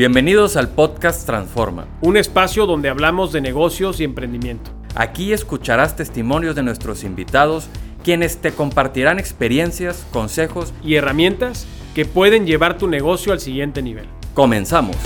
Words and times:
Bienvenidos 0.00 0.56
al 0.56 0.70
podcast 0.70 1.26
Transforma. 1.26 1.86
Un 2.00 2.16
espacio 2.16 2.64
donde 2.64 2.88
hablamos 2.88 3.32
de 3.32 3.42
negocios 3.42 4.00
y 4.00 4.04
emprendimiento. 4.04 4.70
Aquí 4.94 5.34
escucharás 5.34 5.94
testimonios 5.94 6.56
de 6.56 6.62
nuestros 6.62 7.04
invitados, 7.04 7.68
quienes 8.02 8.38
te 8.38 8.52
compartirán 8.52 9.18
experiencias, 9.18 10.06
consejos 10.10 10.72
y 10.82 10.94
herramientas 10.94 11.66
que 11.94 12.06
pueden 12.06 12.46
llevar 12.46 12.78
tu 12.78 12.88
negocio 12.88 13.34
al 13.34 13.40
siguiente 13.40 13.82
nivel. 13.82 14.06
Comenzamos. 14.32 14.96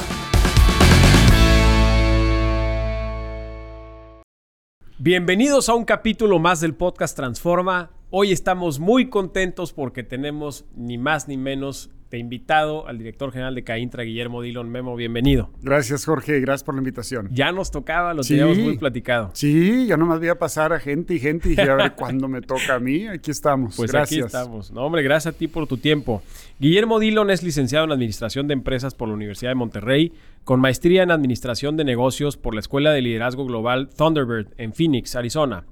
Bienvenidos 4.98 5.68
a 5.68 5.74
un 5.74 5.84
capítulo 5.84 6.38
más 6.38 6.60
del 6.60 6.76
podcast 6.76 7.16
Transforma. 7.16 7.90
Hoy 8.10 8.30
estamos 8.30 8.78
muy 8.78 9.10
contentos 9.10 9.72
porque 9.72 10.04
tenemos 10.04 10.66
ni 10.76 10.98
más 10.98 11.26
ni 11.26 11.36
menos 11.36 11.90
de 12.14 12.20
invitado 12.20 12.86
al 12.86 12.96
director 12.98 13.32
general 13.32 13.56
de 13.56 13.64
Caintra, 13.64 14.04
Guillermo 14.04 14.40
Dillon. 14.40 14.70
Memo, 14.70 14.94
bienvenido. 14.94 15.50
Gracias, 15.62 16.04
Jorge. 16.04 16.38
Gracias 16.40 16.62
por 16.62 16.74
la 16.74 16.80
invitación. 16.80 17.28
Ya 17.32 17.50
nos 17.50 17.72
tocaba, 17.72 18.14
lo 18.14 18.22
teníamos 18.22 18.56
muy 18.58 18.78
platicado. 18.78 19.30
Sí, 19.34 19.86
ya 19.88 19.96
nomás 19.96 20.20
voy 20.20 20.28
a 20.28 20.38
pasar 20.38 20.72
a 20.72 20.78
gente 20.78 21.14
y 21.14 21.18
gente 21.18 21.48
y 21.48 21.50
dije, 21.56 21.68
a 21.68 21.74
ver 21.74 21.92
cuándo 21.96 22.28
me 22.28 22.40
toca 22.40 22.76
a 22.76 22.78
mí. 22.78 23.08
Aquí 23.08 23.32
estamos. 23.32 23.76
Pues 23.76 23.90
gracias. 23.90 24.26
aquí 24.26 24.26
estamos. 24.26 24.70
No, 24.70 24.82
hombre, 24.82 25.02
gracias 25.02 25.34
a 25.34 25.36
ti 25.36 25.48
por 25.48 25.66
tu 25.66 25.76
tiempo. 25.76 26.22
Guillermo 26.60 27.00
Dillon 27.00 27.30
es 27.30 27.42
licenciado 27.42 27.84
en 27.84 27.90
Administración 27.90 28.46
de 28.46 28.54
Empresas 28.54 28.94
por 28.94 29.08
la 29.08 29.14
Universidad 29.14 29.50
de 29.50 29.56
Monterrey, 29.56 30.12
con 30.44 30.60
maestría 30.60 31.02
en 31.02 31.10
Administración 31.10 31.76
de 31.76 31.84
Negocios 31.84 32.36
por 32.36 32.54
la 32.54 32.60
Escuela 32.60 32.92
de 32.92 33.02
Liderazgo 33.02 33.44
Global 33.44 33.88
Thunderbird 33.88 34.48
en 34.56 34.72
Phoenix, 34.72 35.16
Arizona. 35.16 35.64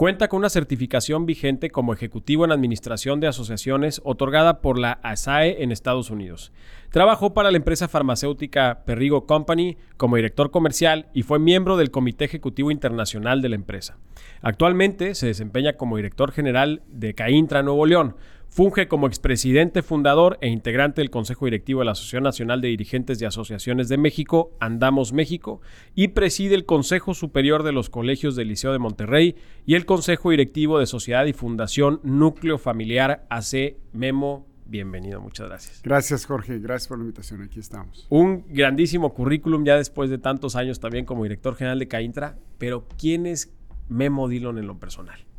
Cuenta 0.00 0.28
con 0.28 0.38
una 0.38 0.48
certificación 0.48 1.26
vigente 1.26 1.68
como 1.68 1.92
ejecutivo 1.92 2.46
en 2.46 2.52
administración 2.52 3.20
de 3.20 3.26
asociaciones 3.26 4.00
otorgada 4.02 4.62
por 4.62 4.78
la 4.78 4.92
ASAE 5.02 5.62
en 5.62 5.72
Estados 5.72 6.08
Unidos. 6.08 6.52
Trabajó 6.88 7.34
para 7.34 7.50
la 7.50 7.58
empresa 7.58 7.86
farmacéutica 7.86 8.82
Perrigo 8.86 9.26
Company 9.26 9.76
como 9.98 10.16
director 10.16 10.50
comercial 10.50 11.08
y 11.12 11.22
fue 11.22 11.38
miembro 11.38 11.76
del 11.76 11.90
Comité 11.90 12.24
Ejecutivo 12.24 12.70
Internacional 12.70 13.42
de 13.42 13.50
la 13.50 13.56
empresa. 13.56 13.98
Actualmente 14.40 15.14
se 15.14 15.26
desempeña 15.26 15.74
como 15.74 15.96
director 15.96 16.32
general 16.32 16.80
de 16.88 17.12
Caintra 17.12 17.62
Nuevo 17.62 17.84
León, 17.84 18.16
Funge 18.52 18.88
como 18.88 19.06
expresidente 19.06 19.80
fundador 19.80 20.36
e 20.40 20.48
integrante 20.48 21.00
del 21.00 21.10
Consejo 21.10 21.44
Directivo 21.44 21.80
de 21.80 21.84
la 21.86 21.92
Asociación 21.92 22.24
Nacional 22.24 22.60
de 22.60 22.66
Dirigentes 22.66 23.20
de 23.20 23.26
Asociaciones 23.26 23.88
de 23.88 23.96
México, 23.96 24.50
Andamos 24.58 25.12
México, 25.12 25.60
y 25.94 26.08
preside 26.08 26.56
el 26.56 26.66
Consejo 26.66 27.14
Superior 27.14 27.62
de 27.62 27.70
los 27.70 27.90
Colegios 27.90 28.34
del 28.34 28.48
Liceo 28.48 28.72
de 28.72 28.80
Monterrey 28.80 29.36
y 29.66 29.76
el 29.76 29.86
Consejo 29.86 30.30
Directivo 30.30 30.80
de 30.80 30.86
Sociedad 30.86 31.26
y 31.26 31.32
Fundación 31.32 32.00
Núcleo 32.02 32.58
Familiar 32.58 33.24
AC 33.30 33.76
Memo. 33.92 34.48
Bienvenido, 34.66 35.20
muchas 35.20 35.46
gracias. 35.48 35.80
Gracias, 35.84 36.26
Jorge. 36.26 36.58
Gracias 36.58 36.88
por 36.88 36.98
la 36.98 37.04
invitación. 37.04 37.42
Aquí 37.42 37.60
estamos. 37.60 38.08
Un 38.10 38.46
grandísimo 38.48 39.14
currículum 39.14 39.64
ya 39.64 39.76
después 39.76 40.10
de 40.10 40.18
tantos 40.18 40.56
años 40.56 40.80
también 40.80 41.04
como 41.04 41.22
director 41.22 41.54
general 41.54 41.78
de 41.78 41.86
Caintra, 41.86 42.36
pero 42.58 42.88
¿quién 42.98 43.26
es 43.26 43.52
Memo 43.88 44.26
Dillon 44.28 44.58
en 44.58 44.66
lo 44.66 44.80
personal? 44.80 45.29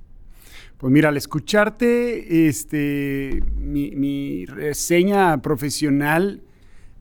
Pues 0.82 0.92
mira, 0.92 1.10
al 1.10 1.18
escucharte 1.18 2.48
este, 2.48 3.44
mi, 3.56 4.48
reseña 4.48 5.40
profesional, 5.40 6.42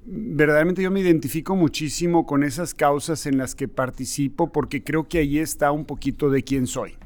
verdaderamente 0.05 0.83
yo 0.83 0.91
me 0.91 1.01
identifico 1.01 1.57
muchísimo 1.57 2.27
con 2.27 2.45
esas 2.45 2.75
causas 2.75 3.25
en 3.25 3.39
las 3.39 3.55
que 3.55 3.69
participo 3.69 4.53
porque 4.53 4.85
creo 4.85 5.09
que 5.09 5.21
ahí 5.21 5.39
está 5.39 5.73
un 5.73 5.87
poquito 5.87 6.29
de 6.29 6.43
quién 6.43 6.67
soy. 6.67 6.99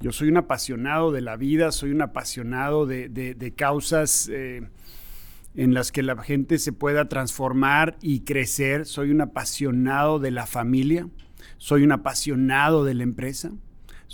Yo 0.00 0.10
soy 0.10 0.28
un 0.28 0.38
apasionado 0.38 1.12
de 1.12 1.20
la 1.20 1.36
vida, 1.36 1.70
soy 1.70 1.90
un 1.90 2.00
apasionado 2.00 2.86
de, 2.86 3.52
causas 3.54 4.30
eh, 4.32 4.62
en 5.54 5.74
las 5.74 5.92
que 5.92 6.02
la 6.02 6.16
gente 6.22 6.56
se 6.56 6.72
pueda 6.72 7.10
transformar 7.10 7.98
y 8.00 8.20
crecer, 8.20 8.86
soy 8.86 9.10
un 9.10 9.20
apasionado 9.20 10.18
de 10.18 10.30
la 10.30 10.46
familia, 10.46 11.10
soy 11.58 11.82
un 11.82 11.92
apasionado 11.92 12.86
de 12.86 12.94
la 12.94 13.02
empresa 13.02 13.52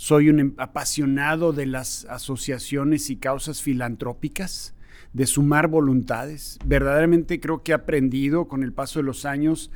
soy 0.01 0.29
un 0.29 0.39
em, 0.39 0.53
apasionado 0.57 1.53
de 1.53 1.67
las 1.67 2.05
asociaciones 2.05 3.11
y 3.11 3.17
causas 3.17 3.61
filantrópicas, 3.61 4.73
de 5.13 5.27
sumar 5.27 5.67
voluntades. 5.67 6.57
Verdaderamente 6.65 7.39
creo 7.39 7.61
que 7.61 7.71
he 7.71 7.75
aprendido 7.75 8.47
con 8.47 8.63
el 8.63 8.73
paso 8.73 8.97
de 8.97 9.03
los 9.03 9.25
años 9.25 9.69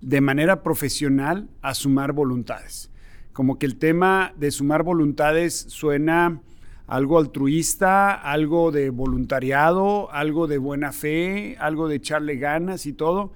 de 0.00 0.20
manera 0.20 0.64
profesional 0.64 1.48
a 1.62 1.74
sumar 1.74 2.12
voluntades. 2.12 2.90
Como 3.32 3.60
que 3.60 3.66
el 3.66 3.76
tema 3.76 4.32
de 4.36 4.50
sumar 4.50 4.82
voluntades 4.82 5.54
suena 5.68 6.40
algo 6.88 7.16
altruista, 7.16 8.14
algo 8.14 8.72
de 8.72 8.90
voluntariado, 8.90 10.10
algo 10.10 10.48
de 10.48 10.58
buena 10.58 10.90
fe, 10.90 11.56
algo 11.60 11.86
de 11.86 11.96
echarle 11.96 12.34
ganas 12.34 12.84
y 12.84 12.94
todo. 12.94 13.30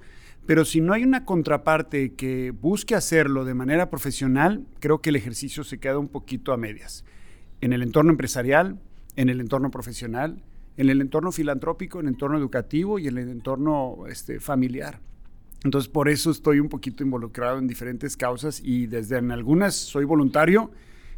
Pero 0.45 0.65
si 0.65 0.81
no 0.81 0.93
hay 0.93 1.03
una 1.03 1.25
contraparte 1.25 2.13
que 2.13 2.51
busque 2.51 2.95
hacerlo 2.95 3.45
de 3.45 3.53
manera 3.53 3.89
profesional, 3.89 4.65
creo 4.79 4.99
que 4.99 5.09
el 5.09 5.15
ejercicio 5.15 5.63
se 5.63 5.79
queda 5.79 5.97
un 5.97 6.09
poquito 6.09 6.51
a 6.51 6.57
medias. 6.57 7.05
En 7.61 7.71
el 7.71 7.81
entorno 7.81 8.11
empresarial, 8.11 8.77
en 9.15 9.29
el 9.29 9.39
entorno 9.39 9.71
profesional, 9.71 10.43
en 10.75 10.89
el 10.89 10.99
entorno 10.99 11.31
filantrópico, 11.31 11.99
en 11.99 12.07
el 12.07 12.13
entorno 12.13 12.37
educativo 12.37 12.99
y 12.99 13.07
en 13.07 13.17
el 13.17 13.29
entorno 13.29 14.05
este, 14.09 14.41
familiar. 14.41 14.99
Entonces, 15.63 15.87
por 15.87 16.09
eso 16.09 16.29
estoy 16.29 16.59
un 16.59 16.67
poquito 16.67 17.03
involucrado 17.03 17.57
en 17.57 17.67
diferentes 17.67 18.17
causas 18.17 18.61
y 18.61 18.87
desde 18.87 19.17
en 19.17 19.31
algunas 19.31 19.75
soy 19.75 20.03
voluntario 20.03 20.71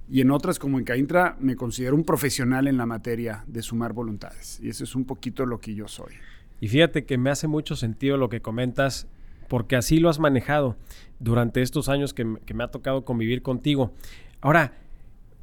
y 0.08 0.22
en 0.22 0.30
otras, 0.30 0.60
como 0.60 0.78
en 0.78 0.86
Caintra, 0.86 1.36
me 1.40 1.56
considero 1.56 1.96
un 1.96 2.04
profesional 2.04 2.68
en 2.68 2.78
la 2.78 2.86
materia 2.86 3.44
de 3.48 3.64
sumar 3.64 3.94
voluntades. 3.94 4.60
Y 4.62 4.70
eso 4.70 4.84
es 4.84 4.94
un 4.96 5.06
poquito 5.06 5.48
lo 5.48 5.60
que 5.60 5.74
yo 5.74 5.88
soy. 5.88 6.14
Y 6.62 6.68
fíjate 6.68 7.06
que 7.06 7.18
me 7.18 7.32
hace 7.32 7.48
mucho 7.48 7.76
sentido 7.76 8.18
lo 8.18 8.30
que 8.30 8.42
comentas 8.42 9.08
porque 9.48 9.76
así 9.76 10.00
lo 10.00 10.10
has 10.10 10.20
manejado 10.20 10.78
durante 11.20 11.62
estos 11.62 11.90
años 11.90 12.14
que, 12.14 12.26
me 12.26 12.64
ha 12.64 12.68
tocado 12.68 13.06
convivir 13.06 13.42
contigo. 13.42 13.94
Ahora, 14.42 14.74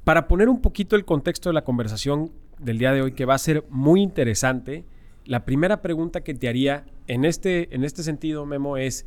para 0.04 0.28
poner 0.28 0.48
un 0.48 0.60
poquito 0.60 0.96
el 0.96 1.04
contexto 1.04 1.48
de 1.48 1.54
la 1.54 1.64
conversación 1.64 2.32
del 2.58 2.78
día 2.78 2.92
de 2.92 3.02
hoy, 3.02 3.12
que 3.12 3.24
va 3.24 3.34
a 3.34 3.38
ser 3.38 3.64
muy 3.70 4.02
interesante, 4.02 4.84
la 5.24 5.44
primera 5.44 5.82
pregunta 5.82 6.22
que 6.22 6.34
te 6.34 6.48
haría 6.48 6.84
en 7.06 7.24
este, 7.24 7.74
en 7.74 7.84
este 7.84 8.02
sentido, 8.02 8.44
Memo, 8.46 8.76
es 8.76 9.06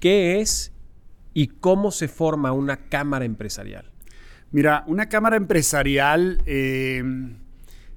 ¿qué 0.00 0.40
es 0.40 0.72
y 1.34 1.48
cómo 1.48 1.90
se 1.90 2.08
forma 2.08 2.52
una 2.52 2.88
cámara 2.88 3.24
empresarial? 3.24 3.90
Mira, 4.50 4.84
una 4.86 5.08
cámara 5.08 5.36
empresarial 5.36 6.42
eh, 6.44 7.02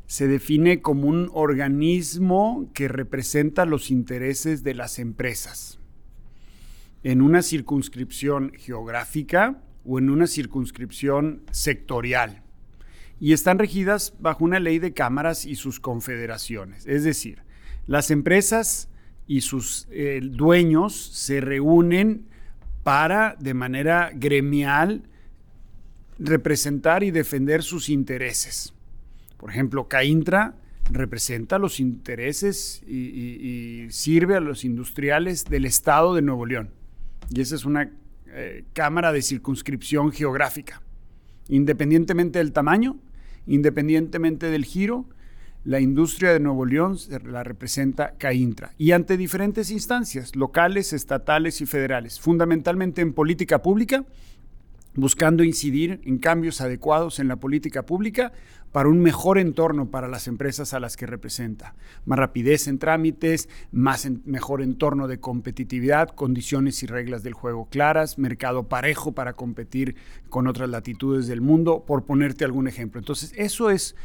se 0.06 0.28
define 0.28 0.82
como 0.82 1.08
un 1.08 1.30
organismo 1.34 2.70
que 2.74 2.88
representa 2.88 3.66
los 3.66 3.92
intereses 3.92 4.64
de 4.64 4.76
las 4.76 5.00
empresas 5.00 5.80
en 7.06 7.22
una 7.22 7.44
circunscripción 7.44 8.52
geográfica 8.58 9.62
o 9.86 10.00
en 10.00 10.10
una 10.10 10.26
circunscripción 10.26 11.44
sectorial. 11.52 12.42
Y 13.20 13.34
están 13.34 13.60
regidas 13.60 14.16
bajo 14.20 14.44
una 14.44 14.60
ley 14.60 14.80
de 14.80 14.92
cámaras 14.92 15.46
y 15.46 15.56
sus 15.56 15.80
confederaciones. 15.80 16.88
Es 16.88 17.04
decir, 17.04 17.44
las 17.86 18.10
empresas 18.10 18.90
y 19.28 19.42
sus 19.42 19.88
eh, 19.92 20.20
dueños 20.24 20.96
se 20.96 21.42
reúnen 21.42 22.26
para, 22.82 23.36
de 23.40 23.54
manera 23.54 24.10
gremial, 24.12 25.04
representar 26.18 27.04
y 27.04 27.12
defender 27.12 27.62
sus 27.62 27.88
intereses. 27.90 28.74
Por 29.38 29.52
ejemplo, 29.52 29.88
Caintra 29.88 30.56
representa 30.90 31.60
los 31.60 31.80
intereses 31.80 32.82
y 32.88 33.86
sirve 33.92 34.36
a 34.36 34.40
los 34.40 34.66
industriales 34.66 35.46
del 35.46 35.66
Estado 35.66 36.16
de 36.16 36.24
Nuevo 36.24 36.48
León. 36.48 36.72
Y 37.30 37.42
esa 37.42 37.56
es 37.56 37.66
una 37.66 37.92
eh, 38.28 38.66
cámara 38.74 39.12
de 39.12 39.22
circunscripción 39.22 40.12
geográfica. 40.12 40.82
Independientemente 41.48 42.40
del 42.40 42.52
tamaño, 42.52 42.98
independientemente 43.48 44.50
del 44.50 44.66
giro, 44.66 45.06
la 45.64 45.80
industria 45.80 46.32
de 46.32 46.40
Nuevo 46.40 46.66
León 46.66 46.98
la 47.24 47.44
representa 47.44 48.14
CAINTRA 48.20 48.74
y 48.78 48.92
ante 48.92 49.18
diferentes 49.18 49.72
instancias, 49.72 50.36
locales, 50.36 50.94
estatales 50.94 51.60
y 51.60 51.66
federales, 51.66 52.20
fundamentalmente 52.20 53.02
en 53.02 53.14
política 53.14 53.64
pública, 53.64 54.06
buscando 54.96 55.44
incidir 55.44 56.02
en 56.04 56.18
cambios 56.18 56.62
adecuados 56.62 57.20
en 57.20 57.28
la 57.28 57.36
política 57.38 57.86
pública 57.86 58.32
para 58.76 58.90
un 58.90 59.00
mejor 59.00 59.38
entorno 59.38 59.90
para 59.90 60.10
las 60.10 60.28
empresas 60.28 60.74
a 60.74 60.82
las 60.82 60.98
que 60.98 61.06
representa. 61.06 61.76
Más 62.04 62.20
rapidez 62.20 62.68
en 62.68 62.78
trámites, 62.78 63.48
más 63.72 64.06
mejor 64.26 64.62
entorno 64.62 65.08
de 65.08 65.18
competitividad, 65.18 66.10
condiciones 66.10 66.84
y 66.84 66.86
reglas 66.86 67.24
del 67.24 67.34
juego 67.34 67.70
claras, 67.70 68.18
mercado 68.18 68.68
parejo 68.68 69.14
para 69.14 69.32
competir 69.32 69.96
con 70.28 70.48
otras 70.48 70.70
latitudes 70.70 71.28
del 71.28 71.40
mundo, 71.40 71.86
por 71.88 72.04
ponerte 72.04 72.44
algún 72.44 72.68
ejemplo. 72.68 73.00
Entonces, 73.00 73.32
eso 73.38 73.70
es, 73.70 73.96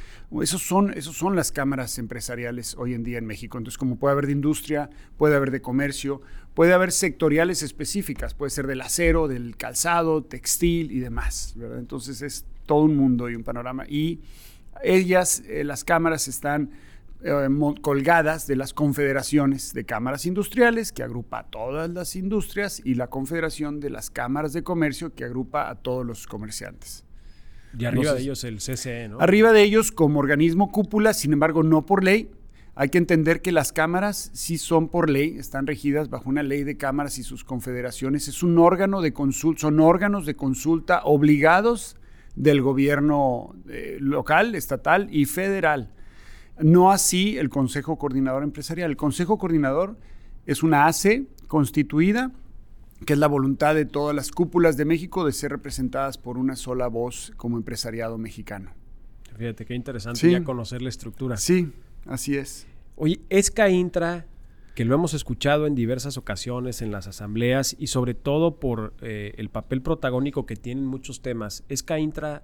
esos 0.40 0.62
son, 0.62 0.92
esos 0.96 1.16
son 1.16 1.34
las 1.34 1.50
cámaras 1.50 1.98
empresariales 1.98 2.76
hoy 2.78 2.94
en 2.94 3.02
día 3.02 3.18
en 3.18 3.26
México. 3.26 3.58
Entonces, 3.58 3.76
como 3.76 3.96
puede 3.96 4.12
haber 4.12 4.26
de 4.26 4.32
industria, 4.32 4.88
puede 5.16 5.34
haber 5.34 5.50
de 5.50 5.60
comercio, 5.60 6.22
puede 6.60 6.74
haber 6.74 6.92
sectoriales 6.92 7.62
específicas, 7.62 8.34
puede 8.34 8.50
ser 8.50 8.66
del 8.66 8.82
acero, 8.82 9.28
del 9.28 9.56
calzado, 9.56 10.22
textil 10.22 10.92
y 10.92 11.00
demás. 11.00 11.54
Entonces, 11.78 12.20
es 12.20 12.44
todo 12.66 12.82
un 12.82 12.98
mundo 12.98 13.30
y 13.30 13.34
un 13.34 13.44
panorama. 13.44 13.86
Y 13.88 14.20
ellas, 14.82 15.42
eh, 15.48 15.64
las 15.64 15.84
cámaras 15.84 16.28
están 16.28 16.72
eh, 17.22 17.48
colgadas 17.80 18.46
de 18.46 18.56
las 18.56 18.74
confederaciones 18.74 19.72
de 19.72 19.86
cámaras 19.86 20.26
industriales, 20.26 20.92
que 20.92 21.02
agrupa 21.02 21.38
a 21.38 21.44
todas 21.44 21.88
las 21.88 22.14
industrias, 22.14 22.82
y 22.84 22.92
la 22.92 23.06
Confederación 23.06 23.80
de 23.80 23.88
las 23.88 24.10
Cámaras 24.10 24.52
de 24.52 24.62
Comercio, 24.62 25.14
que 25.14 25.24
agrupa 25.24 25.70
a 25.70 25.76
todos 25.76 26.04
los 26.04 26.26
comerciantes. 26.26 27.06
Y 27.78 27.86
arriba 27.86 28.12
de 28.12 28.20
ellos 28.20 28.44
el 28.44 28.58
CCE, 28.58 29.08
¿no? 29.08 29.18
Arriba 29.18 29.54
de 29.54 29.62
ellos 29.62 29.92
como 29.92 30.20
organismo 30.20 30.70
cúpula, 30.70 31.14
sin 31.14 31.32
embargo, 31.32 31.62
no 31.62 31.86
por 31.86 32.04
ley. 32.04 32.28
Hay 32.80 32.88
que 32.88 32.96
entender 32.96 33.42
que 33.42 33.52
las 33.52 33.74
cámaras 33.74 34.30
sí 34.32 34.56
son 34.56 34.88
por 34.88 35.10
ley, 35.10 35.36
están 35.36 35.66
regidas 35.66 36.08
bajo 36.08 36.30
una 36.30 36.42
ley 36.42 36.64
de 36.64 36.78
cámaras 36.78 37.18
y 37.18 37.22
sus 37.22 37.44
confederaciones. 37.44 38.26
Es 38.26 38.42
un 38.42 38.56
órgano 38.56 39.02
de 39.02 39.12
consulta, 39.12 39.60
son 39.60 39.80
órganos 39.80 40.24
de 40.24 40.34
consulta 40.34 41.02
obligados 41.04 41.98
del 42.36 42.62
gobierno 42.62 43.54
eh, 43.68 43.98
local, 44.00 44.54
estatal 44.54 45.08
y 45.10 45.26
federal. 45.26 45.92
No 46.58 46.90
así 46.90 47.36
el 47.36 47.50
Consejo 47.50 47.98
Coordinador 47.98 48.44
Empresarial. 48.44 48.92
El 48.92 48.96
Consejo 48.96 49.36
Coordinador 49.36 49.98
es 50.46 50.62
una 50.62 50.86
ACE 50.86 51.26
constituida, 51.48 52.32
que 53.04 53.12
es 53.12 53.18
la 53.18 53.26
voluntad 53.26 53.74
de 53.74 53.84
todas 53.84 54.16
las 54.16 54.30
cúpulas 54.30 54.78
de 54.78 54.86
México 54.86 55.26
de 55.26 55.32
ser 55.32 55.50
representadas 55.50 56.16
por 56.16 56.38
una 56.38 56.56
sola 56.56 56.86
voz 56.86 57.34
como 57.36 57.58
empresariado 57.58 58.16
mexicano. 58.16 58.70
Fíjate 59.36 59.66
qué 59.66 59.74
interesante 59.74 60.30
ya 60.30 60.42
conocer 60.44 60.80
la 60.80 60.88
estructura. 60.88 61.36
Sí, 61.36 61.70
así 62.06 62.38
es. 62.38 62.66
Oye, 63.02 63.22
es 63.30 63.50
Caintra, 63.50 64.26
que 64.74 64.84
lo 64.84 64.94
hemos 64.94 65.14
escuchado 65.14 65.66
en 65.66 65.74
diversas 65.74 66.18
ocasiones 66.18 66.82
en 66.82 66.92
las 66.92 67.06
asambleas 67.06 67.74
y 67.78 67.86
sobre 67.86 68.12
todo 68.12 68.60
por 68.60 68.92
eh, 69.00 69.32
el 69.38 69.48
papel 69.48 69.80
protagónico 69.80 70.44
que 70.44 70.54
tienen 70.54 70.84
muchos 70.84 71.22
temas, 71.22 71.64
¿es 71.70 71.82
Caintra 71.82 72.42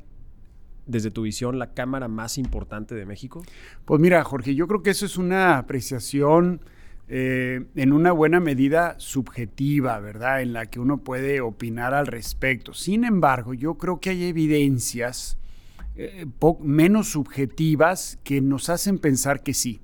desde 0.87 1.11
tu 1.11 1.20
visión, 1.20 1.58
la 1.58 1.75
cámara 1.75 2.08
más 2.08 2.38
importante 2.38 2.94
de 2.94 3.05
México? 3.05 3.43
Pues 3.85 4.00
mira, 4.00 4.25
Jorge, 4.25 4.55
yo 4.55 4.67
creo 4.67 4.82
que 4.82 4.88
eso 4.88 5.05
es 5.05 5.19
una 5.19 5.58
apreciación 5.58 6.62
eh, 7.06 7.67
en 7.75 7.93
una 7.93 8.12
buena 8.12 8.41
medida 8.41 8.99
subjetiva, 8.99 10.00
¿verdad? 10.00 10.41
En 10.41 10.55
la 10.55 10.64
que 10.64 10.81
uno 10.81 11.05
puede 11.05 11.43
opinar 11.43 11.93
al 11.93 12.06
respecto. 12.06 12.73
Sin 12.73 13.05
embargo, 13.05 13.52
yo 13.52 13.75
creo 13.75 14.00
que 14.00 14.09
hay 14.09 14.25
evidencias 14.25 15.37
eh, 15.97 16.25
menos 16.61 17.11
subjetivas 17.11 18.19
que 18.25 18.41
nos 18.41 18.70
hacen 18.70 18.99
pensar 18.99 19.43
que 19.43 19.52
sí 19.52 19.82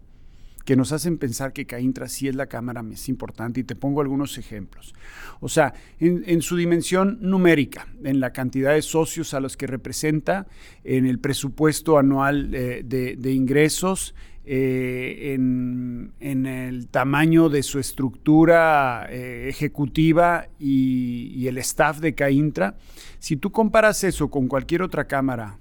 que 0.64 0.76
nos 0.76 0.92
hacen 0.92 1.18
pensar 1.18 1.52
que 1.52 1.66
Caintra 1.66 2.08
sí 2.08 2.28
es 2.28 2.34
la 2.34 2.46
cámara 2.46 2.82
más 2.82 3.08
importante 3.08 3.60
y 3.60 3.64
te 3.64 3.74
pongo 3.74 4.00
algunos 4.00 4.38
ejemplos. 4.38 4.94
O 5.40 5.48
sea, 5.48 5.74
en, 5.98 6.42
su 6.42 6.56
dimensión 6.56 7.18
numérica, 7.20 7.88
en 8.04 8.20
la 8.20 8.32
cantidad 8.32 8.74
de 8.74 8.82
socios 8.82 9.34
a 9.34 9.40
los 9.40 9.56
que 9.56 9.66
representa, 9.66 10.46
en 10.84 11.06
el 11.06 11.18
presupuesto 11.18 11.98
anual 11.98 12.54
eh, 12.54 12.82
de, 12.84 13.32
ingresos, 13.32 14.14
eh, 14.44 15.34
en, 15.34 16.12
el 16.20 16.88
tamaño 16.88 17.48
de 17.48 17.62
su 17.62 17.78
estructura 17.78 19.06
eh, 19.10 19.48
ejecutiva 19.48 20.46
y, 20.58 21.32
y, 21.34 21.48
el 21.48 21.58
staff 21.58 21.98
de 21.98 22.14
Caintra, 22.14 22.76
si 23.18 23.36
tú 23.36 23.52
comparas 23.52 24.02
eso 24.04 24.30
con 24.30 24.48
cualquier 24.48 24.82
otra 24.82 25.06
cámara 25.06 25.58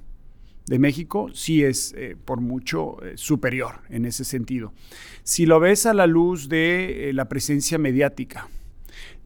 de 0.71 0.79
México 0.79 1.27
sí 1.33 1.65
es 1.65 1.93
eh, 1.97 2.15
por 2.23 2.39
mucho 2.39 3.03
eh, 3.03 3.17
superior 3.17 3.81
en 3.89 4.05
ese 4.05 4.23
sentido. 4.23 4.71
Si 5.21 5.45
lo 5.45 5.59
ves 5.59 5.85
a 5.85 5.93
la 5.93 6.07
luz 6.07 6.47
de 6.47 7.09
eh, 7.09 7.13
la 7.13 7.27
presencia 7.27 7.77
mediática, 7.77 8.47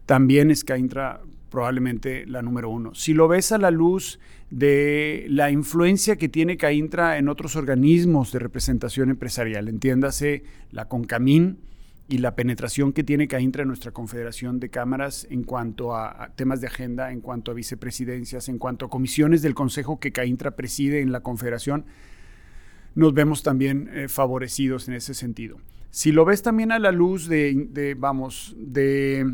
también 0.08 0.50
es 0.50 0.64
Caintra 0.64 1.22
probablemente 1.52 2.26
la 2.26 2.42
número 2.42 2.72
uno. 2.72 2.96
Si 2.96 3.14
lo 3.14 3.28
ves 3.28 3.52
a 3.52 3.60
la 3.60 3.70
luz 3.70 4.20
de 4.50 5.28
la 5.30 5.52
influencia 5.52 6.16
que 6.16 6.30
tiene 6.30 6.58
Caintra 6.58 7.20
en 7.20 7.30
otros 7.30 7.56
organismos 7.56 8.32
de 8.32 8.40
representación 8.40 9.12
empresarial, 9.12 9.68
entiéndase 9.68 10.42
la 10.72 10.88
CONCAMIN, 10.88 11.60
y 12.08 12.20
la 12.20 12.36
penetración 12.36 12.94
que 12.94 13.04
tiene 13.04 13.28
CAINTRA 13.28 13.66
nuestra 13.66 13.92
confederación 13.92 14.60
de 14.60 14.70
cámaras 14.70 15.26
en 15.30 15.44
cuanto 15.44 15.96
a, 15.96 16.32
temas 16.36 16.62
de 16.62 16.68
agenda, 16.68 17.12
en 17.12 17.22
cuanto 17.22 17.52
a 17.52 17.56
vicepresidencias, 17.56 18.48
en 18.48 18.60
cuanto 18.60 18.86
a 18.86 18.90
comisiones 18.90 19.42
del 19.42 19.56
Consejo 19.56 20.00
que 20.00 20.12
CAINTRA 20.12 20.56
preside 20.56 21.02
en 21.02 21.12
la 21.12 21.22
confederación, 21.22 21.86
nos 22.94 23.14
vemos 23.14 23.42
también 23.42 23.90
eh, 23.92 24.08
favorecidos 24.08 24.88
en 24.88 24.94
ese 24.94 25.14
sentido. 25.14 25.58
Si 25.90 26.12
lo 26.12 26.26
ves 26.26 26.44
también 26.44 26.72
a 26.72 26.80
la 26.80 26.92
luz 26.92 27.28
de, 27.28 27.68
de, 27.70 27.96
vamos, 27.96 28.56
de 28.58 29.26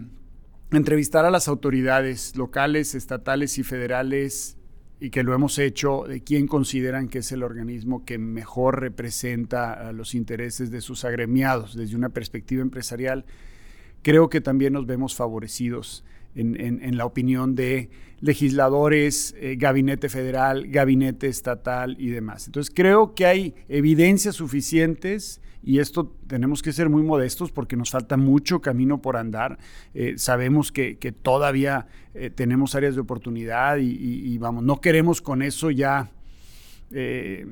entrevistar 0.71 1.25
a 1.25 1.31
las 1.31 1.47
autoridades 1.47 2.37
locales, 2.37 2.95
estatales 2.95 3.57
y 3.57 3.63
federales 3.63 4.57
y 5.01 5.09
que 5.09 5.23
lo 5.23 5.33
hemos 5.33 5.57
hecho, 5.57 6.05
de 6.07 6.21
quién 6.21 6.45
consideran 6.45 7.09
que 7.09 7.19
es 7.19 7.31
el 7.31 7.41
organismo 7.41 8.05
que 8.05 8.19
mejor 8.19 8.79
representa 8.79 9.91
los 9.93 10.13
intereses 10.13 10.69
de 10.69 10.79
sus 10.79 11.03
agremiados 11.03 11.75
desde 11.75 11.95
una 11.95 12.09
perspectiva 12.09 12.61
empresarial, 12.61 13.25
creo 14.03 14.29
que 14.29 14.41
también 14.41 14.73
nos 14.73 14.85
vemos 14.85 15.15
favorecidos 15.15 16.05
en, 16.35 16.97
la 16.97 17.05
opinión 17.05 17.55
de 17.55 17.89
legisladores, 18.19 19.35
eh, 19.39 19.55
gabinete 19.57 20.07
federal, 20.07 20.67
gabinete 20.67 21.27
estatal 21.27 21.97
y 21.99 22.09
demás. 22.09 22.45
Entonces 22.45 22.71
creo 22.73 23.15
que 23.15 23.25
hay 23.25 23.55
evidencias 23.69 24.35
suficientes 24.35 25.41
y 25.63 25.79
esto 25.79 26.15
tenemos 26.27 26.61
que 26.61 26.73
ser 26.73 26.89
muy 26.89 27.03
modestos 27.03 27.51
porque 27.51 27.75
nos 27.75 27.91
falta 27.91 28.17
mucho 28.17 28.61
camino 28.61 29.01
por 29.01 29.17
andar. 29.17 29.59
Eh, 29.93 30.15
sabemos 30.17 30.71
que, 30.71 30.95
todavía 31.21 31.87
eh, 32.13 32.29
tenemos 32.29 32.75
áreas 32.75 32.95
de 32.95 33.01
oportunidad 33.01 33.77
y, 33.77 34.37
vamos, 34.37 34.63
no 34.63 34.81
queremos 34.81 35.21
con 35.21 35.41
eso 35.41 35.69
ya 35.69 36.11
eh, 36.91 37.45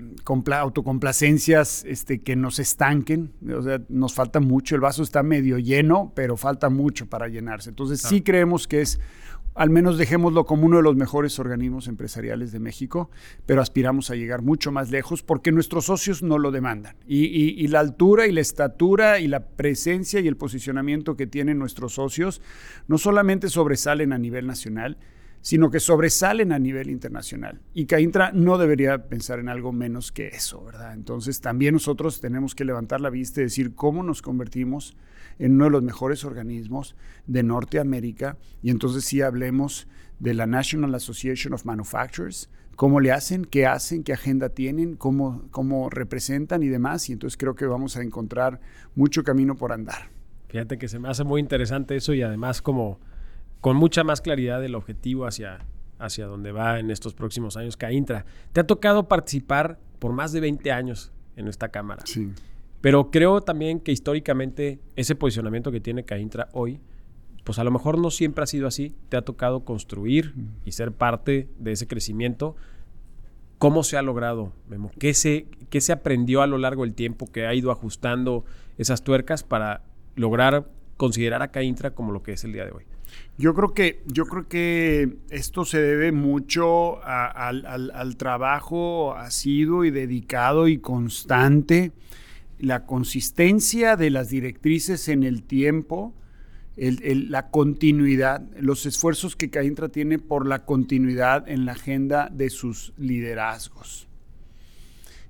autocomplacencias 0.52 1.86
este, 1.86 2.22
que 2.22 2.36
nos 2.36 2.60
estanquen. 2.60 3.32
O 3.56 3.62
sea, 3.62 3.82
nos 3.90 4.14
falta 4.14 4.40
mucho, 4.40 4.76
el 4.76 4.82
vaso 4.82 5.04
está 5.04 5.22
medio 5.22 5.60
lleno, 5.60 6.12
pero 6.16 6.36
falta 6.36 6.70
mucho 6.70 7.08
para 7.08 7.28
llenarse. 7.28 7.70
Entonces 7.70 8.02
sí 8.02 8.22
creemos 8.22 8.68
que 8.68 8.82
es 8.82 9.00
al 9.56 9.70
menos 9.70 9.98
dejémoslo 9.98 10.46
como 10.46 10.66
uno 10.66 10.78
de 10.78 10.84
los 10.84 10.96
mejores 10.96 11.40
organismos 11.40 11.88
empresariales 11.88 12.52
de 12.52 12.60
México, 12.60 13.10
pero 13.46 13.62
aspiramos 13.62 14.10
a 14.10 14.16
llegar 14.16 14.42
mucho 14.42 14.72
más 14.72 14.92
lejos 14.92 15.24
porque 15.24 15.52
nuestros 15.52 15.86
socios 15.86 16.24
no 16.24 16.38
lo 16.38 16.52
demandan. 16.52 16.96
Y, 17.08 17.68
la 17.68 17.80
altura 17.80 18.28
y 18.28 18.32
la 18.32 18.42
estatura 18.42 19.20
y 19.20 19.28
la 19.28 19.46
presencia 19.48 20.20
y 20.20 20.28
el 20.28 20.38
posicionamiento 20.38 21.16
que 21.16 21.28
tienen 21.28 21.60
nuestros 21.60 21.94
socios 21.94 22.42
no 22.88 22.98
solamente 22.98 23.50
sobresalen 23.50 24.14
a 24.14 24.18
nivel 24.18 24.48
nacional, 24.48 24.98
sino 25.42 25.70
que 25.70 25.80
sobresalen 25.80 26.52
a 26.52 26.60
nivel 26.60 26.90
internacional. 26.90 27.62
Y 27.74 27.86
Caintra 27.86 28.32
no 28.34 28.58
debería 28.58 29.08
pensar 29.08 29.40
en 29.40 29.50
algo 29.50 29.72
menos 29.72 30.12
que 30.12 30.28
eso, 30.28 30.64
¿verdad? 30.64 30.94
Entonces 30.94 31.42
también 31.42 31.74
nosotros 31.74 32.20
tenemos 32.20 32.56
que 32.56 32.66
levantar 32.66 33.02
la 33.02 33.10
vista 33.10 33.40
y 33.40 33.46
decir 33.46 33.74
cómo 33.74 34.04
nos 34.04 34.22
convertimos 34.22 34.96
en 35.40 35.54
uno 35.54 35.66
de 35.66 35.72
los 35.72 35.84
mejores 35.84 36.24
organismos 36.26 36.96
de 37.26 37.44
Norteamérica. 37.44 38.38
Y 38.62 38.70
entonces 38.70 39.06
sí 39.06 39.22
hablemos 39.22 39.88
de 40.20 40.34
la 40.34 40.46
National 40.46 40.94
Association 40.94 41.54
of 41.54 41.66
Manufacturers, 41.66 42.50
cómo 42.76 43.00
le 43.00 43.12
hacen, 43.12 43.46
qué 43.46 43.66
hacen, 43.66 44.04
qué 44.04 44.14
agenda 44.14 44.50
tienen, 44.50 44.96
cómo, 44.96 45.44
cómo 45.52 45.90
representan 45.90 46.62
y 46.62 46.68
demás. 46.68 47.10
Y 47.10 47.14
entonces 47.14 47.38
creo 47.38 47.56
que 47.56 47.66
vamos 47.66 47.96
a 47.98 48.04
encontrar 48.04 48.60
mucho 48.96 49.24
camino 49.24 49.56
por 49.56 49.72
andar. 49.72 50.10
Fíjate 50.50 50.78
que 50.78 50.88
se 50.88 51.00
me 51.00 51.10
hace 51.10 51.24
muy 51.24 51.42
interesante 51.42 51.96
eso 51.96 52.14
y 52.14 52.22
además 52.22 52.62
como 52.62 53.00
con 53.62 53.76
mucha 53.76 54.04
más 54.04 54.22
claridad 54.22 54.64
el 54.64 54.76
objetivo 54.76 55.26
hacia, 55.26 55.60
hacia 56.00 56.26
donde 56.26 56.52
va 56.52 56.80
en 56.80 56.92
estos 56.92 57.14
próximos 57.14 57.56
años 57.58 57.78
Caintra. 57.78 58.26
Te 58.52 58.62
ha 58.62 58.68
tocado 58.68 59.08
participar 59.08 59.80
por 60.00 60.14
más 60.14 60.32
de 60.32 60.40
20 60.40 60.72
años 60.72 61.12
en 61.36 61.48
esta 61.48 61.70
Cámara. 61.70 62.04
Sí. 62.06 62.32
Pero 62.82 63.12
creo 63.12 63.42
también 63.42 63.80
que 63.80 63.92
históricamente 63.92 64.80
ese 64.96 65.16
posicionamiento 65.16 65.72
que 65.72 65.82
tiene 65.82 66.06
Caintra 66.06 66.50
hoy, 66.54 66.80
pues 67.44 67.60
a 67.60 67.64
lo 67.64 67.72
mejor 67.72 67.98
no 67.98 68.12
siempre 68.12 68.44
ha 68.44 68.48
sido 68.48 68.68
así. 68.68 68.96
Te 69.10 69.18
ha 69.18 69.22
tocado 69.22 69.66
construir 69.66 70.34
y 70.66 70.72
ser 70.72 70.92
parte 70.92 71.50
de 71.58 71.72
ese 71.72 71.88
crecimiento. 71.88 72.56
¿Cómo 73.58 73.84
se 73.84 73.98
ha 73.98 74.02
logrado, 74.02 74.54
Memo? 74.70 74.92
¿Qué 74.98 75.14
se, 75.14 75.48
¿Qué 75.70 75.82
se 75.82 75.92
aprendió 75.92 76.42
a 76.42 76.48
lo 76.48 76.58
largo 76.58 76.84
del 76.84 76.94
tiempo 76.94 77.30
que 77.32 77.46
ha 77.46 77.54
ido 77.54 77.72
ajustando 77.72 78.46
esas 78.78 79.04
tuercas 79.04 79.44
para 79.44 79.84
lograr 80.16 80.70
considerar 80.96 81.42
a 81.42 81.50
Caintra 81.50 81.92
como 81.92 82.14
lo 82.14 82.24
que 82.24 82.34
es 82.34 82.44
el 82.44 82.54
día 82.54 82.66
de 82.66 82.72
hoy? 82.72 82.86
Yo 83.38 83.54
creo 83.54 83.74
que, 83.74 84.04
yo 84.06 84.26
creo 84.26 84.48
que 84.48 85.18
esto 85.30 85.64
se 85.64 85.82
debe 85.82 86.12
mucho 86.12 87.04
al, 87.04 88.16
trabajo 88.18 89.14
asiduo 89.14 89.86
y 89.86 89.92
dedicado 89.92 90.68
y 90.68 90.78
constante, 90.78 91.94
la 92.60 92.86
consistencia 92.86 93.96
de 93.96 94.10
las 94.10 94.30
directrices 94.30 95.08
en 95.08 95.24
el 95.24 95.44
tiempo, 95.44 96.14
la 96.76 97.50
continuidad, 97.50 98.42
los 98.60 98.86
esfuerzos 98.86 99.36
que 99.36 99.50
Caintra 99.50 99.90
tiene 99.90 100.20
por 100.20 100.46
la 100.46 100.66
continuidad 100.66 101.50
en 101.50 101.66
la 101.66 101.72
agenda 101.74 102.30
de 102.32 102.50
sus 102.50 102.94
liderazgos. 102.98 104.08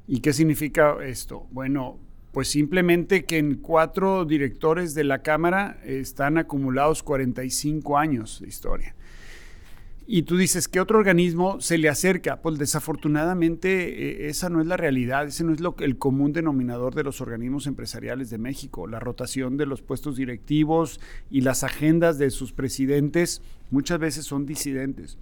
¿Y 0.08 0.20
qué 0.22 0.34
significa 0.34 0.98
esto? 1.04 1.48
Bueno, 1.52 2.00
pues 2.32 2.48
simplemente 2.50 3.26
que 3.26 3.38
en 3.38 3.56
cuatro 3.56 4.26
directores 4.26 4.94
de 4.94 5.04
la 5.04 5.22
Cámara 5.22 5.80
están 5.84 6.38
acumulados 6.38 7.04
45 7.04 7.98
años 7.98 8.40
de 8.42 8.48
historia. 8.48 8.96
Y 10.12 10.24
tú 10.24 10.38
dices, 10.38 10.68
¿qué 10.68 10.80
otro 10.80 10.98
organismo 10.98 11.62
se 11.62 11.78
le 11.78 11.88
acerca? 11.88 12.42
Pues 12.42 12.58
desafortunadamente 12.58 14.26
eh, 14.26 14.30
esa 14.30 14.50
no 14.50 14.60
es 14.60 14.66
la 14.66 14.76
realidad, 14.76 15.28
ese 15.28 15.44
no 15.44 15.54
es 15.54 15.60
lo, 15.60 15.76
el 15.78 16.00
común 16.00 16.34
denominador 16.34 16.96
de 16.96 17.04
los 17.04 17.22
organismos 17.22 17.68
empresariales 17.68 18.32
de 18.32 18.40
México. 18.40 18.88
La 18.88 19.00
rotación 19.00 19.56
de 19.56 19.68
los 19.68 19.84
puestos 19.84 20.16
directivos 20.18 21.00
y 21.30 21.42
las 21.42 21.64
agendas 21.64 22.18
de 22.18 22.32
sus 22.32 22.54
presidentes 22.54 23.44
muchas 23.70 24.00
veces 24.00 24.26
son 24.26 24.48
disidentes 24.48 25.20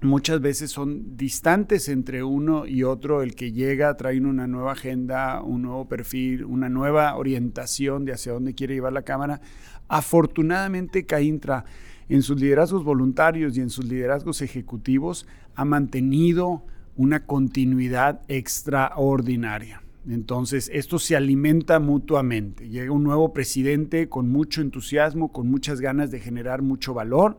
muchas 0.00 0.40
veces 0.40 0.70
son 0.70 1.16
distantes 1.16 1.88
entre 1.88 2.22
uno 2.22 2.66
y 2.66 2.82
otro. 2.82 3.22
El 3.22 3.34
que 3.34 3.52
llega 3.52 3.94
trae 3.96 4.20
una 4.20 4.46
nueva 4.46 4.72
agenda, 4.72 5.42
un 5.42 5.62
nuevo 5.62 5.88
perfil, 5.88 6.44
una 6.44 6.68
nueva 6.68 7.14
orientación 7.16 8.04
de 8.04 8.12
hacia 8.12 8.32
dónde 8.32 8.54
quiere 8.54 8.74
llevar 8.74 8.92
la 8.92 9.02
Cámara. 9.02 9.40
Afortunadamente, 9.88 11.06
Caintra, 11.06 11.64
en 12.08 12.22
sus 12.22 12.40
liderazgos 12.40 12.84
voluntarios 12.84 13.56
y 13.56 13.60
en 13.60 13.70
sus 13.70 13.86
liderazgos 13.86 14.42
ejecutivos, 14.42 15.26
ha 15.54 15.64
mantenido 15.64 16.62
una 16.96 17.26
continuidad 17.26 18.20
extraordinaria. 18.28 19.82
Entonces, 20.08 20.70
esto 20.72 20.98
se 20.98 21.16
alimenta 21.16 21.80
mutuamente. 21.80 22.68
Llega 22.68 22.92
un 22.92 23.04
nuevo 23.04 23.32
presidente 23.32 24.08
con 24.08 24.28
mucho 24.28 24.60
entusiasmo, 24.60 25.32
con 25.32 25.48
muchas 25.48 25.80
ganas 25.80 26.10
de 26.10 26.20
generar 26.20 26.60
mucho 26.60 26.92
valor 26.92 27.38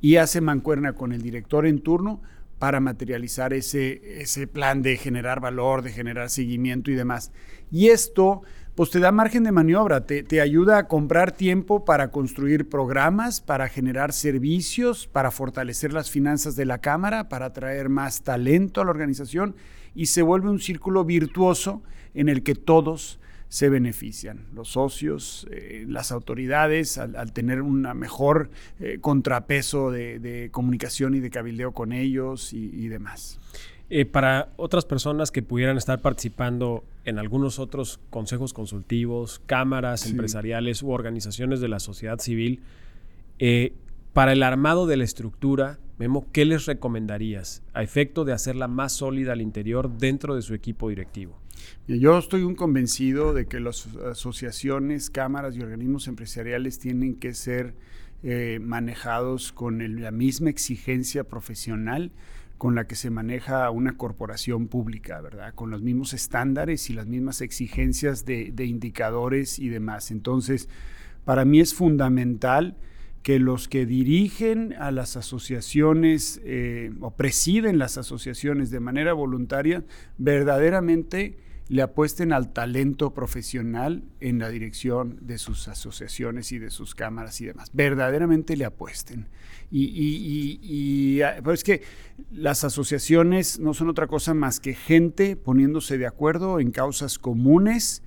y 0.00 0.16
hace 0.16 0.40
mancuerna 0.40 0.92
con 0.92 1.12
el 1.12 1.22
director 1.22 1.66
en 1.66 1.80
turno 1.80 2.22
para 2.58 2.80
materializar 2.80 3.52
ese, 3.52 4.20
ese 4.22 4.46
plan 4.46 4.82
de 4.82 4.96
generar 4.96 5.40
valor, 5.40 5.82
de 5.82 5.90
generar 5.90 6.30
seguimiento 6.30 6.90
y 6.90 6.94
demás. 6.94 7.32
Y 7.70 7.88
esto 7.88 8.42
pues 8.76 8.90
te 8.90 9.00
da 9.00 9.10
margen 9.10 9.42
de 9.42 9.52
maniobra, 9.52 10.06
te, 10.06 10.22
te, 10.22 10.40
ayuda 10.40 10.78
a 10.78 10.86
comprar 10.86 11.32
tiempo 11.32 11.84
para 11.84 12.12
construir 12.12 12.68
programas, 12.68 13.40
para 13.40 13.68
generar 13.68 14.12
servicios, 14.12 15.08
para 15.08 15.30
fortalecer 15.30 15.92
las 15.92 16.10
finanzas 16.10 16.54
de 16.56 16.66
la 16.66 16.78
Cámara, 16.78 17.28
para 17.28 17.52
traer 17.52 17.88
más 17.88 18.22
talento 18.22 18.80
a 18.80 18.84
la 18.84 18.90
organización 18.90 19.56
y 19.94 20.06
se 20.06 20.20
vuelve 20.22 20.50
un 20.50 20.60
círculo 20.60 21.04
virtuoso 21.04 21.82
en 22.14 22.28
el 22.28 22.42
que 22.42 22.54
todos 22.54 23.18
se 23.48 23.68
benefician. 23.68 24.46
Los 24.54 24.68
socios, 24.68 25.46
eh, 25.50 25.86
las 25.88 26.12
autoridades, 26.12 26.98
al, 26.98 27.32
tener 27.32 27.62
un 27.62 27.82
mejor 27.96 28.50
eh, 28.80 28.98
contrapeso 29.00 29.90
de, 29.90 30.48
comunicación 30.52 31.14
y 31.14 31.20
de 31.20 31.30
cabildeo 31.30 31.72
con 31.72 31.92
ellos 31.92 32.52
y, 32.52 32.88
demás. 32.88 33.38
Eh, 33.88 34.04
para 34.04 34.52
otras 34.56 34.84
personas 34.84 35.30
que 35.30 35.42
pudieran 35.42 35.76
estar 35.76 36.00
participando 36.00 36.84
en 37.04 37.18
algunos 37.18 37.58
otros 37.58 38.00
consejos 38.10 38.52
consultivos, 38.52 39.40
cámaras 39.46 40.06
empresariales 40.06 40.82
u 40.82 40.90
organizaciones 40.90 41.60
de 41.60 41.68
la 41.68 41.78
sociedad 41.78 42.18
civil, 42.18 42.62
para 44.12 44.32
el 44.32 44.42
armado 44.42 44.86
de 44.86 44.96
la 44.96 45.04
estructura, 45.04 45.78
Memo, 45.98 46.26
¿qué 46.30 46.44
les 46.44 46.66
recomendarías 46.66 47.62
a 47.72 47.82
efecto 47.82 48.24
de 48.26 48.32
hacerla 48.32 48.68
más 48.68 48.92
sólida 48.92 49.32
al 49.32 49.40
interior 49.40 49.90
dentro 49.96 50.34
de 50.34 50.42
su 50.42 50.52
equipo 50.52 50.90
directivo? 50.90 51.38
Yo 51.88 52.18
estoy 52.18 52.42
un 52.42 52.54
convencido 52.54 53.32
de 53.32 53.46
que 53.46 53.60
las 53.60 53.86
asociaciones, 53.96 55.08
cámaras 55.08 55.56
y 55.56 55.62
organismos 55.62 56.06
empresariales 56.06 56.78
tienen 56.78 57.14
que 57.14 57.32
ser 57.32 57.74
eh, 58.22 58.58
manejados 58.60 59.52
con 59.52 60.00
la 60.02 60.10
misma 60.10 60.50
exigencia 60.50 61.24
profesional 61.24 62.10
con 62.58 62.74
la 62.74 62.86
que 62.86 62.94
se 62.94 63.10
maneja 63.10 63.70
una 63.70 63.96
corporación 63.96 64.68
pública, 64.68 65.20
¿verdad? 65.20 65.54
Con 65.54 65.70
los 65.70 65.82
mismos 65.82 66.14
estándares 66.14 66.88
y 66.88 66.94
las 66.94 67.06
mismas 67.06 67.40
exigencias 67.40 68.24
de, 68.24 68.52
indicadores 68.64 69.58
y 69.58 69.68
demás. 69.68 70.10
Entonces, 70.10 70.68
para 71.24 71.44
mí 71.44 71.60
es 71.60 71.74
fundamental 71.74 72.76
que 73.22 73.38
los 73.38 73.68
que 73.68 73.84
dirigen 73.84 74.74
a 74.78 74.90
las 74.90 75.16
asociaciones 75.16 76.40
eh, 76.44 76.92
o 77.00 77.10
presiden 77.10 77.78
las 77.78 77.98
asociaciones 77.98 78.70
de 78.70 78.80
manera 78.80 79.12
voluntaria 79.12 79.84
verdaderamente 80.16 81.36
le 81.68 81.82
apuesten 81.82 82.32
al 82.32 82.52
talento 82.52 83.12
profesional 83.12 84.04
en 84.20 84.38
la 84.38 84.50
dirección 84.50 85.18
de 85.20 85.38
sus 85.38 85.66
asociaciones 85.66 86.52
y 86.52 86.58
de 86.58 86.70
sus 86.70 86.94
cámaras 86.94 87.40
y 87.40 87.46
demás. 87.46 87.70
Verdaderamente 87.72 88.56
le 88.56 88.64
apuesten. 88.64 89.28
Y, 89.70 89.84
y, 90.62 91.22
ah, 91.22 91.42
es 91.52 91.64
que 91.64 91.82
las 92.30 92.62
asociaciones 92.62 93.58
no 93.58 93.74
son 93.74 93.88
otra 93.88 94.06
cosa 94.06 94.32
más 94.32 94.60
que 94.60 94.74
gente 94.74 95.34
poniéndose 95.34 95.98
de 95.98 96.06
acuerdo 96.06 96.60
en 96.60 96.70
causas 96.70 97.18
comunes, 97.18 98.02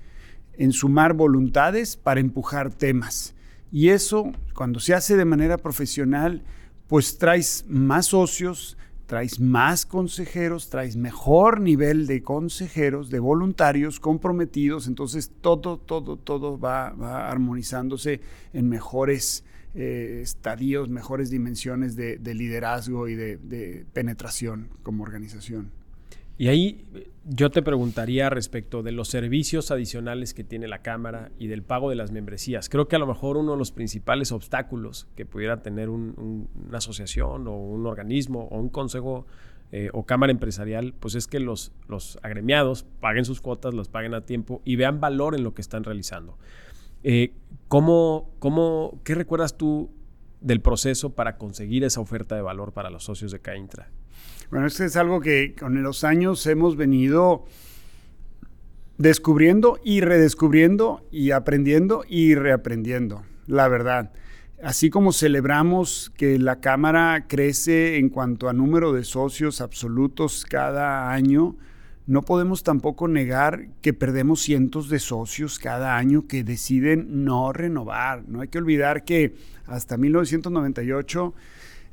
en 0.54 0.72
sumar 0.72 1.13
voluntades 1.13 1.98
para 1.98 2.22
empujar 2.22 2.74
temas. 2.74 3.36
Y 3.72 3.89
eso, 3.89 4.32
cuando 4.54 4.80
se 4.80 4.94
hace 4.94 5.18
de 5.18 5.25
manera 5.25 5.58
profesional, 5.58 6.44
pues 6.88 7.18
traes 7.18 7.66
más 7.68 8.08
socios, 8.08 8.78
traes 9.10 9.39
más 9.39 9.88
consejeros, 9.88 10.70
traes 10.70 10.96
mejor 10.96 11.62
nivel 11.62 12.06
de 12.06 12.22
consejeros, 12.22 13.10
de 13.10 13.18
voluntarios 13.18 14.00
comprometidos, 14.00 14.86
entonces 14.86 15.32
todo, 15.42 15.80
todo, 15.80 16.16
todo 16.16 16.60
va, 16.60 16.89
armonizándose 17.28 18.22
en 18.54 18.70
mejores 18.70 19.44
eh, 19.74 20.20
estadios, 20.22 20.89
mejores 20.89 21.32
dimensiones 21.32 21.96
de, 21.96 22.20
liderazgo 22.36 23.08
y 23.08 23.16
de 23.16 23.84
penetración 23.94 24.70
como 24.84 25.01
organización. 25.01 25.78
Y 26.39 26.48
ahí 26.48 26.86
yo 27.25 27.51
te 27.51 27.62
preguntaría 27.62 28.29
respecto 28.29 28.81
de 28.81 28.93
los 28.93 29.10
servicios 29.10 29.72
adicionales 29.72 30.34
que 30.34 30.46
tiene 30.46 30.69
la 30.69 30.81
Cámara 30.81 31.31
y 31.38 31.48
del 31.48 31.63
pago 31.63 31.89
de 31.89 31.98
las 31.98 32.13
membresías. 32.13 32.69
Creo 32.69 32.88
que 32.88 32.96
a 32.96 33.00
lo 33.00 33.08
mejor 33.08 33.36
uno 33.36 33.51
de 33.51 33.58
los 33.58 33.74
principales 33.74 34.31
obstáculos 34.31 35.05
que 35.17 35.25
pudiera 35.25 35.62
tener 35.62 35.89
una 35.89 36.48
asociación 36.77 37.46
o 37.50 37.58
un 37.58 37.86
organismo 37.86 38.48
o 38.51 38.58
un 38.58 38.69
consejo 38.69 39.27
eh, 39.74 39.89
o 39.91 40.05
cámara 40.05 40.31
empresarial, 40.31 40.93
pues 40.98 41.15
es 41.15 41.27
que 41.27 41.41
los, 41.41 41.74
los 41.89 42.17
agremiados 42.24 42.86
paguen 43.01 43.25
sus 43.25 43.41
cuotas, 43.41 43.74
las 43.74 43.89
paguen 43.89 44.13
a 44.13 44.22
tiempo 44.22 44.62
y 44.63 44.77
vean 44.77 45.01
valor 45.01 45.36
en 45.36 45.43
lo 45.43 45.53
que 45.53 45.62
están 45.62 45.84
realizando. 45.84 46.38
Eh, 47.03 47.34
¿cómo, 47.67 48.31
cómo, 48.39 49.01
¿Qué 49.03 49.13
recuerdas 49.13 49.58
tú 49.58 49.91
del 50.39 50.62
proceso 50.62 51.10
para 51.15 51.38
conseguir 51.38 51.84
esa 51.84 52.00
oferta 52.00 52.36
de 52.36 52.41
valor 52.41 52.72
para 52.72 52.89
los 52.89 53.03
socios 53.03 53.34
de 53.34 53.41
Caintra? 53.41 53.89
Bueno, 54.52 54.68
esto 54.68 54.84
es 54.84 54.96
algo 54.96 55.22
que 55.22 55.54
con 55.54 55.82
los 55.84 56.04
años 56.04 56.46
hemos 56.48 56.76
venido 56.76 57.46
descubriendo 58.98 59.80
y 59.84 60.02
redescubriendo 60.02 61.06
y 61.12 61.32
aprendiendo 61.32 62.04
y 62.08 62.36
reaprendiendo, 62.36 63.24
la 63.48 63.68
verdad. 63.68 64.12
Así 64.62 64.90
como 64.90 65.14
celebramos 65.14 66.12
que 66.18 66.38
la 66.38 66.60
Cámara 66.60 67.28
crece 67.30 67.98
en 67.98 68.10
cuanto 68.10 68.50
a 68.50 68.54
número 68.54 68.92
de 68.92 69.06
socios 69.06 69.62
absolutos 69.62 70.46
cada 70.46 71.12
año, 71.12 71.56
no 72.08 72.24
podemos 72.24 72.64
tampoco 72.64 73.08
negar 73.08 73.68
que 73.82 73.94
perdemos 73.94 74.42
cientos 74.42 74.90
de 74.90 75.00
socios 75.00 75.60
cada 75.60 75.96
año 75.96 76.28
que 76.28 76.44
deciden 76.44 77.24
no 77.24 77.54
renovar. 77.54 78.28
No 78.28 78.42
hay 78.42 78.48
que 78.48 78.58
olvidar 78.58 79.06
que 79.06 79.36
hasta 79.66 79.96
1998 79.96 81.34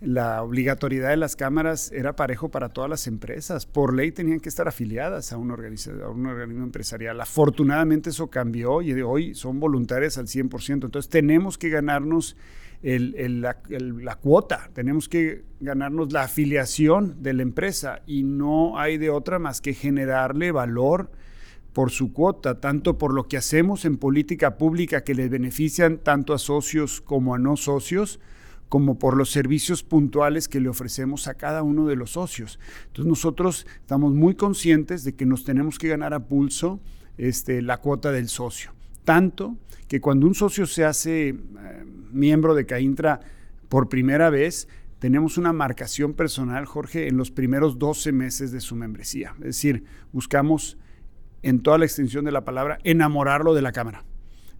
la 0.00 0.42
obligatoriedad 0.42 1.10
de 1.10 1.16
las 1.16 1.36
cámaras 1.36 1.90
era 1.90 2.16
parejo 2.16 2.50
para 2.50 2.68
todas 2.68 2.90
las 2.90 3.06
empresas. 3.06 3.64
Por 3.64 3.94
ley 3.94 4.12
tenían 4.12 4.40
que 4.40 4.48
estar 4.48 4.68
afiliadas 4.68 5.32
a 5.32 5.38
un, 5.38 5.50
organismo 5.50 6.64
empresarial. 6.64 7.20
Afortunadamente 7.20 8.10
eso 8.10 8.28
cambió 8.28 8.82
y 8.82 8.92
hoy 9.00 9.34
son 9.34 9.58
voluntarias 9.58 10.18
al 10.18 10.26
100%. 10.26 10.84
Entonces 10.84 11.08
tenemos 11.08 11.56
que 11.56 11.70
ganarnos 11.70 12.36
la, 12.82 14.14
cuota, 14.20 14.70
tenemos 14.74 15.08
que 15.08 15.44
ganarnos 15.60 16.12
la 16.12 16.22
afiliación 16.24 17.22
de 17.22 17.32
la 17.32 17.42
empresa 17.42 18.02
y 18.06 18.22
no 18.22 18.78
hay 18.78 18.98
de 18.98 19.10
otra 19.10 19.38
más 19.38 19.60
que 19.60 19.72
generarle 19.72 20.52
valor 20.52 21.10
por 21.72 21.90
su 21.90 22.12
cuota, 22.12 22.60
tanto 22.60 22.96
por 22.96 23.12
lo 23.12 23.28
que 23.28 23.36
hacemos 23.36 23.84
en 23.84 23.96
política 23.96 24.56
pública 24.56 25.04
que 25.04 25.14
les 25.14 25.30
benefician 25.30 25.98
tanto 25.98 26.32
a 26.32 26.38
socios 26.38 27.00
como 27.00 27.34
a 27.34 27.38
no 27.38 27.56
socios, 27.56 28.20
como 28.68 28.98
por 28.98 29.16
los 29.16 29.30
servicios 29.30 29.82
puntuales 29.82 30.48
que 30.48 30.60
le 30.60 30.68
ofrecemos 30.68 31.28
a 31.28 31.34
cada 31.34 31.62
uno 31.62 31.86
de 31.86 31.96
los 31.96 32.12
socios. 32.12 32.58
Entonces 32.86 33.06
nosotros 33.06 33.66
estamos 33.80 34.12
muy 34.14 34.34
conscientes 34.34 35.04
de 35.04 35.14
que 35.14 35.26
nos 35.26 35.44
tenemos 35.44 35.78
que 35.78 35.88
ganar 35.88 36.14
a 36.14 36.26
pulso 36.26 36.80
este, 37.16 37.62
la 37.62 37.78
cuota 37.78 38.10
del 38.10 38.28
socio. 38.28 38.72
Tanto 39.04 39.56
que 39.88 40.00
cuando 40.00 40.26
un 40.26 40.34
socio 40.34 40.66
se 40.66 40.84
hace 40.84 41.28
eh, 41.28 41.36
miembro 42.10 42.54
de 42.54 42.66
Caintra 42.66 43.20
por 43.68 43.88
primera 43.88 44.30
vez, 44.30 44.68
tenemos 44.98 45.38
una 45.38 45.52
marcación 45.52 46.14
personal, 46.14 46.64
Jorge, 46.66 47.06
en 47.06 47.16
los 47.16 47.30
primeros 47.30 47.78
12 47.78 48.10
meses 48.12 48.50
de 48.50 48.60
su 48.60 48.74
membresía. 48.74 49.34
Es 49.38 49.44
decir, 49.44 49.84
buscamos 50.12 50.76
en 51.42 51.60
toda 51.60 51.78
la 51.78 51.84
extensión 51.84 52.24
de 52.24 52.32
la 52.32 52.44
palabra 52.44 52.78
enamorarlo 52.82 53.54
de 53.54 53.62
la 53.62 53.72
cámara 53.72 54.04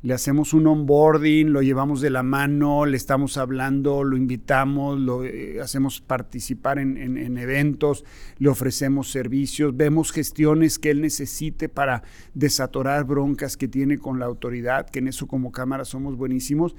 le 0.03 0.15
hacemos 0.15 0.55
un 0.55 0.67
onboarding, 0.67 1.53
lo 1.53 1.63
llevamos 1.63 2.01
de 2.01 2.11
la 2.11 2.23
mano, 2.23 2.87
le 2.87 2.97
estamos 2.97 3.37
hablando, 3.39 4.05
lo 4.05 4.17
invitamos, 4.17 5.01
lo 5.01 5.25
eh, 5.25 5.61
hacemos 5.61 6.01
participar 6.01 6.79
en, 6.79 7.39
eventos, 7.39 8.05
le 8.39 8.49
ofrecemos 8.49 9.11
servicios, 9.11 9.77
vemos 9.77 10.13
gestiones 10.13 10.79
que 10.79 10.91
él 10.91 11.01
necesite 11.01 11.69
para 11.69 12.03
desatorar 12.35 13.05
broncas 13.05 13.57
que 13.57 13.69
tiene 13.69 13.99
con 13.99 14.19
la 14.19 14.27
autoridad, 14.27 14.89
que 14.89 14.99
en 14.99 15.09
eso 15.09 15.27
como 15.27 15.51
Cámara 15.51 15.85
somos 15.85 16.17
buenísimos, 16.17 16.77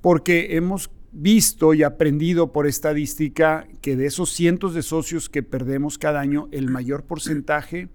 porque 0.00 0.56
hemos 0.56 0.90
visto 1.10 1.74
y 1.74 1.82
aprendido 1.82 2.52
por 2.52 2.66
estadística 2.66 3.66
que 3.80 3.96
de 3.96 4.06
esos 4.06 4.30
cientos 4.30 4.74
de 4.74 4.82
socios 4.82 5.28
que 5.28 5.42
perdemos 5.42 5.98
cada 5.98 6.20
año, 6.20 6.48
el 6.52 6.70
mayor 6.70 7.04
porcentaje 7.04 7.88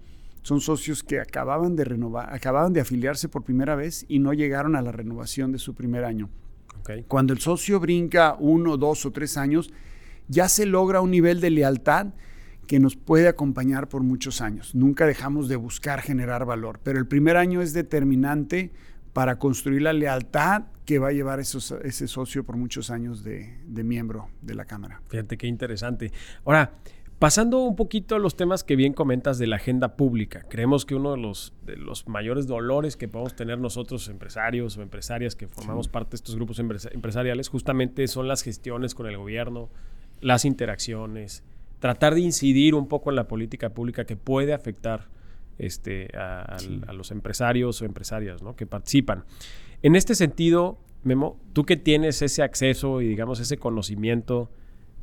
son 0.48 0.62
socios 0.62 1.02
que 1.02 1.20
acababan 1.20 1.76
de 1.76 1.84
renovar, 1.84 2.32
acababan 2.32 2.72
de 2.72 2.80
afiliarse 2.80 3.28
por 3.28 3.44
primera 3.44 3.76
vez 3.76 4.06
y 4.08 4.18
no 4.18 4.32
llegaron 4.32 4.76
a 4.76 4.82
la 4.82 4.90
renovación 4.92 5.52
de 5.52 5.58
su 5.58 5.74
primer 5.74 6.04
año. 6.04 6.30
Cuando 7.06 7.34
el 7.34 7.38
socio 7.38 7.78
brinca 7.80 8.34
uno, 8.40 8.78
dos 8.78 9.04
o 9.04 9.10
tres 9.10 9.36
años, 9.36 9.70
ya 10.26 10.48
se 10.48 10.64
logra 10.64 11.02
un 11.02 11.10
nivel 11.10 11.42
de 11.42 11.50
lealtad 11.50 12.14
que 12.66 12.80
nos 12.80 12.96
puede 12.96 13.28
acompañar 13.28 13.90
por 13.90 14.02
muchos 14.02 14.40
años. 14.40 14.74
Nunca 14.74 15.04
dejamos 15.04 15.48
de 15.48 15.56
buscar 15.56 16.00
generar 16.00 16.46
valor, 16.46 16.80
pero 16.82 16.98
el 16.98 17.06
primer 17.06 17.36
año 17.36 17.60
es 17.60 17.74
determinante 17.74 18.72
para 19.12 19.38
construir 19.38 19.82
la 19.82 19.92
lealtad 19.92 20.62
que 20.86 20.98
va 20.98 21.08
a 21.08 21.12
llevar 21.12 21.40
ese 21.40 22.08
socio 22.08 22.44
por 22.44 22.56
muchos 22.56 22.88
años 22.88 23.22
de, 23.22 23.58
de 23.66 23.84
miembro 23.84 24.30
de 24.40 24.54
la 24.54 24.64
Cámara. 24.64 25.02
Fíjate 25.08 25.36
qué 25.36 25.46
interesante. 25.46 26.10
Ahora, 26.46 26.72
Pasando 27.18 27.58
un 27.58 27.74
poquito 27.74 28.14
a 28.14 28.20
los 28.20 28.36
temas 28.36 28.62
que 28.62 28.76
bien 28.76 28.92
comentas 28.92 29.38
de 29.38 29.48
la 29.48 29.56
agenda 29.56 29.96
pública, 29.96 30.46
creemos 30.48 30.86
que 30.86 30.94
uno 30.94 31.10
de 31.10 31.16
los, 31.16 31.52
de 31.66 31.76
los 31.76 32.06
mayores 32.06 32.46
dolores 32.46 32.96
que 32.96 33.08
podemos 33.08 33.34
tener 33.34 33.58
nosotros 33.58 34.08
empresarios 34.08 34.76
o 34.76 34.82
empresarias 34.82 35.34
que 35.34 35.48
formamos 35.48 35.88
parte 35.88 36.10
de 36.10 36.16
estos 36.16 36.36
grupos 36.36 36.60
empresariales 36.60 37.48
justamente 37.48 38.06
son 38.06 38.28
las 38.28 38.42
gestiones 38.42 38.94
con 38.94 39.08
el 39.08 39.16
gobierno, 39.16 39.68
las 40.20 40.44
interacciones, 40.44 41.42
tratar 41.80 42.14
de 42.14 42.20
incidir 42.20 42.76
un 42.76 42.86
poco 42.86 43.10
en 43.10 43.16
la 43.16 43.26
política 43.26 43.70
pública 43.70 44.04
que 44.04 44.14
puede 44.14 44.54
afectar 44.54 45.08
este, 45.58 46.16
a, 46.16 46.56
los 46.92 47.10
empresarios 47.10 47.82
o 47.82 47.84
empresarias 47.84 48.44
¿no? 48.44 48.54
que 48.54 48.66
participan. 48.66 49.24
En 49.82 49.96
este 49.96 50.14
sentido, 50.14 50.78
Memo, 51.02 51.36
tú 51.52 51.64
que 51.64 51.76
tienes 51.76 52.22
ese 52.22 52.44
acceso 52.44 53.00
y 53.00 53.08
digamos 53.08 53.40
ese 53.40 53.56
conocimiento 53.56 54.52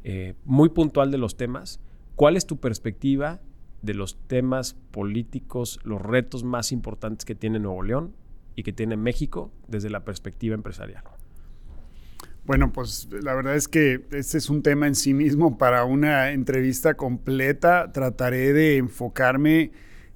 eh, 0.06 0.36
muy 0.46 0.70
puntual 0.70 1.12
de 1.12 1.18
los 1.18 1.36
temas, 1.36 1.82
¿Cuál 2.16 2.38
es 2.38 2.46
tu 2.46 2.58
perspectiva 2.60 3.42
de 3.82 3.94
los 3.94 4.18
temas 4.28 4.74
políticos, 4.92 5.80
los 5.84 6.02
retos 6.02 6.44
más 6.44 6.72
importantes 6.72 7.26
que 7.26 7.36
tiene 7.36 7.60
Nuevo 7.60 7.84
León 7.84 8.14
y 8.56 8.64
que 8.64 8.74
tiene 8.74 8.98
México 8.98 9.52
desde 9.68 9.90
la 9.90 10.06
perspectiva 10.06 10.56
empresarial? 10.56 11.04
Bueno, 12.46 12.72
pues 12.72 13.10
la 13.12 13.34
verdad 13.34 13.56
es 13.56 13.68
que 13.68 14.06
este 14.12 14.38
es 14.38 14.50
un 14.50 14.62
tema 14.62 14.88
en 14.88 14.96
sí 14.96 15.14
mismo 15.14 15.58
para 15.58 15.84
una 15.84 16.32
entrevista 16.32 16.94
completa. 16.94 17.92
Trataré 17.92 18.54
de 18.54 18.78
enfocarme 18.78 19.72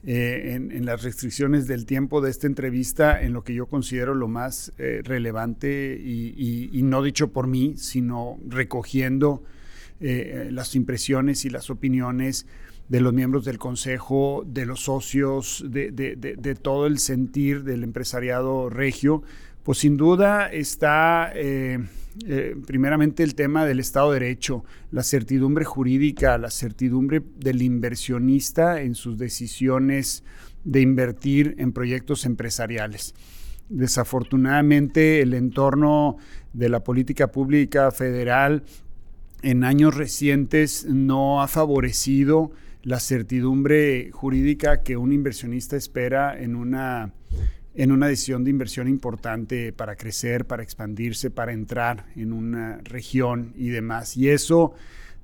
eh, 0.06 0.54
en, 0.54 0.86
las 0.86 1.04
restricciones 1.04 1.68
del 1.68 1.86
tiempo 1.86 2.22
de 2.22 2.30
esta 2.30 2.48
entrevista 2.48 3.22
en 3.22 3.34
lo 3.34 3.44
que 3.44 3.54
yo 3.54 3.66
considero 3.66 4.14
lo 4.14 4.28
más 4.28 4.72
eh, 4.78 5.02
relevante 5.04 6.00
y, 6.00 6.70
no 6.84 7.02
dicho 7.02 7.34
por 7.34 7.48
mí, 7.48 7.74
sino 7.78 8.40
recogiendo 8.48 9.44
eh, 10.02 10.50
las 10.52 10.76
impresiones 10.76 11.46
y 11.46 11.50
las 11.50 11.70
opiniones 11.70 12.46
de 12.90 13.02
los 13.02 13.14
miembros 13.14 13.46
del 13.46 13.60
consejo, 13.60 14.44
de 14.48 14.66
los 14.66 14.82
socios, 14.82 15.64
de, 15.70 16.58
todo 16.62 16.88
el 16.88 16.98
sentir 16.98 17.64
del 17.64 17.84
empresariado 17.84 18.70
regio, 18.70 19.22
pues 19.64 19.78
sin 19.78 19.96
duda 19.96 20.52
está 20.52 21.32
eh, 21.36 21.80
eh, 22.26 22.56
primeramente 22.66 23.24
el 23.24 23.36
tema 23.36 23.66
del 23.66 23.80
Estado 23.80 24.12
de 24.12 24.20
Derecho, 24.20 24.66
la 24.92 25.04
certidumbre 25.04 25.66
jurídica, 25.66 26.38
la 26.40 26.50
certidumbre 26.50 27.22
del 27.38 27.62
inversionista 27.62 28.82
en 28.82 28.96
sus 28.96 29.18
decisiones 29.18 30.24
de 30.64 30.82
invertir 30.82 31.56
en 31.60 31.72
proyectos 31.72 32.26
empresariales. 32.26 33.14
Desafortunadamente 33.70 35.22
el 35.22 35.36
entorno 35.36 36.18
de 36.54 36.70
la 36.70 36.84
política 36.84 37.28
pública 37.28 37.92
federal 37.92 38.64
en 39.42 39.64
años 39.64 39.96
recientes 39.96 40.86
no 40.86 41.42
ha 41.42 41.48
favorecido 41.48 42.52
la 42.84 43.00
certidumbre 43.00 44.10
jurídica 44.12 44.84
que 44.84 44.98
un 44.98 45.12
inversionista 45.12 45.76
espera 45.76 46.40
en 46.40 46.56
una, 46.56 47.14
en 47.76 47.92
una 47.92 48.08
decisión 48.08 48.44
de 48.44 48.52
inversión 48.52 48.88
importante 48.88 49.74
para 49.74 49.96
crecer, 49.96 50.46
para 50.46 50.64
expandirse, 50.64 51.30
para 51.30 51.52
entrar 51.54 52.06
en 52.16 52.34
una 52.34 52.80
región 52.84 53.54
y 53.56 53.70
demás. 53.70 54.16
Y 54.18 54.30
eso 54.30 54.74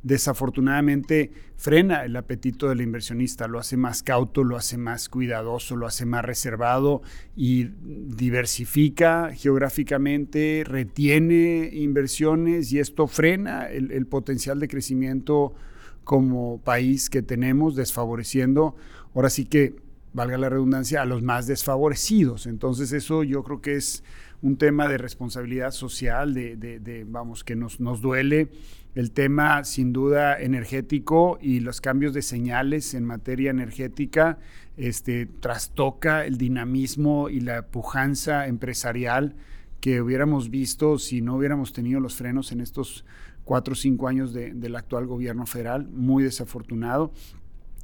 desafortunadamente 0.05 1.31
frena 1.57 2.05
el 2.05 2.15
apetito 2.15 2.69
del 2.69 2.81
inversionista, 2.81 3.47
lo 3.47 3.57
hace 3.57 3.75
más 3.75 4.03
cauto, 4.03 4.43
lo 4.43 4.55
hace 4.55 4.77
más 4.77 5.09
cuidadoso, 5.09 5.75
lo 5.75 5.87
hace 5.87 6.05
más 6.05 6.23
reservado 6.23 7.01
y 7.35 7.69
diversifica 7.81 9.31
geográficamente, 9.33 10.63
retiene 10.63 11.71
inversiones 11.73 12.71
y 12.71 12.77
esto 12.77 13.07
frena 13.07 13.67
el, 13.67 14.05
potencial 14.05 14.59
de 14.59 14.67
crecimiento 14.67 15.55
como 16.03 16.61
país 16.61 17.09
que 17.09 17.23
tenemos, 17.23 17.75
desfavoreciendo, 17.75 18.75
ahora 19.15 19.31
sí 19.31 19.45
que, 19.45 19.73
valga 20.13 20.37
la 20.37 20.47
redundancia, 20.47 21.01
a 21.01 21.05
los 21.05 21.23
más 21.23 21.45
desfavorecidos. 21.45 22.45
Entonces 22.45 22.93
eso 22.93 23.23
yo 23.23 23.43
creo 23.43 23.59
que 23.59 23.75
es 23.75 24.01
un 24.41 24.55
tema 24.55 24.87
de 24.87 24.97
responsabilidad 24.97 25.71
social, 25.71 26.33
de, 26.33 27.05
vamos, 27.09 27.43
que 27.43 27.57
nos, 27.57 27.81
nos 27.81 27.99
duele 28.01 28.49
el 28.95 29.11
tema 29.11 29.63
sin 29.65 29.91
duda 29.91 30.39
energético 30.39 31.37
y 31.41 31.59
los 31.59 31.81
cambios 31.81 32.13
de 32.13 32.21
señales 32.21 32.93
en 32.93 33.03
materia 33.03 33.51
energética 33.51 34.39
este, 34.77 35.25
trastoca 35.25 36.25
el 36.25 36.37
dinamismo 36.37 37.29
y 37.29 37.41
la 37.41 37.67
pujanza 37.67 38.47
empresarial 38.47 39.35
que 39.81 40.01
hubiéramos 40.01 40.49
visto 40.49 40.97
si 40.97 41.21
no 41.21 41.35
hubiéramos 41.35 41.73
tenido 41.73 41.99
los 41.99 42.15
frenos 42.15 42.53
en 42.53 42.61
estos 42.61 43.05
cuatro 43.43 43.73
o 43.73 43.75
cinco 43.75 44.07
años 44.07 44.33
del 44.33 44.75
actual 44.75 45.05
gobierno 45.05 45.45
federal, 45.45 45.87
muy 45.91 46.23
desafortunado. 46.23 47.11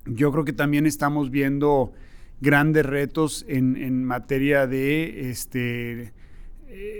Yo 0.05 0.31
creo 0.31 0.43
que 0.43 0.53
también 0.53 0.87
estamos 0.87 1.29
viendo 1.29 1.93
grandes 2.39 2.85
retos 2.85 3.45
en, 3.47 3.75
en 3.75 4.03
materia 4.03 4.65
de 4.65 5.29
este, 5.29 6.13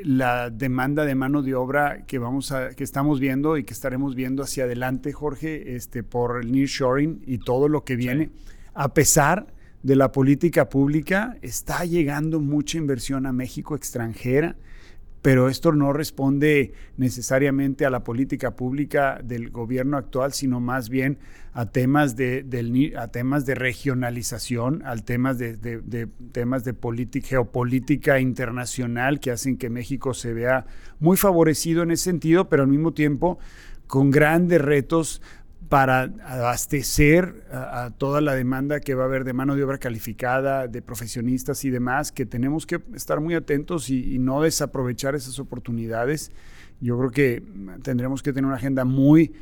la 0.04 0.50
demanda 0.50 1.06
de 1.06 1.16
mano 1.16 1.42
de 1.42 1.56
obra 1.56 2.06
que 2.06 2.20
vamos 2.20 2.52
a, 2.52 2.70
que 2.70 2.84
estamos 2.84 3.20
viendo 3.20 3.58
y 3.58 3.64
que 3.64 3.74
estaremos 3.74 4.16
viendo 4.16 4.44
hacia 4.44 4.66
adelante, 4.66 5.14
Jorge, 5.14 5.76
este, 5.76 6.04
por 6.04 6.42
el 6.42 6.52
nearshoring 6.52 7.22
y 7.26 7.38
todo 7.38 7.68
lo 7.68 7.84
que 7.84 7.96
viene, 7.96 8.30
a 8.74 8.94
pesar 8.94 9.48
de 9.84 9.96
la 9.96 10.12
política 10.12 10.70
pública, 10.70 11.38
está 11.42 11.86
llegando 11.86 12.40
mucha 12.40 12.78
inversión 12.78 13.26
a 13.26 13.32
México 13.32 13.76
extranjera 13.76 14.56
pero 15.22 15.50
esto 15.50 15.72
no 15.72 15.94
responde 15.94 16.74
necesariamente 16.98 17.86
a 17.86 17.90
la 17.90 18.04
política 18.04 18.56
pública 18.56 19.22
del 19.24 19.52
gobierno 19.52 19.98
actual, 19.98 20.34
sino 20.34 20.60
más 20.60 20.90
bien 20.90 21.20
a 21.54 21.68
temas 21.68 22.16
de, 22.16 22.94
a 22.98 23.08
temas 23.10 23.46
de 23.46 23.56
regionalización, 23.56 24.82
a 24.86 24.96
temas 24.96 25.38
de, 25.38 25.58
temas 26.32 26.64
de 26.64 26.74
geopolítica 27.24 28.20
internacional 28.20 29.20
que 29.20 29.32
hacen 29.32 29.58
que 29.58 29.70
México 29.70 30.14
se 30.14 30.34
vea 30.34 30.66
muy 31.00 31.18
favorecido 31.18 31.84
en 31.84 31.92
ese 31.92 32.06
sentido, 32.06 32.50
pero 32.50 32.64
al 32.64 32.70
mismo 32.70 32.94
tiempo 32.94 33.38
con 33.86 34.10
grandes 34.10 34.62
retos 34.62 35.22
para 35.70 36.12
abastecer 36.26 37.46
a, 37.52 37.92
toda 37.98 38.20
la 38.20 38.36
demanda 38.36 38.80
que 38.80 38.94
va 38.94 39.04
a 39.04 39.06
haber 39.06 39.24
de 39.24 39.34
mano 39.34 39.56
de 39.56 39.64
obra 39.64 39.78
calificada, 39.78 40.68
de 40.68 40.82
profesionistas 40.82 41.64
y 41.64 41.70
demás, 41.70 42.12
que 42.12 42.26
tenemos 42.26 42.66
que 42.66 42.82
estar 42.94 43.22
muy 43.22 43.36
atentos 43.36 43.90
y, 43.90 44.20
no 44.20 44.42
desaprovechar 44.42 45.16
esas 45.16 45.40
oportunidades. 45.40 46.32
Yo 46.82 46.98
creo 46.98 47.12
que 47.12 47.44
tendremos 47.84 48.22
que 48.22 48.34
tener 48.34 48.46
una 48.46 48.58
agenda 48.58 48.86
muy 48.86 49.34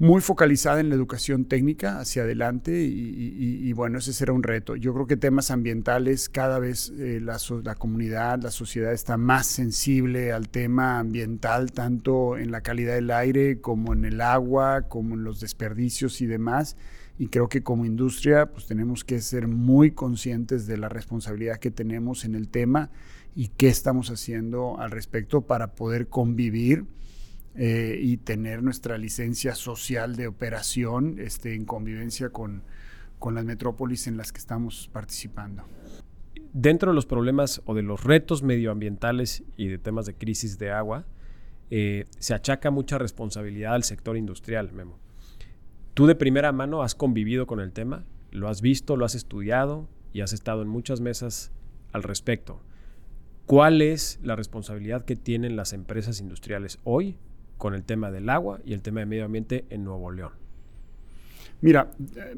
muy 0.00 0.22
focalizada 0.22 0.80
en 0.80 0.88
la 0.88 0.94
educación 0.94 1.44
técnica 1.44 2.00
hacia 2.00 2.22
adelante 2.22 2.72
y, 2.82 3.70
bueno, 3.74 3.98
ese 3.98 4.14
será 4.14 4.32
un 4.32 4.42
reto. 4.42 4.74
Yo 4.74 4.94
creo 4.94 5.06
que 5.06 5.18
temas 5.18 5.50
ambientales, 5.50 6.30
cada 6.30 6.58
vez 6.58 6.90
eh, 6.98 7.20
la, 7.22 7.36
la, 7.62 7.74
comunidad, 7.74 8.42
la 8.42 8.50
sociedad 8.50 8.94
está 8.94 9.18
más 9.18 9.46
sensible 9.46 10.32
al 10.32 10.48
tema 10.48 10.98
ambiental, 10.98 11.72
tanto 11.72 12.38
en 12.38 12.50
la 12.50 12.62
calidad 12.62 12.94
del 12.94 13.10
aire 13.10 13.60
como 13.60 13.92
en 13.92 14.06
el 14.06 14.22
agua, 14.22 14.88
como 14.88 15.16
en 15.16 15.22
los 15.22 15.38
desperdicios 15.38 16.22
y 16.22 16.26
demás. 16.26 16.78
Y 17.18 17.26
creo 17.26 17.50
que 17.50 17.62
como 17.62 17.84
industria, 17.84 18.50
pues 18.50 18.64
tenemos 18.66 19.04
que 19.04 19.20
ser 19.20 19.48
muy 19.48 19.90
conscientes 19.90 20.66
de 20.66 20.78
la 20.78 20.88
responsabilidad 20.88 21.58
que 21.58 21.70
tenemos 21.70 22.24
en 22.24 22.34
el 22.34 22.48
tema 22.48 22.90
y 23.36 23.48
qué 23.48 23.68
estamos 23.68 24.10
haciendo 24.10 24.80
al 24.80 24.92
respecto 24.92 25.42
para 25.42 25.74
poder 25.74 26.08
convivir 26.08 26.86
eh, 27.56 27.98
y 28.00 28.16
tener 28.18 28.62
nuestra 28.62 28.96
licencia 28.96 29.54
social 29.54 30.14
de 30.16 30.28
operación 30.28 31.16
este, 31.18 31.54
en 31.54 31.64
convivencia 31.64 32.30
con, 32.30 32.62
con 33.18 33.34
las 33.34 33.44
metrópolis 33.44 34.06
en 34.06 34.16
las 34.16 34.32
que 34.32 34.38
estamos 34.38 34.88
participando. 34.92 35.64
Dentro 36.52 36.90
de 36.90 36.94
los 36.94 37.06
problemas 37.06 37.62
o 37.64 37.74
de 37.74 37.82
los 37.82 38.04
retos 38.04 38.42
medioambientales 38.42 39.44
y 39.56 39.68
de 39.68 39.78
temas 39.78 40.06
de 40.06 40.14
crisis 40.14 40.58
de 40.58 40.70
agua, 40.70 41.06
eh, 41.70 42.06
se 42.18 42.34
achaca 42.34 42.70
mucha 42.70 42.98
responsabilidad 42.98 43.74
al 43.74 43.84
sector 43.84 44.16
industrial, 44.16 44.72
Memo. 44.72 44.98
Tú 45.94 46.06
de 46.06 46.14
primera 46.14 46.50
mano 46.52 46.82
has 46.82 46.94
convivido 46.94 47.46
con 47.46 47.60
el 47.60 47.72
tema, 47.72 48.04
lo 48.32 48.48
has 48.48 48.60
visto, 48.60 48.96
lo 48.96 49.04
has 49.04 49.14
estudiado 49.14 49.88
y 50.12 50.20
has 50.20 50.32
estado 50.32 50.62
en 50.62 50.68
muchas 50.68 51.00
mesas 51.00 51.52
al 51.92 52.02
respecto. 52.02 52.60
¿Cuál 53.46 53.82
es 53.82 54.20
la 54.22 54.36
responsabilidad 54.36 55.04
que 55.04 55.16
tienen 55.16 55.56
las 55.56 55.72
empresas 55.72 56.20
industriales 56.20 56.78
hoy 56.84 57.18
con 57.60 57.74
el 57.74 57.84
tema 57.84 58.10
del 58.10 58.30
agua 58.30 58.58
y 58.64 58.72
el 58.72 58.80
tema 58.80 59.00
de 59.00 59.06
medio 59.06 59.26
ambiente 59.26 59.66
en 59.68 59.84
Nuevo 59.84 60.10
León? 60.10 60.32
Mira, 61.60 61.90
eh, 62.16 62.34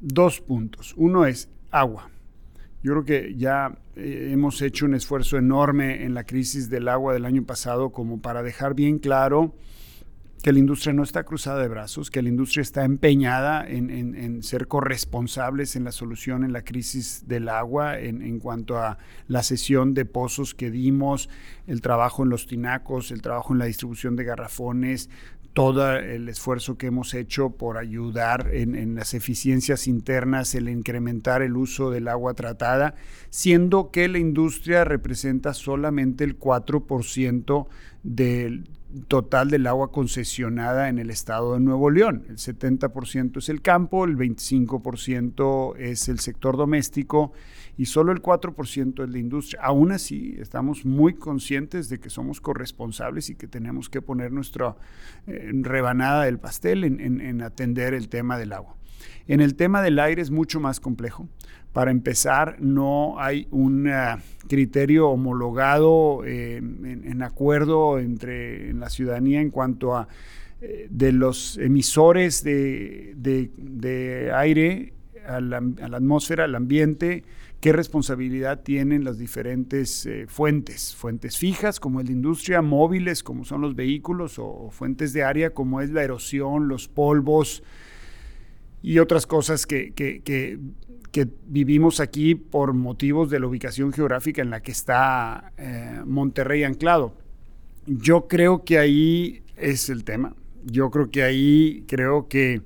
dos 0.00 0.40
puntos. 0.40 0.94
Uno 0.96 1.26
es 1.26 1.50
agua. 1.72 2.08
Yo 2.80 2.92
creo 2.92 3.04
que 3.04 3.34
ya 3.36 3.76
eh, 3.96 4.30
hemos 4.32 4.62
hecho 4.62 4.86
un 4.86 4.94
esfuerzo 4.94 5.36
enorme 5.36 6.04
en 6.04 6.14
la 6.14 6.22
crisis 6.22 6.70
del 6.70 6.86
agua 6.86 7.12
del 7.12 7.24
año 7.24 7.44
pasado 7.44 7.90
como 7.90 8.22
para 8.22 8.44
dejar 8.44 8.74
bien 8.74 8.98
claro 9.00 9.52
que 10.46 10.52
la 10.52 10.60
industria 10.60 10.92
no 10.92 11.02
está 11.02 11.24
cruzada 11.24 11.60
de 11.60 11.66
brazos, 11.66 12.08
que 12.08 12.22
la 12.22 12.28
industria 12.28 12.62
está 12.62 12.84
empeñada 12.84 13.66
en, 13.68 14.44
ser 14.44 14.68
corresponsables 14.68 15.74
en 15.74 15.82
la 15.82 15.90
solución 15.90 16.44
en 16.44 16.52
la 16.52 16.62
crisis 16.62 17.24
del 17.26 17.48
agua, 17.48 17.98
en, 17.98 18.38
cuanto 18.38 18.78
a 18.78 18.96
la 19.26 19.42
sesión 19.42 19.92
de 19.92 20.04
pozos 20.04 20.54
que 20.54 20.70
dimos, 20.70 21.28
el 21.66 21.80
trabajo 21.80 22.22
en 22.22 22.28
los 22.28 22.46
tinacos, 22.46 23.10
el 23.10 23.22
trabajo 23.22 23.54
en 23.54 23.58
la 23.58 23.64
distribución 23.64 24.14
de 24.14 24.22
garrafones, 24.22 25.10
todo 25.52 25.96
el 25.96 26.28
esfuerzo 26.28 26.78
que 26.78 26.86
hemos 26.86 27.12
hecho 27.14 27.50
por 27.50 27.76
ayudar 27.76 28.48
en, 28.52 28.94
las 28.94 29.14
eficiencias 29.14 29.88
internas, 29.88 30.54
el 30.54 30.68
incrementar 30.68 31.42
el 31.42 31.56
uso 31.56 31.90
del 31.90 32.06
agua 32.06 32.34
tratada, 32.34 32.94
siendo 33.30 33.90
que 33.90 34.06
la 34.06 34.18
industria 34.18 34.84
representa 34.84 35.54
solamente 35.54 36.22
el 36.22 36.38
4% 36.38 37.66
del 38.04 38.75
total 39.08 39.50
del 39.50 39.66
agua 39.66 39.90
concesionada 39.90 40.88
en 40.88 40.98
el 40.98 41.10
estado 41.10 41.54
de 41.54 41.60
Nuevo 41.60 41.90
León. 41.90 42.24
El 42.28 42.36
70% 42.36 43.38
es 43.38 43.48
el 43.48 43.62
campo, 43.62 44.04
el 44.04 44.16
25% 44.16 45.76
es 45.76 46.08
el 46.08 46.18
sector 46.20 46.56
doméstico 46.56 47.32
y 47.76 47.86
solo 47.86 48.12
el 48.12 48.22
4% 48.22 49.04
es 49.04 49.10
la 49.10 49.18
industria. 49.18 49.60
Aún 49.62 49.92
así, 49.92 50.36
estamos 50.38 50.84
muy 50.84 51.14
conscientes 51.14 51.88
de 51.88 51.98
que 51.98 52.10
somos 52.10 52.40
corresponsables 52.40 53.28
y 53.30 53.34
que 53.34 53.48
tenemos 53.48 53.88
que 53.88 54.00
poner 54.00 54.32
nuestra 54.32 54.76
eh, 55.26 55.50
rebanada 55.52 56.24
del 56.24 56.38
pastel 56.38 56.84
en 56.84 57.42
atender 57.42 57.92
el 57.94 58.08
tema 58.08 58.38
del 58.38 58.52
agua. 58.52 58.76
En 59.28 59.40
el 59.40 59.54
tema 59.56 59.82
del 59.82 59.98
aire 59.98 60.22
es 60.22 60.30
mucho 60.30 60.60
más 60.60 60.80
complejo. 60.80 61.28
Para 61.76 61.90
empezar, 61.90 62.56
no 62.58 63.20
hay 63.20 63.48
un 63.50 63.86
eh, 63.86 64.16
criterio 64.48 65.10
homologado 65.10 66.22
eh, 66.24 66.56
en, 66.56 67.22
acuerdo 67.22 67.98
entre 67.98 68.72
la 68.72 68.88
ciudadanía 68.88 69.42
en 69.42 69.50
cuanto 69.50 69.94
a 69.94 70.08
eh, 70.62 70.86
de 70.88 71.12
los 71.12 71.58
emisores 71.58 72.42
de, 72.42 73.12
aire 74.34 74.94
a 75.26 75.40
la, 75.42 75.58
atmósfera, 75.58 76.44
al 76.44 76.54
ambiente, 76.54 77.24
qué 77.60 77.74
responsabilidad 77.74 78.62
tienen 78.62 79.04
las 79.04 79.18
diferentes 79.18 80.08
fuentes, 80.28 80.94
fuentes 80.94 81.36
fijas 81.36 81.78
como 81.78 82.00
es 82.00 82.06
la 82.06 82.12
industria, 82.12 82.62
móviles 82.62 83.22
como 83.22 83.44
son 83.44 83.60
los 83.60 83.74
vehículos 83.74 84.38
o 84.38 84.70
fuentes 84.70 85.12
de 85.12 85.24
área 85.24 85.50
como 85.50 85.82
es 85.82 85.90
la 85.90 86.02
erosión, 86.04 86.68
los 86.68 86.88
polvos, 86.88 87.62
y 88.86 89.00
otras 89.00 89.26
cosas 89.26 89.66
que, 89.66 89.92
que, 89.94 90.58
vivimos 91.48 91.98
aquí 91.98 92.36
por 92.36 92.72
motivos 92.72 93.30
de 93.30 93.40
la 93.40 93.48
ubicación 93.48 93.92
geográfica 93.92 94.42
en 94.42 94.50
la 94.50 94.62
que 94.62 94.70
está 94.70 95.52
eh, 95.56 96.02
Monterrey 96.04 96.62
anclado. 96.62 97.16
Yo 97.86 98.28
creo 98.28 98.62
que 98.64 98.78
ahí 98.78 99.42
es 99.56 99.88
el 99.88 100.04
tema. 100.04 100.36
Yo 100.64 100.92
creo 100.92 101.10
que 101.10 101.24
ahí 101.24 101.84
creo 101.88 102.28
que 102.28 102.62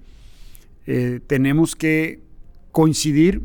eh, 0.86 1.20
tenemos 1.26 1.74
que 1.74 2.20
coincidir 2.70 3.40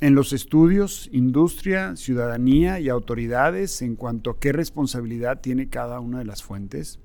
en 0.00 0.14
los 0.14 0.32
estudios, 0.32 1.10
industria, 1.12 1.96
ciudadanía 1.96 2.80
y 2.80 2.88
autoridades 2.88 3.82
en 3.82 3.94
cuanto 3.94 4.30
a 4.30 4.40
qué 4.40 4.52
responsabilidad 4.52 5.42
tiene 5.42 5.68
cada 5.68 6.00
una 6.00 6.20
de 6.20 6.24
las 6.24 6.42
fuentes 6.42 6.98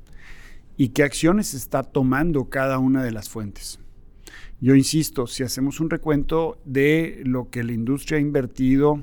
y 0.77 0.89
qué 0.89 1.03
acciones 1.03 1.53
está 1.53 1.83
tomando 1.83 2.45
cada 2.45 2.79
una 2.79 3.03
de 3.03 3.11
las 3.11 3.27
fuentes. 3.27 3.79
Yo 4.65 4.73
insisto, 4.73 5.27
si 5.27 5.43
hacemos 5.43 5.79
un 5.79 5.91
recuento 5.91 6.57
de 6.65 7.21
lo 7.23 7.51
que 7.51 7.63
la 7.63 7.71
industria 7.71 8.17
ha 8.17 8.19
invertido 8.19 8.99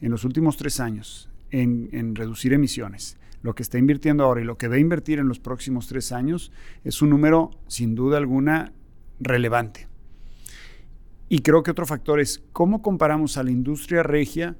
en 0.00 0.12
los 0.12 0.24
últimos 0.24 0.56
tres 0.56 0.78
años 0.78 1.28
en, 1.50 2.14
reducir 2.14 2.52
emisiones, 2.52 3.16
lo 3.42 3.52
que 3.56 3.64
está 3.64 3.78
invirtiendo 3.78 4.22
ahora 4.22 4.42
y 4.42 4.44
lo 4.44 4.56
que 4.58 4.68
va 4.68 4.76
a 4.76 4.78
invertir 4.78 5.18
en 5.18 5.26
los 5.26 5.40
próximos 5.40 5.88
tres 5.88 6.12
años, 6.12 6.52
es 6.84 7.02
un 7.02 7.10
número 7.10 7.50
sin 7.66 7.96
duda 7.96 8.16
alguna 8.16 8.74
relevante. 9.18 9.88
Y 11.28 11.40
creo 11.40 11.64
que 11.64 11.72
otro 11.72 11.84
factor 11.84 12.20
es 12.20 12.40
cómo 12.52 12.80
comparamos 12.80 13.36
a 13.38 13.42
la 13.42 13.50
industria 13.50 14.04
regia 14.04 14.56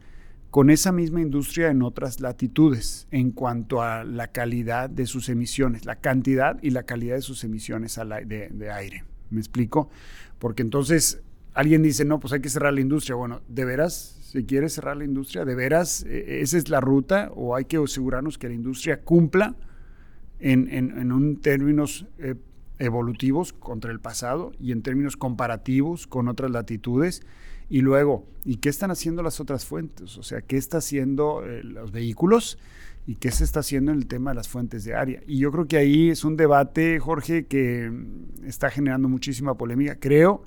con 0.51 0.71
esa 0.71 0.91
misma 0.91 1.21
industria 1.21 1.71
en 1.71 1.83
otras 1.83 2.19
latitudes 2.19 3.07
en 3.13 3.31
cuanto 3.31 3.81
a 3.81 4.03
la 4.03 4.27
calidad 4.33 4.91
de 4.91 5.07
sus 5.07 5.29
emisiones, 5.29 5.85
la 5.85 6.01
cantidad 6.01 6.59
y 6.65 6.71
la 6.71 6.83
calidad 6.83 7.15
de 7.15 7.23
sus 7.23 7.45
emisiones 7.45 7.97
de 8.27 8.73
aire. 8.73 9.05
¿Me 9.33 9.41
explico? 9.41 9.91
Porque 10.39 10.63
entonces 10.63 11.23
alguien 11.55 11.83
dice, 11.83 12.05
no, 12.05 12.21
pues 12.21 12.33
hay 12.33 12.41
que 12.41 12.49
cerrar 12.49 12.73
la 12.73 12.81
industria. 12.81 13.17
Bueno, 13.17 13.41
¿de 13.49 13.65
veras 13.65 14.19
se 14.23 14.45
quiere 14.45 14.69
cerrar 14.69 14.97
la 14.97 15.05
industria? 15.05 15.45
¿De 15.45 15.55
veras 15.55 16.05
e, 16.05 16.41
esa 16.41 16.59
es 16.59 16.69
la 16.69 16.81
ruta? 16.81 17.31
¿O 17.35 17.57
hay 17.57 17.65
que 17.65 17.77
asegurarnos 17.77 18.39
que 18.39 18.49
la 18.49 18.55
industria 18.55 19.03
cumpla 19.03 19.57
en, 20.39 20.69
en, 20.71 21.13
un 21.13 21.41
términos 21.41 22.07
eh, 22.19 22.35
evolutivos 22.79 23.53
contra 23.53 23.93
el 23.93 24.01
pasado 24.01 24.53
y 24.59 24.73
en 24.73 24.83
términos 24.83 25.17
comparativos 25.17 26.07
con 26.07 26.29
otras 26.29 26.51
latitudes? 26.51 27.23
Y 27.69 27.81
luego, 27.81 28.27
¿y 28.45 28.57
qué 28.57 28.69
están 28.69 28.91
haciendo 28.91 29.23
las 29.23 29.41
otras 29.41 29.65
fuentes? 29.65 30.19
O 30.19 30.23
sea, 30.23 30.43
¿qué 30.43 30.59
está 30.59 30.79
haciendo 30.79 31.43
eh, 31.47 31.63
los 31.65 31.91
vehículos? 31.91 32.59
Y 33.07 33.17
qué 33.17 33.31
se 33.31 33.45
está 33.45 33.61
haciendo 33.61 33.93
en 33.93 33.99
el 33.99 34.07
tema 34.07 34.31
de 34.31 34.37
las 34.37 34.49
fuentes 34.49 34.85
de 34.85 34.95
área. 34.95 35.21
Y 35.27 35.39
yo 35.39 35.51
creo 35.51 35.67
que 35.67 35.77
ahí 35.77 36.11
es 36.11 36.25
un 36.25 36.37
debate, 36.37 36.99
Jorge, 37.01 37.47
que 37.47 37.91
está 38.45 38.71
generando 38.71 39.09
muchísima 39.09 39.55
polémica. 39.55 39.97
Creo 39.99 40.45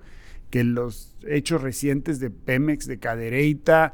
que 0.50 0.63
los 0.63 1.15
hechos 1.28 1.62
recientes 1.62 2.20
de 2.20 2.30
Pemex, 2.30 2.88
de 2.88 2.98
Cadereyta 2.98 3.91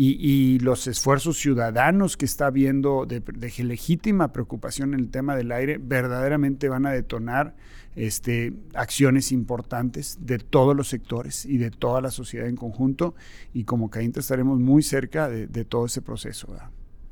y, 0.00 0.60
los 0.60 0.86
esfuerzos 0.86 1.38
ciudadanos 1.38 2.16
que 2.16 2.24
está 2.24 2.46
habiendo 2.46 3.04
de, 3.04 3.20
legítima 3.64 4.32
preocupación 4.32 4.94
en 4.94 5.00
el 5.00 5.10
tema 5.10 5.34
del 5.34 5.50
aire 5.50 5.78
verdaderamente 5.82 6.68
van 6.68 6.86
a 6.86 6.92
detonar 6.92 7.56
este, 7.96 8.52
acciones 8.74 9.32
importantes 9.32 10.18
de 10.20 10.38
todos 10.38 10.76
los 10.76 10.88
sectores 10.88 11.44
y 11.44 11.58
de 11.58 11.72
toda 11.72 12.00
la 12.00 12.12
sociedad 12.12 12.46
en 12.46 12.54
conjunto. 12.54 13.16
Y 13.52 13.64
como 13.64 13.90
Caínta 13.90 14.20
estaremos 14.20 14.60
muy 14.60 14.84
cerca 14.84 15.28
de, 15.28 15.64
todo 15.64 15.86
ese 15.86 16.00
proceso. 16.00 16.46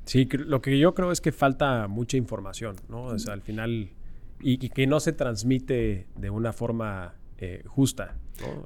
Sí, 0.06 0.28
lo 0.30 0.62
que 0.62 0.78
yo 0.78 0.94
creo 0.94 1.12
es 1.12 1.20
que 1.20 1.32
falta 1.32 1.88
mucha 1.88 2.16
información, 2.16 2.76
¿no? 2.88 3.04
O 3.04 3.18
sea, 3.18 3.34
al 3.34 3.42
final, 3.42 3.90
y, 4.40 4.56
que 4.68 4.86
no 4.86 5.00
se 5.00 5.12
transmite 5.12 6.06
de 6.16 6.30
una 6.30 6.52
forma 6.52 7.14
eh, 7.38 7.62
justa, 7.66 8.16
¿no? 8.40 8.64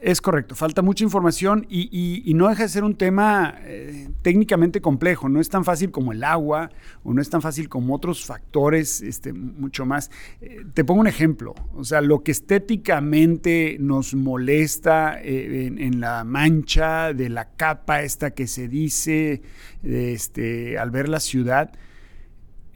Es 0.00 0.20
correcto, 0.20 0.54
falta 0.54 0.80
mucha 0.80 1.02
información 1.02 1.66
y, 1.68 2.32
no 2.36 2.48
deja 2.48 2.62
de 2.62 2.68
ser 2.68 2.84
un 2.84 2.94
tema 2.94 3.56
eh, 3.62 4.08
técnicamente 4.22 4.80
complejo, 4.80 5.28
no 5.28 5.40
es 5.40 5.48
tan 5.48 5.64
fácil 5.64 5.90
como 5.90 6.12
el 6.12 6.22
agua 6.22 6.70
o 7.02 7.12
no 7.12 7.20
es 7.20 7.28
tan 7.28 7.42
fácil 7.42 7.68
como 7.68 7.96
otros 7.96 8.24
factores 8.24 9.00
este, 9.00 9.32
mucho 9.32 9.86
más. 9.86 10.12
Eh, 10.40 10.64
te 10.72 10.84
pongo 10.84 11.00
un 11.00 11.08
ejemplo, 11.08 11.56
o 11.74 11.82
sea, 11.82 12.00
lo 12.00 12.22
que 12.22 12.30
estéticamente 12.30 13.76
nos 13.80 14.14
molesta 14.14 15.20
eh, 15.20 15.66
en, 15.66 15.98
la 15.98 16.22
mancha 16.22 17.12
de 17.12 17.28
la 17.28 17.50
capa 17.56 18.02
esta 18.02 18.30
que 18.30 18.46
se 18.46 18.68
dice 18.68 19.42
este, 19.82 20.78
al 20.78 20.92
ver 20.92 21.08
la 21.08 21.18
ciudad, 21.18 21.72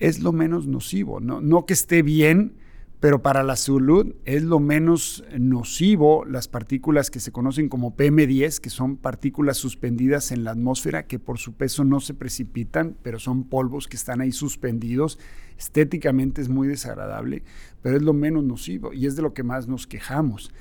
es 0.01 0.19
lo 0.19 0.33
menos 0.33 0.67
nocivo, 0.67 1.21
no, 1.21 1.41
no 1.41 1.67
que 1.67 1.75
esté 1.75 2.03
bien, 2.03 2.57
pero 3.03 3.21
para 3.21 3.43
la 3.43 3.57
salud 3.57 4.15
es 4.25 4.45
lo 4.45 4.61
menos 4.61 5.25
nocivo 5.37 6.25
las 6.25 6.47
partículas 6.47 7.11
que 7.11 7.19
se 7.19 7.33
conocen 7.33 7.69
como 7.69 7.97
PM10, 7.97 8.61
que 8.61 8.71
son 8.71 8.97
partículas 8.97 9.57
suspendidas 9.57 10.31
en 10.31 10.45
la 10.45 10.53
atmósfera 10.53 11.09
que 11.09 11.19
por 11.19 11.39
su 11.39 11.55
peso 11.55 11.83
no 11.83 11.99
se 11.99 12.15
precipitan, 12.15 12.97
pero 13.03 13.19
son 13.19 13.43
polvos 13.43 13.89
que 13.89 13.97
están 13.97 14.21
ahí 14.21 14.31
suspendidos. 14.31 15.19
Estéticamente 15.59 16.43
es 16.43 16.49
muy 16.49 16.69
desagradable, 16.69 17.43
pero 17.83 17.97
es 17.97 18.03
lo 18.05 18.13
menos 18.13 18.45
nocivo 18.45 18.93
y 18.93 19.07
es 19.07 19.17
de 19.17 19.23
lo 19.23 19.35
que 19.35 19.43
más 19.43 19.67
nos 19.67 19.89
quejamos. 19.89 20.53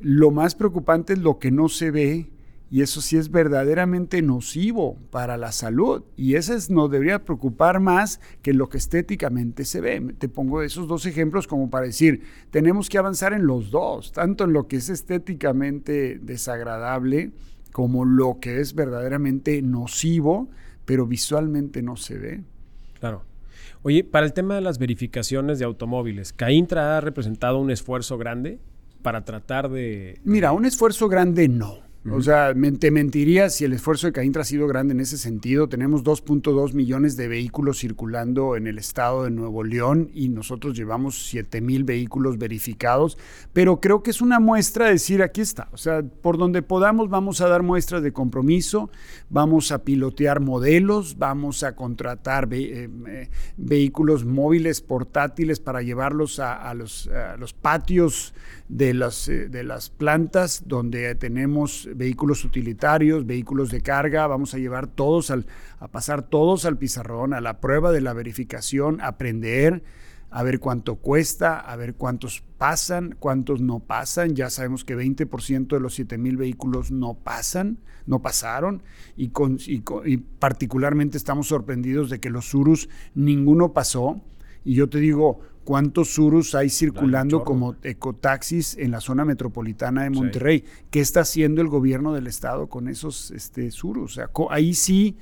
Lo 0.00 0.30
más 0.30 0.54
preocupante 0.54 1.12
es 1.12 1.18
lo 1.18 1.38
que 1.38 1.50
no 1.50 1.68
se 1.68 1.90
ve 1.90 2.30
y 2.72 2.80
eso 2.80 3.02
sí 3.02 3.18
es 3.18 3.30
verdaderamente 3.30 4.22
nocivo 4.22 4.96
para 5.10 5.36
la 5.36 5.52
salud. 5.52 6.04
Y 6.16 6.36
eso 6.36 6.54
nos 6.70 6.90
debería 6.90 7.22
preocupar 7.22 7.80
más 7.80 8.18
que 8.40 8.54
lo 8.54 8.70
que 8.70 8.78
estéticamente 8.78 9.66
se 9.66 9.82
ve. 9.82 10.14
Te 10.16 10.30
pongo 10.30 10.62
esos 10.62 10.88
dos 10.88 11.04
ejemplos 11.04 11.46
como 11.46 11.68
para 11.68 11.84
decir, 11.84 12.22
tenemos 12.50 12.88
que 12.88 12.96
avanzar 12.96 13.34
en 13.34 13.46
los 13.46 13.70
dos, 13.70 14.12
tanto 14.12 14.44
en 14.44 14.54
lo 14.54 14.68
que 14.68 14.76
es 14.76 14.88
estéticamente 14.88 16.18
desagradable 16.22 17.32
como 17.72 18.06
lo 18.06 18.38
que 18.40 18.60
es 18.60 18.74
verdaderamente 18.74 19.60
nocivo, 19.60 20.48
pero 20.86 21.06
visualmente 21.06 21.82
no 21.82 21.96
se 21.96 22.16
ve. 22.16 22.42
Claro. 22.98 23.26
Oye, 23.82 24.02
para 24.02 24.24
el 24.24 24.32
tema 24.32 24.54
de 24.54 24.62
las 24.62 24.78
verificaciones 24.78 25.58
de 25.58 25.66
automóviles, 25.66 26.32
¿Caintra 26.32 26.96
ha 26.96 27.02
representado 27.02 27.58
un 27.58 27.70
esfuerzo 27.70 28.16
grande 28.16 28.60
para 29.02 29.26
tratar 29.26 29.68
de... 29.68 30.18
Mira, 30.24 30.52
un 30.52 30.64
esfuerzo 30.64 31.10
grande 31.10 31.48
no 31.48 31.91
O 32.10 32.20
sea, 32.20 32.52
te 32.80 32.90
mentiría 32.90 33.48
si 33.48 33.64
el 33.64 33.72
esfuerzo 33.74 34.08
de 34.08 34.12
Caintra 34.12 34.42
ha 34.42 34.44
sido 34.44 34.66
grande 34.66 34.92
en 34.92 34.98
ese 34.98 35.16
sentido. 35.16 35.68
Tenemos 35.68 36.02
2.2 36.02 36.72
millones 36.74 37.16
de 37.16 37.28
vehículos 37.28 37.78
circulando 37.78 38.56
en 38.56 38.66
el 38.66 38.78
estado 38.78 39.22
de 39.22 39.30
Nuevo 39.30 39.62
León 39.62 40.10
y 40.12 40.28
nosotros 40.28 40.76
llevamos 40.76 41.26
7 41.26 41.60
mil 41.60 41.84
vehículos 41.84 42.38
verificados, 42.38 43.18
pero 43.52 43.80
creo 43.80 44.02
que 44.02 44.10
es 44.10 44.20
una 44.20 44.40
muestra 44.40 44.86
de 44.86 44.92
decir, 44.92 45.22
aquí 45.22 45.40
está. 45.40 45.68
O 45.72 45.76
sea, 45.76 46.02
por 46.02 46.38
donde 46.38 46.62
podamos 46.62 47.08
vamos 47.08 47.40
a 47.40 47.48
dar 47.48 47.62
muestras 47.62 48.02
de 48.02 48.12
compromiso, 48.12 48.90
vamos 49.30 49.70
a 49.70 49.84
pilotear 49.84 50.40
modelos, 50.40 51.18
vamos 51.18 51.62
a 51.62 51.76
contratar 51.76 52.48
eh, 52.52 52.90
eh, 53.06 53.30
vehículos 53.56 54.24
móviles 54.24 54.80
portátiles 54.80 55.60
para 55.60 55.82
llevarlos 55.82 56.40
a, 56.40 56.72
los, 56.74 57.08
patios 57.60 58.34
de 58.72 58.94
las, 58.94 59.28
eh, 59.28 59.50
de 59.50 59.64
las 59.64 59.90
plantas 59.90 60.62
donde 60.66 61.14
tenemos 61.14 61.86
vehículos 61.94 62.42
utilitarios, 62.42 63.26
vehículos 63.26 63.70
de 63.70 63.82
carga, 63.82 64.26
vamos 64.26 64.54
a 64.54 64.58
llevar 64.58 64.86
todos 64.86 65.30
al, 65.30 65.44
a 65.78 65.88
pasar 65.88 66.22
todos 66.22 66.64
al 66.64 66.78
pizarrón, 66.78 67.34
a 67.34 67.42
la 67.42 67.60
prueba 67.60 67.92
de 67.92 68.00
la 68.00 68.14
verificación, 68.14 69.02
aprender, 69.02 69.82
a 70.30 70.42
ver 70.42 70.58
cuánto 70.58 70.96
cuesta, 70.96 71.60
a 71.60 71.76
ver 71.76 71.96
cuántos 71.96 72.42
pasan, 72.56 73.14
cuántos 73.18 73.60
no 73.60 73.80
pasan. 73.80 74.34
Ya 74.34 74.48
sabemos 74.48 74.86
que 74.86 74.96
20% 74.96 75.66
de 75.68 75.80
los 75.80 75.94
7 75.94 76.16
mil 76.16 76.38
vehículos 76.38 76.90
no 76.90 77.12
pasan, 77.12 77.76
no 78.06 78.22
pasaron, 78.22 78.82
y, 79.18 79.28
con, 79.28 79.58
y, 79.66 80.16
particularmente 80.16 81.18
estamos 81.18 81.48
sorprendidos 81.48 82.08
de 82.08 82.20
que 82.20 82.30
los 82.30 82.48
Surus 82.48 82.88
ninguno 83.14 83.74
pasó. 83.74 84.22
Y 84.64 84.76
yo 84.76 84.88
te 84.88 84.98
digo, 84.98 85.40
cuántos 85.64 86.14
surus 86.14 86.54
hay 86.54 86.68
circulando 86.68 87.44
como 87.44 87.76
ecotaxis 87.82 88.76
en 88.76 88.90
la 88.90 89.00
zona 89.00 89.24
metropolitana 89.24 90.04
de 90.04 90.10
Monterrey. 90.10 90.64
¿Qué 90.90 91.00
está 91.00 91.20
haciendo 91.20 91.60
el 91.62 91.68
gobierno 91.68 92.12
del 92.12 92.26
estado 92.26 92.68
con 92.68 92.88
esos 92.88 93.30
este, 93.30 93.70
surus? 93.70 94.12
O 94.12 94.14
sea, 94.14 94.30
ahí 94.50 94.74
sí 94.74 95.16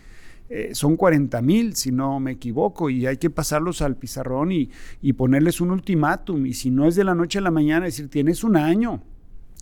eh, 0.48 0.70
son 0.74 0.96
40 0.96 1.40
mil, 1.42 1.76
si 1.76 1.92
no 1.92 2.18
me 2.20 2.32
equivoco, 2.32 2.90
y 2.90 3.06
hay 3.06 3.18
que 3.18 3.30
pasarlos 3.30 3.82
al 3.82 3.96
pizarrón 3.96 4.52
y, 4.52 4.70
y 5.00 5.12
ponerles 5.12 5.60
un 5.60 5.70
ultimátum. 5.70 6.46
Y 6.46 6.54
si 6.54 6.70
no 6.70 6.86
es 6.86 6.96
de 6.96 7.04
la 7.04 7.14
noche 7.14 7.38
a 7.38 7.42
la 7.42 7.50
mañana, 7.50 7.86
decir, 7.86 8.08
tienes 8.08 8.42
un 8.42 8.56
año 8.56 9.02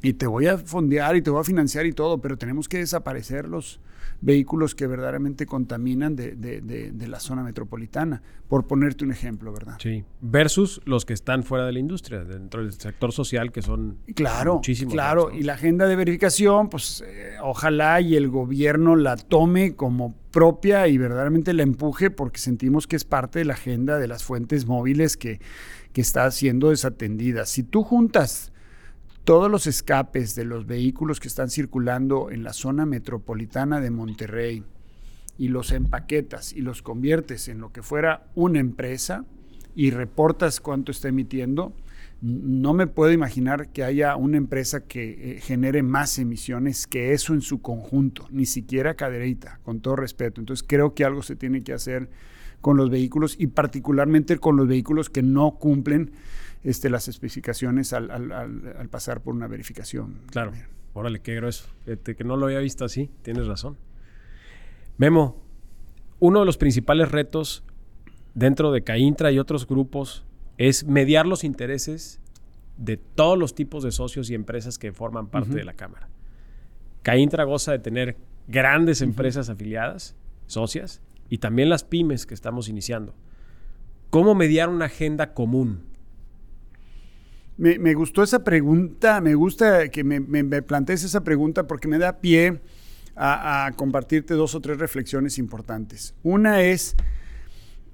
y 0.02 0.12
te 0.14 0.26
voy 0.26 0.46
a 0.46 0.58
fondear 0.58 1.16
y 1.16 1.22
te 1.22 1.30
voy 1.30 1.40
a 1.40 1.44
financiar 1.44 1.86
y 1.86 1.92
todo, 1.92 2.20
pero 2.20 2.36
tenemos 2.36 2.68
que 2.68 2.78
desaparecer 2.78 3.48
los 3.48 3.80
vehículos 4.20 4.74
que 4.74 4.86
verdaderamente 4.86 5.46
contaminan 5.46 6.16
de, 6.16 6.34
de, 6.34 7.08
la 7.08 7.20
zona 7.20 7.42
metropolitana, 7.42 8.20
por 8.48 8.66
ponerte 8.66 9.04
un 9.04 9.12
ejemplo, 9.12 9.52
¿verdad? 9.52 9.76
Sí, 9.80 10.04
versus 10.20 10.80
los 10.84 11.04
que 11.04 11.14
están 11.14 11.44
fuera 11.44 11.64
de 11.64 11.72
la 11.72 11.78
industria, 11.78 12.24
dentro 12.24 12.62
del 12.62 12.72
sector 12.72 13.12
social, 13.12 13.52
que 13.52 13.62
son 13.62 13.98
claro, 14.14 14.56
muchísimos. 14.56 14.92
Claro, 14.92 15.30
y 15.32 15.42
la 15.42 15.54
agenda 15.54 15.86
de 15.86 15.96
verificación, 15.96 16.68
pues 16.68 17.02
eh, 17.06 17.36
ojalá 17.42 18.00
y 18.00 18.16
el 18.16 18.28
gobierno 18.28 18.96
la 18.96 19.16
tome 19.16 19.74
como 19.74 20.14
propia 20.30 20.88
y 20.88 20.98
verdaderamente 20.98 21.54
la 21.54 21.62
empuje, 21.62 22.10
porque 22.10 22.38
sentimos 22.40 22.86
que 22.86 22.96
es 22.96 23.04
parte 23.04 23.38
de 23.38 23.44
la 23.46 23.54
agenda 23.54 23.98
de 23.98 24.08
las 24.08 24.24
fuentes 24.24 24.66
móviles 24.66 25.16
que, 25.16 25.40
que 25.92 26.00
está 26.00 26.30
siendo 26.30 26.70
desatendida. 26.70 27.46
Si 27.46 27.62
tú 27.62 27.84
juntas 27.84 28.52
todos 29.28 29.50
los 29.50 29.66
escapes 29.66 30.34
de 30.36 30.46
los 30.46 30.66
vehículos 30.66 31.20
que 31.20 31.28
están 31.28 31.50
circulando 31.50 32.30
en 32.30 32.42
la 32.42 32.54
zona 32.54 32.86
metropolitana 32.86 33.78
de 33.78 33.90
Monterrey 33.90 34.64
y 35.36 35.48
los 35.48 35.70
empaquetas 35.70 36.54
y 36.54 36.62
los 36.62 36.80
conviertes 36.80 37.48
en 37.48 37.60
lo 37.60 37.70
que 37.70 37.82
fuera 37.82 38.22
una 38.34 38.58
empresa 38.58 39.26
y 39.74 39.90
reportas 39.90 40.60
cuánto 40.60 40.92
está 40.92 41.08
emitiendo, 41.08 41.74
no 42.22 42.72
me 42.72 42.86
puedo 42.86 43.12
imaginar 43.12 43.68
que 43.68 43.84
haya 43.84 44.16
una 44.16 44.38
empresa 44.38 44.86
que 44.86 45.36
eh, 45.36 45.40
genere 45.42 45.82
más 45.82 46.18
emisiones 46.18 46.86
que 46.86 47.12
eso 47.12 47.34
en 47.34 47.42
su 47.42 47.60
conjunto, 47.60 48.26
ni 48.30 48.46
siquiera 48.46 48.94
caderita, 48.94 49.60
con 49.62 49.80
todo 49.80 49.96
respeto. 49.96 50.40
Entonces 50.40 50.66
creo 50.66 50.94
que 50.94 51.04
algo 51.04 51.20
se 51.20 51.36
tiene 51.36 51.62
que 51.62 51.74
hacer 51.74 52.08
con 52.62 52.78
los 52.78 52.88
vehículos 52.88 53.36
y 53.38 53.48
particularmente 53.48 54.38
con 54.38 54.56
los 54.56 54.66
vehículos 54.66 55.10
que 55.10 55.22
no 55.22 55.58
cumplen 55.58 56.12
este, 56.68 56.90
las 56.90 57.08
especificaciones 57.08 57.94
al, 57.94 58.88
pasar 58.90 59.22
por 59.22 59.34
una 59.34 59.46
verificación. 59.46 60.20
Claro. 60.30 60.52
Órale, 60.92 61.20
qué 61.20 61.34
grueso. 61.34 61.66
que 61.86 62.24
no 62.24 62.36
lo 62.36 62.44
había 62.44 62.58
visto 62.58 62.84
así, 62.84 63.10
tienes 63.22 63.46
razón. 63.46 63.78
Memo, 64.98 65.42
uno 66.18 66.40
de 66.40 66.44
los 66.44 66.58
principales 66.58 67.10
retos 67.10 67.64
dentro 68.34 68.70
de 68.70 68.82
Caintra 68.82 69.32
y 69.32 69.38
otros 69.38 69.66
grupos 69.66 70.26
es 70.58 70.84
mediar 70.84 71.26
los 71.26 71.42
intereses 71.42 72.20
de 72.76 72.98
todos 72.98 73.38
los 73.38 73.54
tipos 73.54 73.82
de 73.82 73.90
socios 73.90 74.28
y 74.28 74.34
empresas 74.34 74.78
que 74.78 74.92
forman 74.92 75.28
parte 75.28 75.54
de 75.54 75.64
la 75.64 75.72
Cámara. 75.72 76.10
Caintra 77.02 77.44
goza 77.44 77.72
de 77.72 77.78
tener 77.78 78.18
grandes 78.46 79.00
empresas 79.00 79.48
afiliadas, 79.48 80.16
socias, 80.46 81.00
y 81.30 81.38
también 81.38 81.70
las 81.70 81.84
pymes 81.84 82.26
que 82.26 82.34
estamos 82.34 82.68
iniciando. 82.68 83.14
¿Cómo 84.10 84.34
mediar 84.34 84.68
una 84.68 84.86
agenda 84.86 85.32
común 85.32 85.87
me, 87.58 87.94
gustó 87.94 88.22
esa 88.22 88.44
pregunta, 88.44 89.20
me 89.20 89.34
gusta 89.34 89.88
que 89.88 90.04
me, 90.04 90.20
plantees 90.62 91.02
esa 91.02 91.24
pregunta 91.24 91.66
porque 91.66 91.88
me 91.88 91.98
da 91.98 92.20
pie 92.20 92.60
a, 93.16 93.72
compartirte 93.74 94.34
dos 94.34 94.54
o 94.54 94.60
tres 94.60 94.78
reflexiones 94.78 95.38
importantes. 95.38 96.14
Una 96.22 96.62
es, 96.62 96.94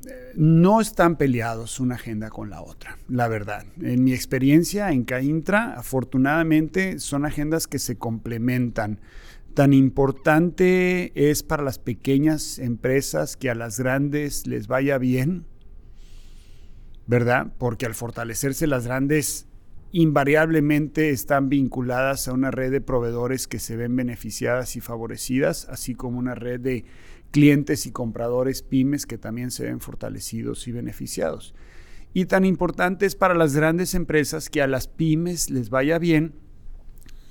eh, 0.06 0.32
no 0.36 0.82
están 0.82 1.16
peleados 1.16 1.80
una 1.80 1.94
agenda 1.94 2.28
con 2.28 2.50
la 2.50 2.60
otra, 2.60 2.98
la 3.08 3.26
verdad. 3.26 3.64
En 3.80 4.04
mi 4.04 4.12
experiencia 4.12 4.92
en 4.92 5.04
Caintra, 5.04 5.78
afortunadamente, 5.78 6.98
son 6.98 7.24
agendas 7.24 7.66
que 7.66 7.78
se 7.78 7.96
complementan. 7.96 9.00
Tan 9.54 9.72
importante 9.72 11.12
es 11.14 11.42
para 11.42 11.62
las 11.62 11.78
pequeñas 11.78 12.58
empresas 12.58 13.38
que 13.38 13.48
a 13.48 13.54
las 13.54 13.78
grandes 13.78 14.46
les 14.46 14.66
vaya 14.66 14.98
bien, 14.98 15.46
¿verdad? 17.06 17.52
Porque 17.56 17.86
al 17.86 17.94
fortalecerse 17.94 18.66
las 18.66 18.84
grandes 18.84 19.46
invariablemente 19.94 21.10
están 21.10 21.48
vinculadas 21.48 22.26
a 22.26 22.32
una 22.32 22.50
red 22.50 22.72
de 22.72 22.80
proveedores 22.80 23.46
que 23.46 23.60
se 23.60 23.76
ven 23.76 23.94
beneficiadas 23.94 24.74
y 24.74 24.80
favorecidas, 24.80 25.68
así 25.70 25.94
como 25.94 26.18
una 26.18 26.34
red 26.34 26.58
de 26.58 26.84
clientes 27.30 27.86
y 27.86 27.92
compradores 27.92 28.62
pymes 28.62 29.06
que 29.06 29.18
también 29.18 29.52
se 29.52 29.66
ven 29.66 29.78
fortalecidos 29.78 30.66
y 30.66 30.72
beneficiados. 30.72 31.54
Y 32.12 32.24
tan 32.24 32.44
importante 32.44 33.06
es 33.06 33.14
para 33.14 33.34
las 33.34 33.54
grandes 33.54 33.94
empresas 33.94 34.50
que 34.50 34.62
a 34.62 34.66
las 34.66 34.88
pymes 34.88 35.48
les 35.48 35.70
vaya 35.70 36.00
bien 36.00 36.34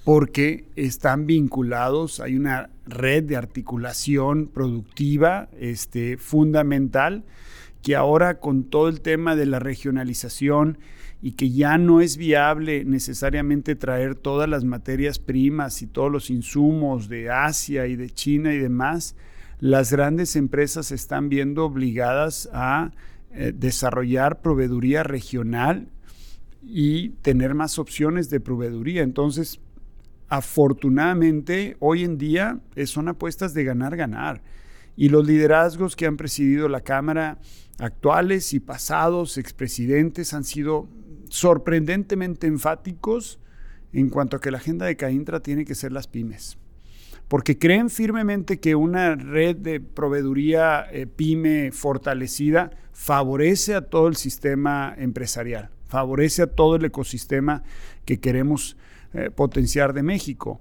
porque 0.06 0.70
están 0.78 1.28
vinculados, 1.28 2.22
hay 2.22 2.38
una 2.38 2.70
red 2.86 3.26
de 3.26 3.36
articulación 3.36 4.48
productiva 4.48 5.50
este, 5.60 6.16
fundamental 6.16 7.26
que 7.82 7.98
ahora 7.98 8.40
con 8.40 8.64
todo 8.64 8.88
el 8.88 9.02
tema 9.02 9.36
de 9.36 9.48
la 9.48 9.60
regionalización 9.60 10.78
y 11.26 11.32
que 11.32 11.50
ya 11.52 11.78
no 11.78 12.02
es 12.02 12.18
viable 12.18 12.84
necesariamente 12.84 13.78
traer 13.78 14.14
todas 14.14 14.50
las 14.50 14.66
materias 14.66 15.20
primas 15.20 15.82
y 15.82 15.88
todos 15.88 16.12
los 16.12 16.30
insumos 16.30 17.08
de 17.08 17.32
Asia 17.32 17.88
y 17.88 17.96
de 17.96 18.10
China 18.10 18.54
y 18.54 18.58
demás, 18.58 19.16
las 19.62 19.90
grandes 19.90 20.36
empresas 20.36 20.92
están 20.92 21.30
viendo 21.30 21.64
obligadas 21.64 22.50
a 22.52 22.92
eh, 23.32 23.54
desarrollar 23.56 24.42
proveeduría 24.42 25.04
regional 25.04 25.88
y 26.62 27.12
tener 27.22 27.54
más 27.54 27.80
opciones 27.80 28.30
de 28.30 28.42
proveeduría. 28.42 29.02
Entonces, 29.02 29.62
afortunadamente, 30.28 31.78
hoy 31.80 32.04
en 32.04 32.18
día 32.18 32.60
eh, 32.76 32.86
son 32.86 33.08
apuestas 33.08 33.54
de 33.54 33.64
ganar, 33.64 33.96
ganar. 33.96 34.42
Y 34.98 35.08
los 35.08 35.26
liderazgos 35.26 35.96
que 35.96 36.06
han 36.06 36.18
presidido 36.18 36.68
la 36.68 36.82
Cámara, 36.82 37.40
actuales 37.80 38.54
y 38.54 38.60
pasados 38.60 39.38
expresidentes, 39.38 40.34
han 40.34 40.44
sido 40.44 40.90
sorprendentemente 41.34 42.46
enfáticos 42.46 43.40
en 43.92 44.12
cuanto 44.12 44.38
a 44.38 44.40
que 44.40 44.52
la 44.52 44.60
agenda 44.60 44.86
de 44.86 44.96
Caintra 44.96 45.40
tiene 45.40 45.66
que 45.66 45.74
ser 45.74 45.92
las 45.92 46.06
pymes. 46.06 46.60
Porque 47.28 47.58
creen 47.58 47.90
firmemente 47.90 48.60
que 48.60 48.76
una 48.76 49.16
red 49.16 49.56
de 49.56 49.80
proveeduría 49.80 50.86
eh, 50.92 51.08
pyme 51.08 51.72
fortalecida 51.72 52.70
favorece 52.92 53.74
a 53.74 53.82
todo 53.82 54.10
el 54.10 54.16
sistema 54.16 54.94
empresarial, 54.96 55.72
favorece 55.88 56.44
a 56.44 56.48
todo 56.48 56.76
el 56.76 56.86
ecosistema 56.86 57.64
que 58.06 58.20
queremos 58.20 58.78
eh, 59.16 59.32
potenciar 59.32 59.94
de 59.94 60.04
México. 60.04 60.60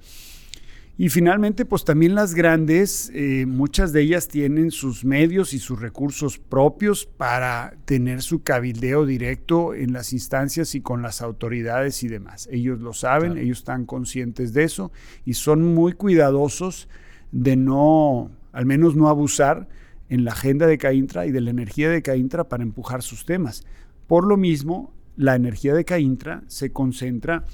Y 0.98 1.08
finalmente, 1.08 1.64
pues 1.64 1.84
también 1.84 2.14
las 2.14 2.34
grandes, 2.34 3.10
eh, 3.14 3.46
muchas 3.46 3.92
de 3.92 4.02
ellas 4.02 4.28
tienen 4.28 4.70
sus 4.70 5.06
medios 5.06 5.54
y 5.54 5.58
sus 5.58 5.80
recursos 5.80 6.38
propios 6.38 7.06
para 7.06 7.74
tener 7.86 8.20
su 8.20 8.42
cabildeo 8.42 9.06
directo 9.06 9.74
en 9.74 9.94
las 9.94 10.12
instancias 10.12 10.74
y 10.74 10.82
con 10.82 11.00
las 11.00 11.22
autoridades 11.22 12.02
y 12.02 12.08
demás. 12.08 12.46
Ellos 12.52 12.80
lo 12.80 12.92
saben, 12.92 13.38
ellos 13.38 13.58
están 13.58 13.86
conscientes 13.86 14.52
de 14.52 14.64
eso 14.64 14.92
y 15.24 15.34
son 15.34 15.74
muy 15.74 15.94
cuidadosos 15.94 16.88
de 17.32 17.56
no, 17.56 18.30
al 18.52 18.66
menos 18.66 18.94
no 18.94 19.08
abusar 19.08 19.68
en 20.10 20.24
la 20.24 20.32
agenda 20.32 20.66
de 20.66 20.76
Caintra 20.76 21.24
y 21.24 21.30
de 21.30 21.40
la 21.40 21.50
energía 21.50 21.88
de 21.88 22.02
Caintra 22.02 22.44
para 22.44 22.62
empujar 22.62 23.02
sus 23.02 23.24
temas. 23.24 23.64
Por 24.06 24.26
lo 24.26 24.36
mismo, 24.36 24.92
la 25.16 25.36
energía 25.36 25.72
de 25.72 25.86
Caintra 25.86 26.42
se 26.48 26.70
concentra 26.70 27.46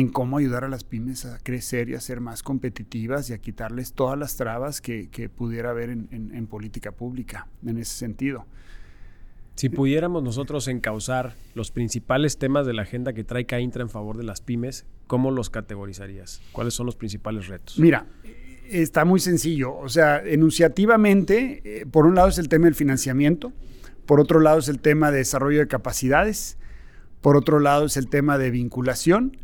en 0.00 0.08
cómo 0.08 0.36
ayudar 0.36 0.64
a 0.64 0.68
las 0.68 0.84
pymes 0.84 1.24
a 1.24 1.38
crecer 1.42 1.88
y 1.88 1.94
a 1.94 2.00
ser 2.00 2.20
más 2.20 2.42
competitivas 2.42 3.30
y 3.30 3.32
a 3.32 3.38
quitarles 3.38 3.94
todas 3.94 4.18
las 4.18 4.36
trabas 4.36 4.82
que, 4.82 5.30
pudiera 5.34 5.70
haber 5.70 5.88
en, 5.88 6.46
política 6.48 6.92
pública 6.92 7.48
en 7.64 7.78
ese 7.78 7.96
sentido. 7.96 8.44
Si 9.54 9.70
pudiéramos 9.70 10.22
nosotros 10.22 10.68
encauzar 10.68 11.34
los 11.54 11.70
principales 11.70 12.36
temas 12.36 12.66
de 12.66 12.74
la 12.74 12.82
agenda 12.82 13.14
que 13.14 13.24
trae 13.24 13.46
Caintra 13.46 13.82
en 13.82 13.88
favor 13.88 14.18
de 14.18 14.24
las 14.24 14.42
pymes, 14.42 14.84
¿cómo 15.06 15.30
los 15.30 15.48
categorizarías? 15.48 16.42
¿Cuáles 16.52 16.74
son 16.74 16.84
los 16.84 16.94
principales 16.94 17.46
retos? 17.46 17.78
Mira, 17.78 18.06
está 18.68 19.06
muy 19.06 19.18
sencillo. 19.18 19.74
O 19.74 19.88
sea, 19.88 20.22
enunciativamente, 20.22 21.62
eh, 21.64 21.86
por 21.86 22.04
un 22.04 22.16
lado 22.16 22.28
es 22.28 22.36
el 22.36 22.50
tema 22.50 22.66
del 22.66 22.74
financiamiento, 22.74 23.54
por 24.04 24.20
otro 24.20 24.40
lado 24.40 24.58
es 24.58 24.68
el 24.68 24.78
tema 24.78 25.10
de 25.10 25.18
desarrollo 25.18 25.60
de 25.60 25.68
capacidades, 25.68 26.58
por 27.22 27.38
otro 27.38 27.60
lado 27.60 27.86
es 27.86 27.96
el 27.96 28.08
tema 28.08 28.36
de 28.36 28.50
vinculación 28.50 29.38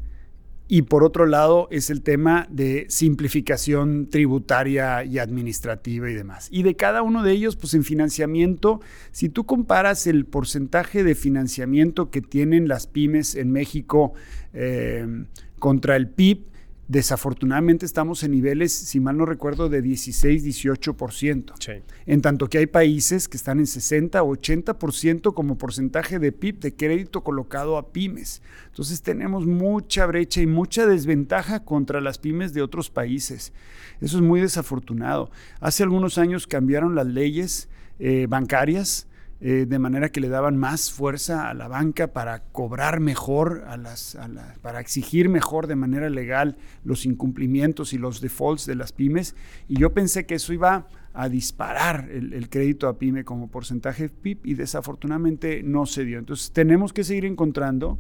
y 0.75 0.81
por 0.81 1.05
otro 1.05 1.27
lado 1.27 1.69
es 1.71 1.91
el 1.91 2.01
tema 2.01 2.47
de 2.49 2.87
simplificación 2.89 4.09
tributaria 4.09 5.05
y 5.05 5.19
administrativa 5.19 6.11
y 6.11 6.15
demás. 6.15 6.49
Y 6.51 6.63
de 6.63 6.77
cada 6.77 7.03
uno 7.03 7.23
de 7.23 7.33
ellos, 7.33 7.57
pues 7.57 7.75
en 7.75 7.85
financiamiento, 7.85 8.81
si 9.11 9.29
tú 9.29 9.45
comparas 9.45 10.07
el 10.07 10.25
porcentaje 10.25 11.05
de 11.05 11.15
financiamiento 11.15 12.09
que 12.09 12.23
tienen 12.23 12.69
las 12.69 12.87
pymes 12.87 13.35
en 13.35 13.51
México 13.51 14.15
eh, 14.55 15.27
contra 15.59 15.95
el 15.95 16.09
PIB, 16.09 16.47
Desafortunadamente 16.89 17.87
estamos 17.87 18.23
en 18.25 18.33
niveles, 18.33 18.73
si 18.73 18.99
mal 18.99 19.17
no 19.17 19.25
recuerdo, 19.25 19.69
de 19.69 19.83
16, 19.83 20.45
18%. 20.45 21.83
En 22.07 22.23
tanto 22.23 22.49
que 22.49 22.59
hay 22.59 22.67
países 22.67 23.29
que 23.29 23.37
están 23.37 23.61
en 23.61 23.67
60, 23.67 24.21
80% 24.21 25.33
como 25.33 25.57
porcentaje 25.57 26.19
de 26.19 26.33
PIB, 26.33 26.59
de 26.59 26.75
crédito 26.75 27.23
colocado 27.23 27.79
a 27.79 27.93
pymes. 27.93 28.43
Entonces 28.67 29.01
tenemos 29.01 29.47
mucha 29.47 30.07
brecha 30.07 30.43
y 30.43 30.47
mucha 30.47 30.87
desventaja 30.87 31.65
contra 31.65 32.01
las 32.01 32.19
pymes 32.19 32.53
de 32.53 32.63
otros 32.63 32.91
países. 32.91 33.53
Eso 34.01 34.17
es 34.17 34.23
muy 34.23 34.41
desafortunado. 34.41 35.31
Hace 35.61 35.85
algunos 35.85 36.19
años 36.19 36.47
cambiaron 36.49 36.97
las 36.97 37.07
leyes 37.07 37.69
eh, 38.01 38.27
bancarias 38.29 39.07
eh, 39.45 39.67
de 39.69 39.79
manera 39.81 40.11
que 40.11 40.21
le 40.21 40.29
daban 40.29 40.57
más 40.57 40.93
fuerza 40.93 41.51
a 41.51 41.55
la 41.55 41.67
banca 41.67 42.13
para 42.13 42.45
cobrar 42.53 43.01
mejor, 43.01 43.65
a 43.67 43.77
las, 43.77 44.17
para 44.61 44.79
exigir 44.79 45.29
mejor 45.29 45.67
de 45.67 45.75
manera 45.75 46.09
legal 46.11 46.57
los 46.85 47.07
incumplimientos 47.07 47.93
y 47.93 47.99
los 47.99 48.21
defaults 48.21 48.67
de 48.67 48.77
las 48.77 48.93
pymes. 48.93 49.35
Y 49.67 49.81
yo 49.81 49.93
pensé 49.93 50.27
que 50.27 50.37
eso 50.37 50.53
iba 50.53 50.87
a 51.13 51.29
disparar 51.29 52.09
el, 52.09 52.49
crédito 52.51 52.87
a 52.87 52.99
pyme 52.99 53.25
como 53.25 53.51
porcentaje 53.51 54.05
de 54.05 54.09
PIB 54.11 54.39
y 54.45 54.55
desafortunadamente 54.55 55.65
no 55.65 55.87
se 55.87 56.05
dio. 56.05 56.21
Entonces 56.21 56.53
tenemos 56.53 56.93
que 56.93 57.03
seguir 57.03 57.25
encontrando 57.25 57.99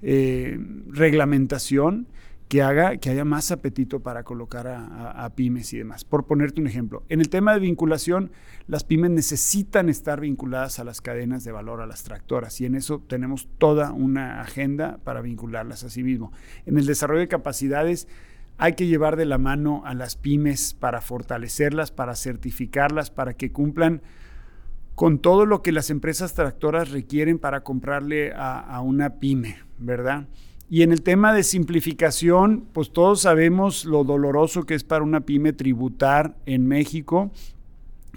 eh, 0.00 0.58
reglamentación 0.86 2.06
que 2.48 2.62
haga 2.62 2.96
que 2.96 3.10
haya 3.10 3.26
más 3.26 3.52
apetito 3.52 4.00
para 4.00 4.24
colocar 4.24 4.66
a, 4.68 5.30
pymes 5.34 5.72
y 5.74 5.78
demás. 5.78 6.04
Por 6.04 6.24
ponerte 6.26 6.60
un 6.60 6.66
ejemplo, 6.66 7.04
en 7.10 7.20
el 7.20 7.28
tema 7.28 7.52
de 7.52 7.60
vinculación, 7.60 8.30
las 8.66 8.84
pymes 8.84 9.10
necesitan 9.10 9.90
estar 9.90 10.20
vinculadas 10.20 10.78
a 10.78 10.84
las 10.84 11.02
cadenas 11.02 11.44
de 11.44 11.52
valor, 11.52 11.82
a 11.82 11.86
las 11.86 12.04
tractoras, 12.04 12.60
y 12.60 12.66
en 12.66 12.74
eso 12.74 13.02
tenemos 13.06 13.48
toda 13.58 13.92
una 13.92 14.40
agenda 14.40 14.98
para 15.04 15.20
vincularlas 15.20 15.84
a 15.84 15.90
sí 15.90 16.02
mismo. 16.02 16.32
En 16.64 16.78
el 16.78 16.86
desarrollo 16.86 17.20
de 17.20 17.28
capacidades, 17.28 18.08
hay 18.56 18.72
que 18.72 18.86
llevar 18.86 19.16
de 19.16 19.26
la 19.26 19.38
mano 19.38 19.82
a 19.84 19.94
las 19.94 20.16
pymes 20.16 20.72
para 20.72 21.02
fortalecerlas, 21.02 21.90
para 21.90 22.16
certificarlas, 22.16 23.10
para 23.10 23.34
que 23.34 23.52
cumplan 23.52 24.00
con 24.94 25.18
todo 25.18 25.46
lo 25.46 25.62
que 25.62 25.70
las 25.70 25.90
empresas 25.90 26.34
tractoras 26.34 26.90
requieren 26.90 27.38
para 27.38 27.60
comprarle 27.60 28.32
a, 28.32 28.58
a 28.58 28.80
una 28.80 29.20
pyme, 29.20 29.58
¿verdad? 29.78 30.26
Y 30.70 30.82
en 30.82 30.92
el 30.92 31.02
tema 31.02 31.32
de 31.32 31.44
simplificación, 31.44 32.66
pues 32.74 32.92
todos 32.92 33.22
sabemos 33.22 33.86
lo 33.86 34.04
doloroso 34.04 34.64
que 34.64 34.74
es 34.74 34.84
para 34.84 35.02
una 35.02 35.22
pyme 35.22 35.54
tributar 35.54 36.36
en 36.44 36.66
México. 36.66 37.30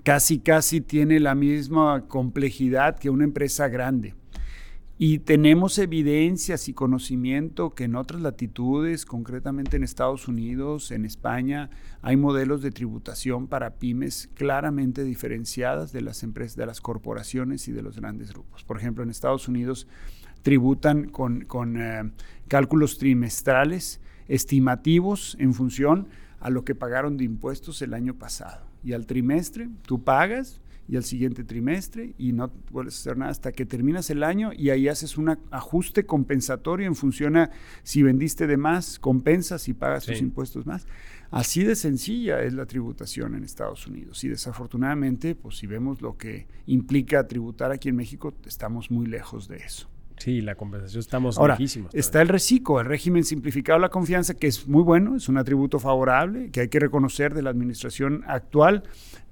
Casi, 0.03 0.39
casi 0.39 0.81
tiene 0.81 1.21
la 1.21 1.33
misma 1.33 2.07
complejidad 2.07 2.99
que 2.99 3.09
una 3.09 3.23
empresa 3.23 3.69
grande. 3.69 4.15
Y 4.97 5.19
tenemos 5.19 5.79
evidencias 5.79 6.67
y 6.67 6.73
conocimiento 6.73 7.73
que 7.73 7.85
en 7.85 7.95
otras 7.95 8.21
latitudes, 8.21 9.05
concretamente 9.05 9.77
en 9.77 9.83
Estados 9.83 10.27
Unidos, 10.27 10.91
en 10.91 11.05
España, 11.05 11.71
hay 12.01 12.17
modelos 12.17 12.61
de 12.61 12.69
tributación 12.69 13.47
para 13.47 13.79
pymes 13.79 14.29
claramente 14.35 15.03
diferenciadas 15.03 15.91
de 15.91 16.01
las 16.01 16.21
empresas, 16.21 16.55
de 16.55 16.67
las 16.67 16.81
corporaciones 16.81 17.67
y 17.67 17.71
de 17.71 17.81
los 17.81 17.95
grandes 17.95 18.31
grupos. 18.31 18.63
Por 18.63 18.77
ejemplo, 18.77 19.03
en 19.03 19.09
Estados 19.09 19.47
Unidos 19.47 19.87
tributan 20.41 21.09
con, 21.09 21.77
eh, 21.77 22.11
cálculos 22.51 22.97
trimestrales 22.97 24.01
estimativos 24.27 25.37
en 25.39 25.53
función 25.53 26.09
a 26.41 26.49
lo 26.49 26.65
que 26.65 26.75
pagaron 26.75 27.15
de 27.15 27.23
impuestos 27.23 27.81
el 27.81 27.93
año 27.93 28.15
pasado. 28.15 28.65
Y 28.83 28.91
al 28.91 29.05
trimestre 29.05 29.69
tú 29.83 30.03
pagas 30.03 30.59
y 30.85 30.97
al 30.97 31.05
siguiente 31.05 31.45
trimestre 31.45 32.13
y 32.17 32.33
no 32.33 32.51
puedes 32.51 32.99
hacer 32.99 33.15
nada 33.15 33.31
hasta 33.31 33.53
que 33.53 33.65
terminas 33.65 34.09
el 34.09 34.21
año 34.21 34.51
y 34.51 34.69
ahí 34.69 34.89
haces 34.89 35.17
un 35.17 35.37
ajuste 35.49 36.05
compensatorio 36.05 36.87
en 36.87 36.95
función 36.95 37.37
a 37.37 37.51
si 37.83 38.03
vendiste 38.03 38.47
de 38.47 38.57
más, 38.57 38.99
compensas 38.99 39.69
y 39.69 39.73
pagas 39.73 40.05
tus 40.05 40.19
impuestos 40.19 40.65
más. 40.65 40.85
Así 41.29 41.63
de 41.63 41.77
sencilla 41.77 42.43
es 42.43 42.51
la 42.51 42.65
tributación 42.65 43.33
en 43.33 43.45
Estados 43.45 43.87
Unidos 43.87 44.25
y 44.25 44.27
desafortunadamente, 44.27 45.35
pues 45.35 45.55
si 45.55 45.67
vemos 45.67 46.01
lo 46.01 46.17
que 46.17 46.47
implica 46.65 47.25
tributar 47.29 47.71
aquí 47.71 47.87
en 47.87 47.95
México, 47.95 48.33
estamos 48.45 48.91
muy 48.91 49.05
lejos 49.05 49.47
de 49.47 49.55
eso. 49.55 49.90
Sí, 50.21 50.39
la 50.39 50.53
compensación 50.53 50.99
estamos 50.99 51.39
Ahora, 51.39 51.57
Está 51.93 52.21
el 52.21 52.27
RECICO, 52.27 52.79
el 52.79 52.85
régimen 52.85 53.23
simplificado 53.23 53.79
de 53.79 53.81
la 53.81 53.89
confianza, 53.89 54.35
que 54.35 54.45
es 54.45 54.67
muy 54.67 54.83
bueno, 54.83 55.15
es 55.15 55.27
un 55.29 55.39
atributo 55.39 55.79
favorable, 55.79 56.51
que 56.51 56.61
hay 56.61 56.67
que 56.67 56.79
reconocer 56.79 57.33
de 57.33 57.41
la 57.41 57.49
administración 57.49 58.23
actual, 58.27 58.83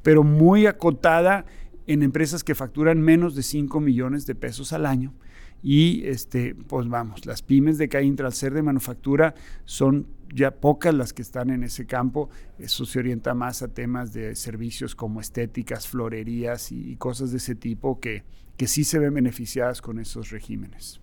pero 0.01 0.23
muy 0.23 0.65
acotada 0.65 1.45
en 1.85 2.01
empresas 2.01 2.43
que 2.43 2.55
facturan 2.55 2.99
menos 3.01 3.35
de 3.35 3.43
5 3.43 3.79
millones 3.79 4.25
de 4.25 4.33
pesos 4.33 4.73
al 4.73 4.87
año. 4.87 5.13
Y 5.61 6.07
este, 6.07 6.55
pues 6.55 6.89
vamos, 6.89 7.23
las 7.27 7.43
pymes 7.43 7.77
de 7.77 7.87
Caintra 7.87 8.25
al 8.25 8.33
ser 8.33 8.55
de 8.55 8.63
manufactura 8.63 9.35
son 9.65 10.07
ya 10.33 10.49
pocas 10.49 10.95
las 10.95 11.13
que 11.13 11.21
están 11.21 11.51
en 11.51 11.63
ese 11.63 11.85
campo. 11.85 12.31
Eso 12.57 12.87
se 12.87 12.97
orienta 12.97 13.35
más 13.35 13.61
a 13.61 13.67
temas 13.67 14.11
de 14.11 14.35
servicios 14.35 14.95
como 14.95 15.21
estéticas, 15.21 15.87
florerías 15.87 16.71
y 16.71 16.95
cosas 16.95 17.29
de 17.29 17.37
ese 17.37 17.53
tipo 17.53 17.99
que, 17.99 18.23
que 18.59 18.67
sí 18.67 18.83
se 18.83 18.99
ven 18.99 19.13
beneficiadas 19.13 19.81
con 19.81 19.99
esos 19.99 20.31
regímenes. 20.31 20.99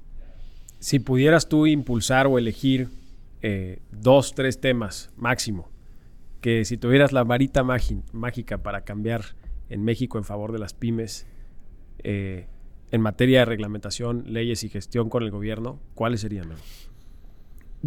Si 0.79 0.99
pudieras 0.99 1.49
tú 1.49 1.66
impulsar 1.66 2.27
o 2.27 2.37
elegir 2.37 2.90
eh, 3.40 3.81
dos, 3.90 4.35
tres 4.35 4.61
temas 4.61 5.11
máximo, 5.16 5.71
que 6.42 6.66
si 6.66 6.77
tuvieras 6.77 7.12
la 7.12 7.25
varita 7.25 7.64
mágica 7.64 8.59
para 8.59 8.83
cambiar 8.83 9.23
en 9.71 9.83
México 9.85 10.19
en 10.19 10.25
favor 10.25 10.53
de 10.53 10.59
las 10.59 10.75
pymes, 10.75 11.27
eh, 12.05 12.47
en 12.90 13.01
materia 13.01 13.38
de 13.38 13.47
reglamentación, 13.47 14.25
leyes 14.27 14.62
y 14.62 14.69
gestión 14.69 15.09
con 15.09 15.23
el 15.23 15.31
gobierno, 15.31 15.81
¿cuáles 15.95 16.21
serían? 16.21 16.51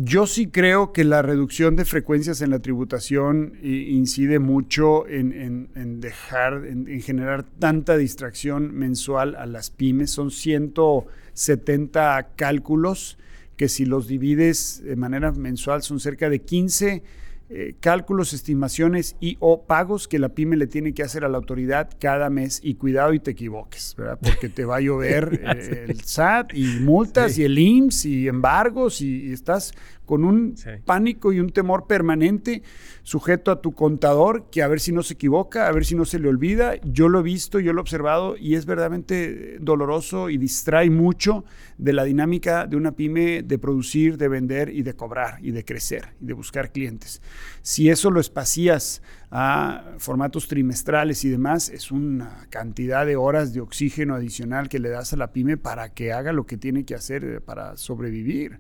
Yo 0.02 0.28
sí 0.28 0.48
creo 0.48 0.94
que 0.94 1.04
la 1.04 1.22
reducción 1.22 1.76
de 1.76 1.84
frecuencias 1.84 2.40
en 2.42 2.52
la 2.52 2.60
tributación 2.60 3.60
incide 3.62 4.40
mucho 4.40 5.06
en, 5.10 6.00
dejar, 6.00 6.66
en, 6.66 7.02
generar 7.02 7.44
tanta 7.44 7.98
distracción 7.98 8.74
mensual 8.74 9.36
a 9.36 9.46
las 9.46 9.72
pymes. 9.72 10.12
Son 10.12 10.32
170 10.32 12.30
cálculos 12.38 13.18
que 13.58 13.68
si 13.68 13.84
los 13.84 14.08
divides 14.08 14.82
de 14.86 14.96
manera 14.96 15.34
mensual 15.34 15.84
son 15.84 16.00
cerca 16.00 16.30
de 16.30 16.40
15 16.40 17.04
eh, 17.52 17.74
cálculos, 17.80 18.34
estimaciones 18.34 19.16
y 19.20 19.36
o 19.40 19.64
pagos 19.66 20.08
que 20.08 20.20
la 20.20 20.30
pyme 20.30 20.56
le 20.56 20.68
tiene 20.68 20.94
que 20.94 21.02
hacer 21.02 21.26
a 21.26 21.30
la 21.30 21.38
autoridad 21.38 21.90
cada 22.00 22.30
mes 22.30 22.62
y 22.64 22.76
cuidado 22.76 23.12
y 23.12 23.20
te 23.20 23.32
equivoques, 23.32 23.96
¿verdad? 23.98 24.20
Porque 24.22 24.50
te 24.50 24.66
va 24.66 24.76
a 24.76 24.82
llover 24.82 25.42
eh, 25.58 25.86
el 25.88 26.00
SAT 26.02 26.54
y 26.54 26.80
multas 26.80 27.40
y 27.40 27.46
el 27.46 27.58
IMSS 27.58 28.06
y 28.06 28.28
embargos 28.28 29.02
y, 29.02 29.34
estás 29.34 29.74
con 30.06 30.26
un 30.26 30.56
pánico 30.86 31.34
y 31.34 31.40
un 31.40 31.52
temor 31.52 31.86
permanente 31.86 32.64
sujeto 33.04 33.52
a 33.52 33.62
tu 33.62 33.74
contador 33.74 34.50
que 34.52 34.64
a 34.64 34.68
ver 34.68 34.80
si 34.80 34.92
no 34.92 35.04
se 35.04 35.14
equivoca, 35.14 35.68
a 35.68 35.72
ver 35.72 35.86
si 35.86 35.96
no 35.96 36.06
se 36.06 36.18
le 36.18 36.30
olvida. 36.30 36.76
Yo 36.84 37.10
lo 37.10 37.20
he 37.20 37.24
visto, 37.24 37.60
yo 37.60 37.74
lo 37.74 37.80
he 37.80 37.82
observado 37.82 38.36
y 38.36 38.56
es 38.56 38.66
verdaderamente 38.66 39.58
doloroso 39.60 40.30
y 40.30 40.38
distrae 40.38 40.90
mucho 40.90 41.46
de 41.78 41.94
la 41.94 42.06
dinámica 42.06 42.66
de 42.66 42.76
una 42.76 42.92
pyme 42.92 43.44
de 43.44 43.58
producir, 43.60 44.18
de 44.18 44.28
vender 44.28 44.70
y 44.70 44.82
de 44.82 44.96
cobrar 44.96 45.38
y 45.44 45.52
de 45.52 45.64
crecer 45.64 46.10
y 46.20 46.26
de 46.26 46.34
buscar 46.34 46.72
clientes. 46.72 47.22
Si 47.62 47.90
eso 47.90 48.12
lo 48.12 48.20
espacías 48.20 49.02
a 49.32 49.84
formatos 49.98 50.48
trimestrales 50.48 51.24
y 51.26 51.30
demás, 51.30 51.70
es 51.70 51.92
una 51.92 52.48
cantidad 52.50 53.06
de 53.06 53.16
horas 53.16 53.54
de 53.54 53.62
oxígeno 53.62 54.16
adicional 54.16 54.70
que 54.70 54.80
le 54.80 54.90
das 54.90 55.14
a 55.14 55.18
la 55.18 55.32
pyme 55.32 55.58
para 55.58 55.90
que 55.94 56.14
haga 56.14 56.34
lo 56.34 56.46
que 56.46 56.58
tiene 56.58 56.86
que 56.86 56.96
hacer 56.96 57.24
eh, 57.24 57.42
para 57.42 57.78
sobrevivir. 57.78 58.60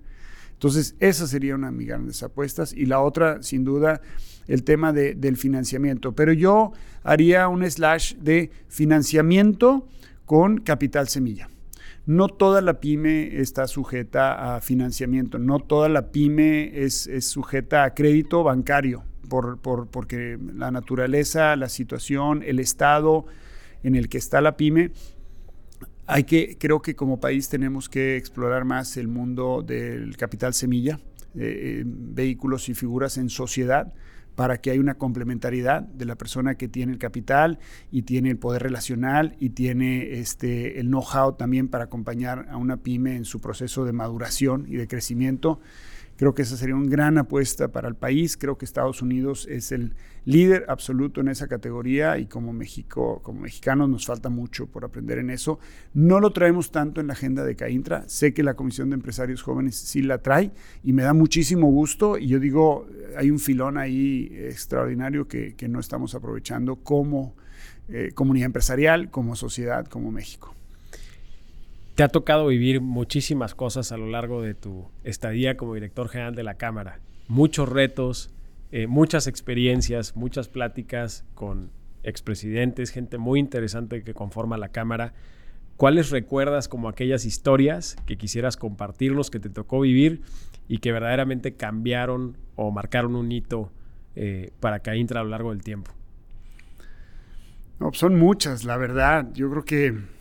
Entonces, 0.53 0.95
esa 0.99 1.25
sería 1.25 1.55
una 1.55 1.71
de 1.71 1.77
mis 1.77 1.87
grandes 1.87 2.21
apuestas. 2.21 2.73
Y 2.73 2.85
la 2.85 2.99
otra, 2.99 3.41
sin 3.41 3.63
duda, 3.63 4.01
el 4.47 4.63
tema 4.63 4.91
del 4.91 5.37
financiamiento. 5.37 6.11
Pero 6.13 6.33
yo 6.33 6.73
haría 7.01 7.47
un 7.47 7.63
slash 7.69 8.15
de 8.15 8.51
financiamiento 8.67 9.87
con 10.25 10.57
capital 10.57 11.07
semilla. 11.07 11.49
No 12.05 12.27
toda 12.27 12.61
la 12.61 12.79
pyme 12.79 13.39
está 13.39 13.67
sujeta 13.67 14.55
a 14.55 14.61
financiamiento, 14.61 15.39
no 15.39 15.59
toda 15.59 15.89
la 15.89 16.11
pyme 16.11 16.71
es, 16.73 17.09
sujeta 17.21 17.83
a 17.83 17.93
crédito 17.93 18.43
bancario, 18.43 19.03
por, 19.29 19.59
porque 19.89 20.39
la 20.55 20.71
naturaleza, 20.71 21.55
la 21.55 21.69
situación, 21.69 22.43
el 22.43 22.59
estado 22.59 23.25
en 23.83 23.95
el 23.95 24.09
que 24.09 24.17
está 24.17 24.41
la 24.41 24.57
pyme. 24.57 24.91
Hay 26.07 26.23
que, 26.23 26.57
creo 26.59 26.81
que 26.81 26.95
como 26.95 27.19
país 27.19 27.49
tenemos 27.49 27.87
que 27.87 28.17
explorar 28.17 28.65
más 28.65 28.97
el 28.97 29.07
mundo 29.07 29.63
del 29.65 30.17
capital 30.17 30.55
semilla, 30.55 30.99
eh, 31.35 31.83
vehículos 31.85 32.69
y 32.69 32.73
figuras 32.73 33.17
en 33.19 33.29
sociedad 33.29 33.93
para 34.39 34.61
que 34.61 34.71
haya 34.71 34.79
una 34.79 34.93
complementariedad 34.93 35.81
de 35.81 36.05
la 36.05 36.15
persona 36.15 36.55
que 36.55 36.69
tiene 36.69 36.93
el 36.93 36.97
capital 36.97 37.59
y 37.91 38.03
tiene 38.03 38.29
el 38.29 38.37
poder 38.37 38.63
relacional 38.63 39.35
y 39.37 39.49
tiene 39.49 40.13
este, 40.13 40.79
el 40.79 40.87
know-how 40.87 41.33
también 41.33 41.67
para 41.67 41.83
acompañar 41.83 42.47
a 42.49 42.55
una 42.55 42.77
pyme 42.77 43.17
en 43.17 43.25
su 43.25 43.41
proceso 43.41 43.83
de 43.83 43.91
maduración 43.91 44.63
y 44.69 44.77
de 44.77 44.87
crecimiento. 44.87 45.59
Creo 46.19 46.35
que 46.35 46.41
esa 46.41 46.57
sería 46.57 46.75
una 46.75 46.89
gran 46.89 47.17
apuesta 47.17 47.69
para 47.69 47.87
el 47.87 47.95
país. 47.95 48.35
Creo 48.35 48.57
que 48.57 48.65
Estados 48.65 49.01
Unidos 49.01 49.47
es 49.49 49.71
el 49.71 49.93
líder 50.25 50.65
absoluto 50.67 51.21
en 51.21 51.29
esa 51.29 51.47
categoría 51.47 52.17
y 52.17 52.25
como 52.25 52.51
México, 52.51 53.21
como 53.23 53.39
mexicanos 53.39 53.87
nos 53.87 54.05
falta 54.05 54.27
mucho 54.27 54.67
por 54.67 54.83
aprender 54.83 55.19
en 55.19 55.29
eso. 55.29 55.59
No 55.93 56.19
lo 56.19 56.33
traemos 56.33 56.71
tanto 56.71 56.99
en 56.99 57.07
la 57.07 57.13
agenda 57.13 57.45
de 57.45 57.55
CAINTRA. 57.55 58.03
Sé 58.09 58.33
que 58.33 58.43
la 58.43 58.55
Comisión 58.55 58.89
de 58.89 58.95
Empresarios 58.95 59.41
Jóvenes 59.41 59.77
sí 59.77 60.01
la 60.01 60.17
trae 60.17 60.51
y 60.83 60.91
me 60.91 61.03
da 61.03 61.13
muchísimo 61.13 61.71
gusto. 61.71 62.17
Y 62.17 62.27
yo 62.27 62.39
digo, 62.41 62.85
hay 63.15 63.31
un 63.31 63.39
filón 63.39 63.77
ahí 63.77 64.29
extraordinario 64.33 65.25
que, 65.25 65.55
no 65.69 65.79
estamos 65.79 66.15
aprovechando 66.15 66.75
como 66.75 67.33
eh, 67.87 68.11
comunidad 68.13 68.47
empresarial, 68.47 69.09
como 69.09 69.37
sociedad, 69.37 69.87
como 69.87 70.11
México. 70.11 70.53
Te 71.99 72.03
ha 72.03 72.07
tocado 72.07 72.47
vivir 72.47 72.79
muchísimas 72.79 73.55
cosas 73.55 73.91
a 73.91 73.97
lo 73.97 74.07
largo 74.07 74.41
de 74.41 74.53
tu 74.53 74.89
estadía 75.03 75.57
como 75.57 75.73
director 75.73 76.07
general 76.07 76.33
de 76.33 76.43
la 76.43 76.53
Cámara. 76.53 77.01
Muchos 77.27 77.67
retos, 77.67 78.33
eh, 78.71 78.87
muchas 78.87 79.27
experiencias, 79.27 80.15
muchas 80.15 80.47
pláticas 80.47 81.25
con 81.35 81.71
expresidentes, 82.03 82.91
gente 82.91 83.17
muy 83.17 83.41
interesante 83.41 84.01
que 84.01 84.13
conforma 84.13 84.55
la 84.57 84.69
Cámara. 84.69 85.13
¿Cuáles 85.75 86.09
recuerdas 86.09 86.69
como 86.69 86.87
aquellas 86.87 87.25
historias 87.25 87.97
que 88.05 88.17
quisieras 88.17 88.55
compartirnos, 88.55 89.29
que 89.29 89.41
te 89.41 89.49
tocó 89.49 89.81
vivir 89.81 90.21
y 90.69 90.77
que 90.77 90.93
verdaderamente 90.93 91.55
cambiaron 91.55 92.37
o 92.55 92.71
marcaron 92.71 93.17
un 93.17 93.29
hito 93.29 93.73
eh, 94.15 94.51
para 94.61 94.79
Caintra 94.79 95.19
a 95.19 95.23
lo 95.25 95.31
largo 95.31 95.49
del 95.49 95.63
tiempo? 95.63 95.91
No, 97.77 97.91
son 97.91 98.17
muchas, 98.17 98.63
la 98.63 98.77
verdad. 98.77 99.27
Yo 99.33 99.49
creo 99.51 99.65
que 99.65 100.18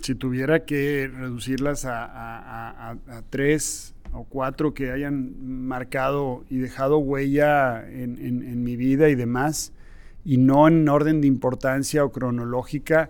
si 0.00 0.14
tuviera 0.14 0.64
que 0.64 1.10
reducirlas 1.12 1.84
a, 1.86 2.96
tres 3.30 3.94
o 4.12 4.24
cuatro 4.24 4.74
que 4.74 4.90
hayan 4.90 5.66
marcado 5.66 6.44
y 6.50 6.58
dejado 6.58 6.98
huella 6.98 7.86
en, 7.88 8.64
mi 8.64 8.76
vida 8.76 9.08
y 9.08 9.14
demás, 9.14 9.72
y 10.24 10.38
no 10.38 10.68
en 10.68 10.88
orden 10.88 11.20
de 11.20 11.26
importancia 11.26 12.04
o 12.04 12.12
cronológica, 12.12 13.08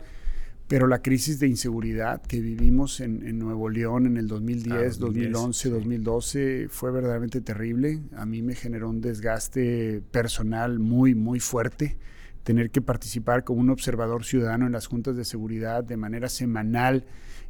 pero 0.68 0.87
la 0.87 1.03
crisis 1.03 1.39
de 1.39 1.49
inseguridad 1.49 2.22
que 2.22 2.41
vivimos 2.41 3.01
en, 3.01 3.39
Nuevo 3.39 3.68
León 3.68 4.07
en 4.07 4.16
el 4.16 4.26
2010, 4.26 4.99
2011, 4.99 5.70
2012 5.70 6.66
fue 6.70 6.91
verdaderamente 6.91 7.41
terrible. 7.41 8.01
A 8.16 8.24
mí 8.24 8.43
me 8.43 8.55
generó 8.55 8.89
un 8.89 9.01
desgaste 9.01 10.03
personal 10.11 10.78
muy, 10.78 11.14
muy 11.14 11.41
fuerte 11.41 11.99
tener 12.45 12.70
que 12.70 12.80
participar 12.80 13.45
como 13.45 13.61
un 13.61 13.70
observador 13.70 14.24
ciudadano 14.24 14.66
en 14.66 14.72
las 14.72 14.86
juntas 14.86 15.16
de 15.16 15.24
seguridad 15.24 15.84
de 15.84 15.97
manera 15.97 16.28
semanal 16.28 17.05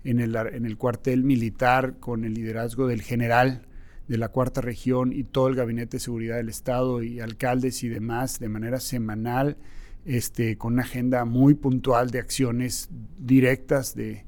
en 0.04 0.20
el, 0.20 0.36
en 0.36 0.66
el 0.66 0.76
cuartel 0.76 1.24
militar 1.24 1.98
con 1.98 2.24
el 2.24 2.34
liderazgo 2.34 2.86
del 2.86 3.02
general 3.02 3.66
de 4.08 4.18
la 4.18 4.28
cuarta 4.28 4.60
región 4.60 5.12
y 5.12 5.24
todo 5.24 5.48
el 5.48 5.54
gabinete 5.54 5.96
de 5.96 6.00
seguridad 6.00 6.36
del 6.36 6.48
estado 6.48 7.02
y 7.02 7.20
alcaldes 7.20 7.82
y 7.84 7.88
demás 7.88 8.40
de 8.40 8.48
manera 8.48 8.80
semanal 8.80 9.56
este, 10.04 10.58
con 10.58 10.74
una 10.74 10.82
agenda 10.82 11.24
muy 11.24 11.54
puntual 11.54 12.10
de 12.10 12.18
acciones 12.18 12.90
directas 13.18 13.94
de, 13.94 14.24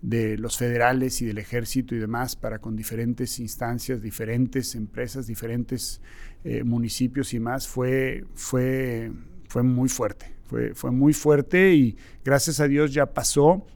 de 0.00 0.38
los 0.38 0.56
federales 0.56 1.20
y 1.20 1.26
del 1.26 1.38
ejército 1.38 1.94
y 1.94 1.98
demás 1.98 2.36
para 2.36 2.60
con 2.60 2.76
diferentes 2.76 3.40
instancias, 3.40 4.00
diferentes 4.00 4.74
empresas, 4.74 5.26
diferentes 5.26 6.00
eh, 6.44 6.62
municipios 6.62 7.34
y 7.34 7.40
más, 7.40 7.66
fue, 7.66 8.24
fue 8.34 9.10
fue 9.56 9.62
muy 9.62 9.88
fuerte, 9.88 10.34
fue, 10.50 10.74
fue 10.74 10.90
muy 10.90 11.14
fuerte 11.14 11.72
y 11.72 11.96
gracias 12.22 12.60
a 12.60 12.68
Dios 12.68 12.92
ya 12.92 13.06
pasó, 13.06 13.66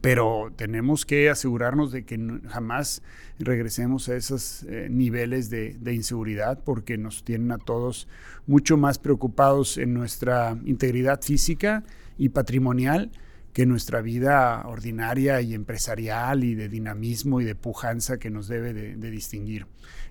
pero 0.00 0.52
tenemos 0.54 1.04
que 1.04 1.28
asegurarnos 1.28 1.90
de 1.90 2.04
que 2.04 2.16
jamás 2.46 3.02
regresemos 3.40 4.08
a 4.08 4.14
esos 4.14 4.62
eh, 4.68 4.86
niveles 4.88 5.50
de, 5.50 5.74
inseguridad 5.92 6.60
porque 6.62 6.96
nos 6.96 7.24
tienen 7.24 7.50
a 7.50 7.58
todos 7.58 8.06
mucho 8.46 8.76
más 8.76 9.00
preocupados 9.00 9.78
en 9.78 9.94
nuestra 9.94 10.56
integridad 10.64 11.20
física 11.22 11.82
y 12.16 12.28
patrimonial 12.28 13.10
que 13.52 13.66
nuestra 13.66 14.02
vida 14.02 14.62
ordinaria 14.64 15.40
y 15.40 15.54
empresarial 15.54 16.44
y 16.44 16.54
de 16.54 16.68
dinamismo 16.68 17.40
y 17.40 17.44
de 17.44 17.56
pujanza 17.56 18.20
que 18.20 18.30
nos 18.30 18.46
debe 18.46 18.72
de, 18.72 19.10
distinguir. 19.10 19.66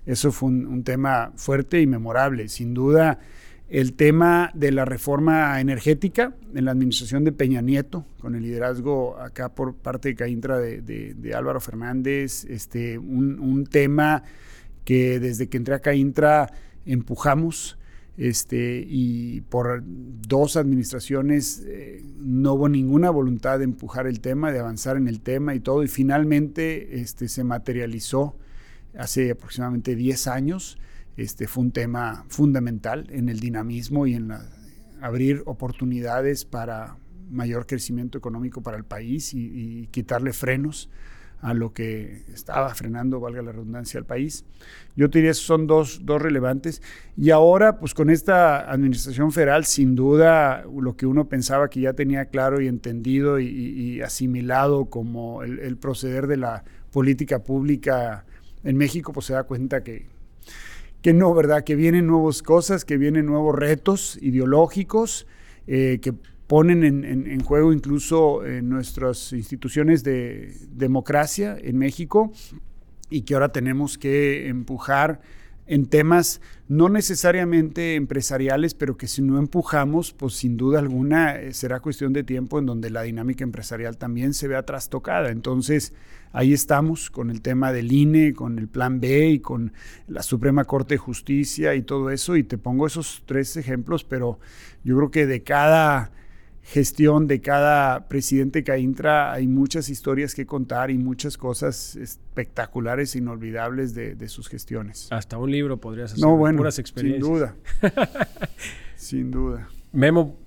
Eso 0.06 0.34
fue 0.34 0.50
un, 0.50 0.84
tema 0.84 1.32
fuerte 1.38 1.80
y 1.80 1.88
memorable. 1.88 2.50
Sin 2.50 2.74
duda, 2.74 3.20
el 3.70 3.94
tema 3.94 4.52
de 4.56 4.72
la 4.72 4.84
reforma 4.84 5.62
energética 5.62 6.34
en 6.56 6.66
la 6.66 6.72
administración 6.72 7.24
de 7.24 7.32
Peña 7.32 7.62
Nieto, 7.62 8.04
con 8.20 8.34
el 8.34 8.42
liderazgo 8.42 9.20
acá 9.20 9.50
por 9.50 9.76
parte 9.76 10.10
de 10.10 10.16
Caintra 10.16 10.58
de, 10.58 11.34
Álvaro 11.36 11.62
Fernández, 11.62 12.46
este, 12.46 12.98
un, 12.98 13.68
tema 13.70 14.24
que 14.86 15.20
desde 15.20 15.48
que 15.50 15.58
entré 15.58 15.76
a 15.76 15.80
Caintra 15.80 16.52
empujamos. 16.86 17.78
Este, 18.18 18.86
y 18.86 19.40
por 19.42 19.82
dos 19.86 20.58
administraciones 20.58 21.64
eh, 21.66 22.04
no 22.18 22.56
hubo 22.56 22.68
ninguna 22.68 23.12
voluntad 23.12 23.60
de 23.60 23.64
empujar 23.64 24.08
el 24.08 24.20
tema, 24.20 24.52
de 24.52 24.60
avanzar 24.60 24.98
en 24.98 25.08
el 25.08 25.22
tema 25.22 25.56
y 25.56 25.62
todo, 25.62 25.84
y 25.84 25.88
finalmente 25.88 27.00
este, 27.00 27.30
se 27.30 27.46
materializó 27.46 28.36
hace 28.98 29.32
aproximadamente 29.32 29.96
10 29.96 30.28
años 30.28 30.78
este, 31.20 31.48
fue 31.48 31.66
un 31.66 31.72
tema 31.72 32.24
fundamental 32.30 33.08
en 33.10 33.28
el 33.28 33.42
dinamismo 33.42 34.08
y 34.08 34.14
en 34.14 34.34
abrir 35.02 35.44
oportunidades 35.46 36.46
para 36.46 36.96
mayor 37.30 37.68
crecimiento 37.68 38.18
económico 38.18 38.64
para 38.64 38.78
el 38.78 38.86
país 38.86 39.34
y, 39.34 39.88
quitarle 39.92 40.32
frenos 40.32 40.90
a 41.42 41.54
lo 41.54 41.74
que 41.74 42.24
estaba 42.34 42.74
frenando, 42.74 43.20
valga 43.20 43.42
la 43.42 43.52
redundancia, 43.52 43.98
al 43.98 44.06
país. 44.06 44.46
Yo 44.96 45.10
te 45.10 45.20
diría, 45.20 45.34
son 45.34 45.68
dos, 45.68 46.06
dos 46.06 46.22
relevantes. 46.22 46.82
Y 47.18 47.32
ahora, 47.32 47.80
pues 47.80 47.94
con 47.94 48.10
esta 48.10 48.72
administración 48.72 49.32
federal, 49.32 49.66
sin 49.66 49.96
duda, 49.96 50.64
lo 50.64 50.96
que 50.96 51.06
uno 51.06 51.28
pensaba 51.28 51.70
que 51.70 51.82
ya 51.82 51.94
tenía 51.94 52.26
claro 52.26 52.62
y 52.62 52.68
entendido 52.68 53.40
y, 53.40 54.02
asimilado 54.02 54.86
como 54.86 55.44
el, 55.44 55.60
el, 55.60 55.78
proceder 55.78 56.28
de 56.28 56.38
la 56.38 56.64
política 56.92 57.44
pública 57.44 58.26
en 58.64 58.78
México, 58.78 59.14
pues 59.14 59.26
se 59.26 59.34
da 59.34 59.44
cuenta 59.44 59.84
que, 59.84 60.08
que 61.02 61.14
no, 61.14 61.34
¿verdad? 61.34 61.64
Que 61.64 61.76
vienen 61.76 62.08
nuevas 62.08 62.42
cosas, 62.42 62.86
que 62.86 62.98
vienen 62.98 63.26
nuevos 63.26 63.56
retos 63.56 64.18
ideológicos, 64.22 65.28
eh, 65.68 66.00
que 66.02 66.14
ponen 66.48 66.84
en, 66.84 67.40
juego 67.42 67.72
incluso 67.72 68.44
eh, 68.44 68.64
nuestras 68.64 69.34
instituciones 69.34 70.04
de 70.04 70.58
democracia 70.72 71.56
en 71.62 71.78
México 71.78 72.32
y 73.12 73.22
que 73.22 73.36
ahora 73.36 73.52
tenemos 73.52 74.00
que 74.00 74.48
empujar 74.48 75.22
en 75.68 75.86
temas 75.86 76.42
no 76.70 76.88
necesariamente 76.88 77.96
empresariales, 77.96 78.76
pero 78.76 78.96
que 78.96 79.08
si 79.08 79.24
no 79.24 79.40
empujamos, 79.40 80.14
pues 80.14 80.36
sin 80.36 80.56
duda 80.56 80.78
alguna 80.78 81.36
eh, 81.36 81.52
será 81.52 81.80
cuestión 81.80 82.14
de 82.14 82.24
tiempo 82.24 82.60
en 82.60 82.68
donde 82.68 82.92
la 82.92 83.02
dinámica 83.02 83.44
empresarial 83.44 83.98
también 83.98 84.36
se 84.36 84.48
vea 84.48 84.62
trastocada. 84.62 85.32
Entonces, 85.32 85.94
ahí 86.32 86.54
estamos 86.54 87.10
con 87.10 87.32
el 87.32 87.42
tema 87.42 87.74
del 87.74 87.92
INE, 87.92 88.34
con 88.34 88.60
el 88.60 88.68
Plan 88.68 89.00
B 89.00 89.30
y 89.30 89.40
con 89.40 89.74
la 90.08 90.22
Suprema 90.22 90.64
Corte 90.66 90.94
de 90.94 91.00
Justicia 91.00 91.74
y 91.74 91.82
todo 91.82 92.12
eso. 92.12 92.36
Y 92.36 92.44
te 92.44 92.60
pongo 92.60 92.86
esos 92.86 93.24
tres 93.26 93.58
ejemplos, 93.58 94.04
pero 94.04 94.40
yo 94.84 94.96
creo 94.96 95.10
que 95.10 95.26
de 95.26 95.42
cada 95.42 96.12
gestión 96.70 97.26
de 97.26 97.42
cada 97.42 98.08
presidente 98.08 98.64
que 98.64 98.72
entra 98.74 99.34
hay 99.34 99.48
muchas 99.48 99.90
historias 99.90 100.36
que 100.36 100.46
contar 100.46 100.92
y 100.92 101.00
muchas 101.00 101.36
cosas 101.36 101.96
espectaculares 101.96 103.16
inolvidables 103.16 103.96
de, 103.96 104.30
sus 104.30 104.48
gestiones. 104.48 105.08
Hasta 105.10 105.40
un 105.40 105.50
libro 105.50 105.78
podrías 105.78 106.12
hacer 106.12 106.24
no, 106.24 106.38
bueno, 106.38 106.58
puras 106.58 106.78
experiencias. 106.78 107.26
Sin 107.26 107.34
duda. 107.34 107.56
sin 108.96 109.32
duda. 109.32 109.70
Memo, 109.92 110.38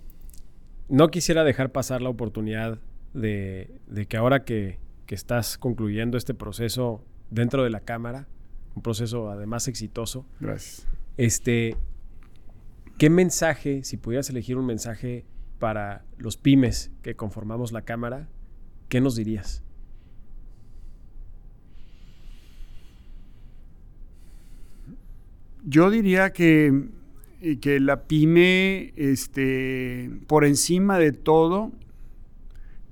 no 0.89 1.11
quisiera 1.11 1.43
dejar 1.43 1.73
pasar 1.73 2.03
la 2.03 2.11
oportunidad 2.11 2.79
de, 3.15 3.81
que 4.09 4.17
ahora 4.17 4.45
que, 4.45 4.79
que, 5.07 5.17
estás 5.17 5.59
concluyendo 5.59 6.17
este 6.17 6.35
proceso 6.35 7.05
dentro 7.31 7.65
de 7.65 7.71
la 7.71 7.81
Cámara, 7.81 8.29
un 8.77 8.83
proceso 8.83 9.29
además 9.29 9.67
exitoso. 9.67 10.25
Gracias. 10.39 10.87
Este, 11.17 11.77
¿Qué 12.97 13.11
mensaje, 13.11 13.83
si 13.83 13.97
pudieras 13.97 14.31
elegir 14.31 14.57
un 14.57 14.67
mensaje 14.67 15.25
para 15.63 16.05
los 16.19 16.37
pymes 16.37 16.91
que 17.03 17.15
conformamos 17.15 17.71
la 17.71 17.83
Cámara, 17.83 18.27
¿qué 18.89 19.01
nos 19.01 19.15
dirías? 19.15 19.63
Yo 25.65 25.89
diría 25.89 26.33
que, 26.33 26.89
eh, 27.41 27.61
que 27.61 27.79
la 27.79 28.09
pyme, 28.09 28.93
este, 28.97 30.11
por 30.27 30.45
encima 30.45 30.99
de 30.99 31.13
todo, 31.13 31.71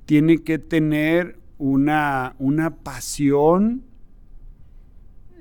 tiene 0.06 0.38
que 0.44 0.60
tener 0.60 1.40
una, 1.58 2.36
una 2.38 2.76
pasión 2.76 3.82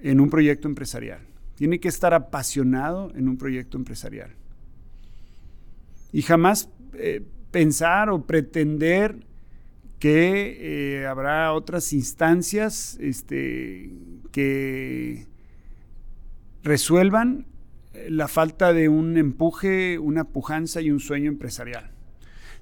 en 0.02 0.20
un 0.20 0.32
proyecto 0.32 0.68
empresarial. 0.68 1.22
Tiene 1.54 1.80
que 1.80 1.90
estar 1.90 2.16
apasionado 2.16 3.12
en 3.14 3.30
un 3.30 3.38
proyecto 3.38 3.78
empresarial. 3.78 4.32
Y 6.12 6.24
jamás 6.24 6.70
eh, 6.94 7.22
pensar 7.52 8.10
o 8.10 8.26
pretender 8.26 9.18
que 10.00 11.02
eh, 11.02 11.08
habrá 11.08 11.54
otras 11.54 11.92
instancias 11.94 12.98
este, 13.02 13.92
que 14.32 15.28
resuelvan 16.64 17.46
eh, 17.94 18.08
la 18.10 18.28
falta 18.28 18.74
de 18.74 18.88
un 18.88 19.18
empuje, 19.18 20.00
una 20.00 20.24
pujanza 20.24 20.82
y 20.82 20.90
un 20.90 21.00
sueño 21.00 21.30
empresarial. 21.30 21.92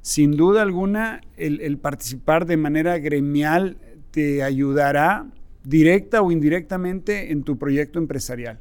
Sin 0.02 0.38
duda 0.38 0.62
alguna, 0.62 1.22
el, 1.36 1.78
participar 1.78 2.46
de 2.46 2.58
manera 2.58 2.98
gremial 2.98 3.78
te 4.12 4.42
ayudará 4.42 5.28
directa 5.64 6.22
o 6.22 6.32
indirectamente 6.32 7.32
en 7.32 7.44
tu 7.44 7.58
proyecto 7.58 8.00
empresarial. 8.00 8.60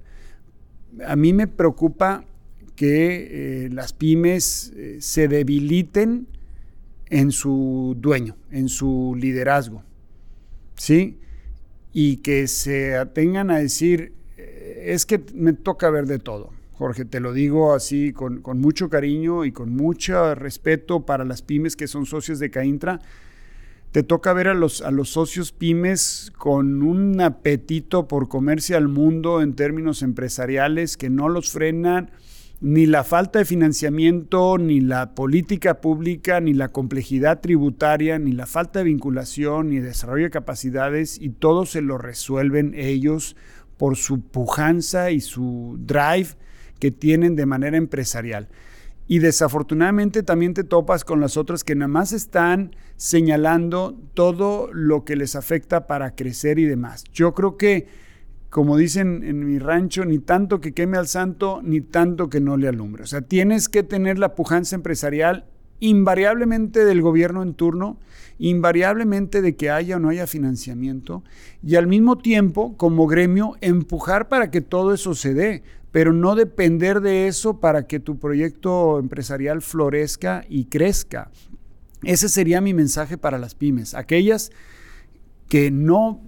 A 1.07 1.15
mí 1.15 1.33
me 1.33 1.47
preocupa 1.47 2.25
que 2.77 3.65
eh, 3.65 3.69
las 3.71 3.93
pymes 3.93 4.73
eh, 4.77 4.99
se 5.01 5.29
debiliten 5.29 6.29
en 7.09 7.33
su 7.33 7.97
dueño, 7.99 8.37
en 8.51 8.69
su 8.69 9.17
liderazgo, 9.19 9.83
¿sí? 10.77 11.19
Y 11.93 12.19
que 12.19 12.47
se 12.47 12.97
atengan 12.97 13.51
a 13.51 13.59
decir, 13.59 14.13
es 14.37 15.07
que 15.07 15.25
me 15.35 15.53
toca 15.53 15.89
ver 15.91 16.07
de 16.07 16.19
todo. 16.19 16.51
Jorge, 16.79 17.07
te 17.07 17.21
lo 17.21 17.33
digo 17.33 17.73
así 17.75 18.13
con, 18.13 18.43
mucho 18.61 18.91
cariño 18.91 19.47
y 19.47 19.53
con 19.53 19.75
mucho 19.75 20.35
respeto 20.35 21.07
para 21.07 21.25
las 21.25 21.41
pymes 21.41 21.75
que 21.75 21.87
son 21.87 22.05
socios 22.05 22.39
de 22.39 22.51
Caintra. 22.51 23.01
Te 23.93 24.03
toca 24.03 24.35
ver 24.35 24.49
a 24.49 24.55
los, 24.55 24.83
a 24.83 24.91
los 24.91 25.09
socios 25.09 25.53
pymes 25.53 26.33
con 26.37 26.83
un 26.83 27.19
apetito 27.23 28.09
por 28.09 28.29
comerse 28.29 28.75
al 28.75 28.89
mundo 28.89 29.41
en 29.41 29.55
términos 29.55 30.03
empresariales 30.03 30.99
que 30.99 31.09
no 31.09 31.31
los 31.31 31.51
frenan 31.51 32.11
ni 32.61 32.87
la 32.87 33.05
falta 33.05 33.39
de 33.39 33.45
financiamiento, 33.45 34.57
ni 34.59 34.81
la 34.81 35.15
política 35.15 35.81
pública, 35.81 36.41
ni 36.41 36.55
la 36.55 36.69
complejidad 36.69 37.41
tributaria, 37.41 38.19
ni 38.19 38.33
la 38.33 38.47
falta 38.47 38.79
de 38.79 38.87
vinculación, 38.87 39.69
ni 39.71 39.79
desarrollo 39.79 40.25
de 40.25 40.31
capacidades, 40.31 41.21
y 41.21 41.31
todo 41.31 41.67
se 41.67 41.83
lo 41.83 41.99
resuelven 41.99 42.73
ellos 42.75 43.37
por 43.77 43.97
su 43.97 44.23
pujanza 44.23 45.11
y 45.11 45.21
su 45.21 45.77
drive 45.81 46.29
que 46.79 46.91
tienen 46.91 47.37
de 47.37 47.47
manera 47.47 47.77
empresarial. 47.77 48.49
Y 49.09 49.21
desafortunadamente 49.21 50.23
también 50.23 50.55
te 50.55 50.65
topas 50.65 51.05
con 51.05 51.21
las 51.21 51.37
otras 51.37 51.63
que 51.63 51.77
nada 51.77 51.89
más 51.89 52.13
están 52.13 52.75
señalando 52.97 53.97
todo 54.15 54.69
lo 54.73 55.05
que 55.05 55.15
les 55.15 55.37
afecta 55.37 55.87
para 55.87 56.15
crecer 56.17 56.59
y 56.59 56.65
demás. 56.65 57.05
Yo 57.13 57.33
creo 57.35 57.57
que, 57.57 57.87
como 58.51 58.77
dicen 58.77 59.23
en 59.25 59.45
mi 59.47 59.59
rancho, 59.59 60.05
ni 60.05 60.19
tanto 60.19 60.61
que 60.61 60.73
queme 60.73 60.97
al 60.97 61.09
santo, 61.09 61.61
ni 61.63 61.81
tanto 61.81 62.29
que 62.29 62.41
no 62.41 62.57
le 62.57 62.69
alumbre. 62.69 63.03
O 63.03 63.07
sea, 63.07 63.23
tienes 63.23 63.69
que 63.69 63.83
tener 63.83 64.19
la 64.19 64.35
pujanza 64.35 64.77
empresarial 64.77 65.47
invariablemente 65.81 66.85
del 66.85 67.03
gobierno 67.03 67.43
en 67.43 67.55
turno, 67.55 67.99
invariablemente 68.39 69.43
de 69.43 69.57
que 69.57 69.71
haya 69.71 69.97
o 69.97 69.99
no 69.99 70.09
haya 70.09 70.27
financiamiento 70.27 71.23
y 71.63 71.77
al 71.77 71.87
mismo 71.87 72.19
tiempo, 72.19 72.77
como 72.77 73.07
gremio, 73.07 73.57
empujar 73.61 74.29
para 74.29 74.51
que 74.51 74.61
todo 74.61 74.95
eso 74.95 75.15
se 75.15 75.35
dé, 75.35 75.63
pero 75.93 76.13
no 76.13 76.35
depender 76.35 77.01
de 77.01 77.27
eso 77.27 77.61
para 77.61 77.87
que 77.87 78.01
tu 78.01 78.19
proyecto 78.19 78.99
empresarial 78.99 79.63
florezca 79.63 80.45
y 80.49 80.67
crezca. 80.67 81.31
Ese 82.03 82.29
sería 82.29 82.61
mi 82.61 82.75
mensaje 82.75 83.17
para 83.17 83.39
las 83.39 83.55
pymes, 83.55 83.95
aquellas 83.95 84.51
que 85.49 85.71
no 85.71 86.21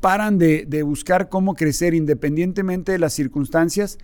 paran 0.00 0.38
de, 0.38 0.64
de 0.66 0.82
buscar 0.82 1.28
cómo 1.28 1.54
crecer 1.54 1.94
independientemente 1.94 2.92
de 2.92 2.98
las 2.98 3.12
circunstancias, 3.12 3.98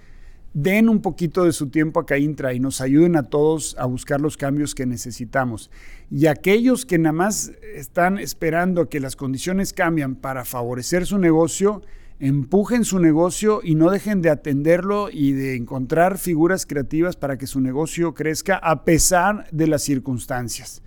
den 0.55 0.88
un 0.88 1.01
poquito 1.01 1.45
de 1.45 1.53
su 1.53 1.68
tiempo 1.68 2.01
a 2.01 2.07
Caintra 2.07 2.53
y 2.53 2.61
nos 2.61 2.80
ayuden 2.80 3.16
a 3.16 3.24
todos 3.24 3.74
a 3.78 3.86
buscar 3.86 4.20
los 4.20 4.36
cambios 4.36 4.74
que 4.74 4.86
necesitamos. 4.86 5.70
Y 6.11 6.26
aquellos 6.26 6.84
que 6.84 6.99
nada 6.99 7.12
más 7.12 7.53
están 7.74 8.18
esperando 8.18 8.88
que 8.88 9.01
las 9.01 9.16
condiciones 9.16 9.72
cambien 9.72 10.14
para 10.14 10.45
favorecer 10.45 11.07
su 11.07 11.18
negocio, 11.18 11.82
empujen 12.18 12.84
su 12.84 12.99
negocio 12.99 13.61
y 13.64 13.74
no 13.74 13.90
dejen 13.90 14.22
de 14.22 14.30
atenderlo 14.30 15.09
y 15.11 15.32
de 15.32 15.57
encontrar 15.57 16.18
figuras 16.18 16.66
creativas 16.66 17.16
para 17.16 17.38
que 17.38 17.47
su 17.47 17.61
negocio 17.61 18.14
crezca 18.14 18.57
a 18.57 18.84
pesar 18.84 19.49
de 19.51 19.66
las 19.66 19.82
circunstancias. 19.82 20.82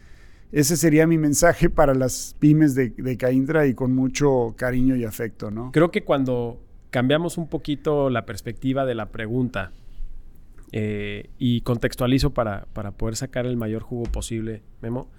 Ese 0.52 0.78
sería 0.78 1.08
mi 1.08 1.18
mensaje 1.18 1.70
para 1.70 1.93
las 1.93 2.36
pymes 2.39 2.76
de, 2.76 2.89
de 2.89 3.18
Caintra 3.18 3.68
y 3.68 3.74
con 3.74 3.93
mucho 3.93 4.54
cariño 4.58 4.96
y 4.96 5.04
afecto, 5.04 5.52
¿no? 5.52 5.72
Creo 5.72 5.91
que 5.91 6.04
cuando 6.04 6.60
cambiamos 6.96 7.38
un 7.38 7.50
poquito 7.50 8.10
la 8.10 8.26
perspectiva 8.26 8.86
de 8.86 8.96
la 8.96 9.08
pregunta 9.08 9.74
eh, 10.72 11.30
y 11.38 11.60
contextualizo 11.60 12.34
para, 12.34 12.68
poder 12.98 13.18
sacar 13.18 13.46
el 13.46 13.58
mayor 13.58 13.82
jugo 13.82 14.04
posible, 14.04 14.62
Memo, 14.82 15.10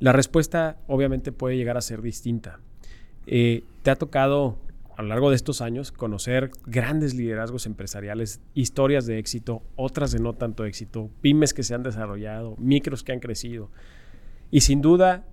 la 0.00 0.12
respuesta 0.12 0.76
obviamente 0.88 1.30
puede 1.30 1.56
llegar 1.56 1.76
a 1.76 1.82
ser 1.82 2.02
distinta. 2.02 2.58
Eh, 3.28 3.62
te 3.82 3.92
ha 3.92 3.96
tocado 3.96 4.58
a 4.96 5.02
lo 5.02 5.08
largo 5.08 5.30
de 5.30 5.36
estos 5.36 5.60
años 5.60 5.92
conocer 5.92 6.50
grandes 6.66 7.14
liderazgos 7.14 7.66
empresariales, 7.66 8.40
historias 8.54 9.06
de 9.06 9.18
éxito, 9.18 9.62
otras 9.76 10.10
de 10.10 10.18
no 10.18 10.32
tanto 10.32 10.64
éxito, 10.64 11.10
pymes 11.20 11.54
que 11.54 11.62
se 11.62 11.74
han 11.74 11.82
desarrollado, 11.82 12.56
micros 12.58 13.04
que 13.04 13.12
han 13.12 13.20
crecido. 13.20 13.70
Y 14.50 14.60
sin 14.60 14.80
duda, 14.80 15.24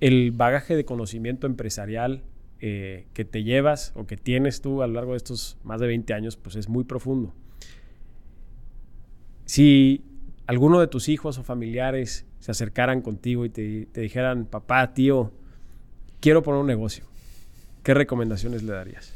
el 0.00 0.30
bagaje 0.32 0.76
de 0.76 0.84
conocimiento 0.84 1.46
empresarial 1.46 2.22
eh, 2.60 3.06
que 3.12 3.24
te 3.24 3.42
llevas 3.42 3.92
o 3.96 4.06
que 4.06 4.16
tienes 4.16 4.60
tú 4.60 4.82
a 4.82 4.86
lo 4.86 4.94
largo 4.94 5.12
de 5.12 5.18
estos 5.18 5.58
más 5.62 5.80
de 5.80 5.86
20 5.86 6.14
años, 6.14 6.36
pues 6.36 6.56
es 6.56 6.68
muy 6.68 6.84
profundo. 6.84 7.34
Si 9.44 10.04
alguno 10.46 10.80
de 10.80 10.86
tus 10.86 11.08
hijos 11.08 11.38
o 11.38 11.42
familiares 11.42 12.26
se 12.40 12.50
acercaran 12.50 13.02
contigo 13.02 13.44
y 13.44 13.50
te, 13.50 13.86
te 13.86 14.00
dijeran, 14.00 14.46
papá, 14.46 14.94
tío, 14.94 15.32
quiero 16.20 16.42
poner 16.42 16.60
un 16.60 16.66
negocio, 16.66 17.04
¿qué 17.82 17.94
recomendaciones 17.94 18.62
le 18.62 18.72
darías? 18.72 19.14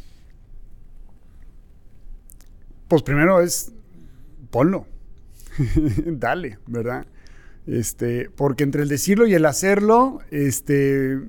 Pues 2.89 3.03
primero 3.03 3.41
es 3.41 3.73
ponlo. 4.51 4.87
Dale, 6.07 6.59
¿verdad? 6.67 7.07
Este, 7.71 8.29
porque 8.35 8.65
entre 8.65 8.83
el 8.83 8.89
decirlo 8.89 9.29
y 9.29 9.35
el 9.35 9.47
hacerlo, 9.47 10.19
este, 10.33 11.21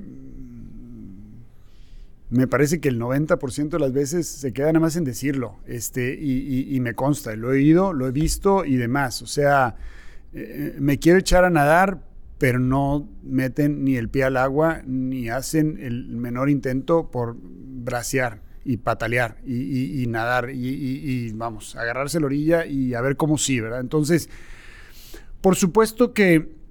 me 2.32 2.48
parece 2.48 2.80
que 2.80 2.90
el 2.90 3.00
90% 3.00 3.70
de 3.70 3.80
las 3.80 3.94
veces 3.94 4.28
se 4.28 4.52
queda 4.52 4.68
nada 4.68 4.80
más 4.80 4.96
en 4.96 5.04
decirlo, 5.04 5.60
este, 5.68 6.18
y, 6.20 6.80
me 6.80 6.96
consta, 6.96 7.36
lo 7.36 7.50
he 7.50 7.58
oído, 7.58 7.94
lo 7.94 8.08
he 8.08 8.12
visto 8.12 8.66
y 8.66 8.78
demás. 8.78 9.22
O 9.22 9.28
sea, 9.28 9.76
eh, 10.34 10.76
me 10.80 10.98
quiero 10.98 11.20
echar 11.20 11.46
a 11.46 11.52
nadar, 11.52 12.02
pero 12.40 12.58
no 12.58 13.08
meten 13.22 13.84
ni 13.84 13.98
el 13.98 14.10
pie 14.10 14.24
al 14.24 14.38
agua, 14.38 14.82
ni 14.84 15.30
hacen 15.30 15.78
el 15.80 16.08
menor 16.08 16.50
intento 16.50 17.12
por 17.12 17.36
bracear 17.40 18.42
y 18.66 18.78
patalear 18.78 19.38
y, 19.46 20.08
nadar 20.08 20.50
y, 20.50 20.58
y, 20.58 21.32
vamos, 21.34 21.76
agarrarse 21.76 22.20
la 22.20 22.26
orilla 22.26 22.66
y 22.66 22.96
a 22.96 23.02
ver 23.02 23.16
cómo 23.16 23.38
sí, 23.38 23.60
¿verdad? 23.60 23.82
Entonces, 23.82 24.28
por 25.42 25.56
supuesto 25.56 26.14
que 26.14 26.62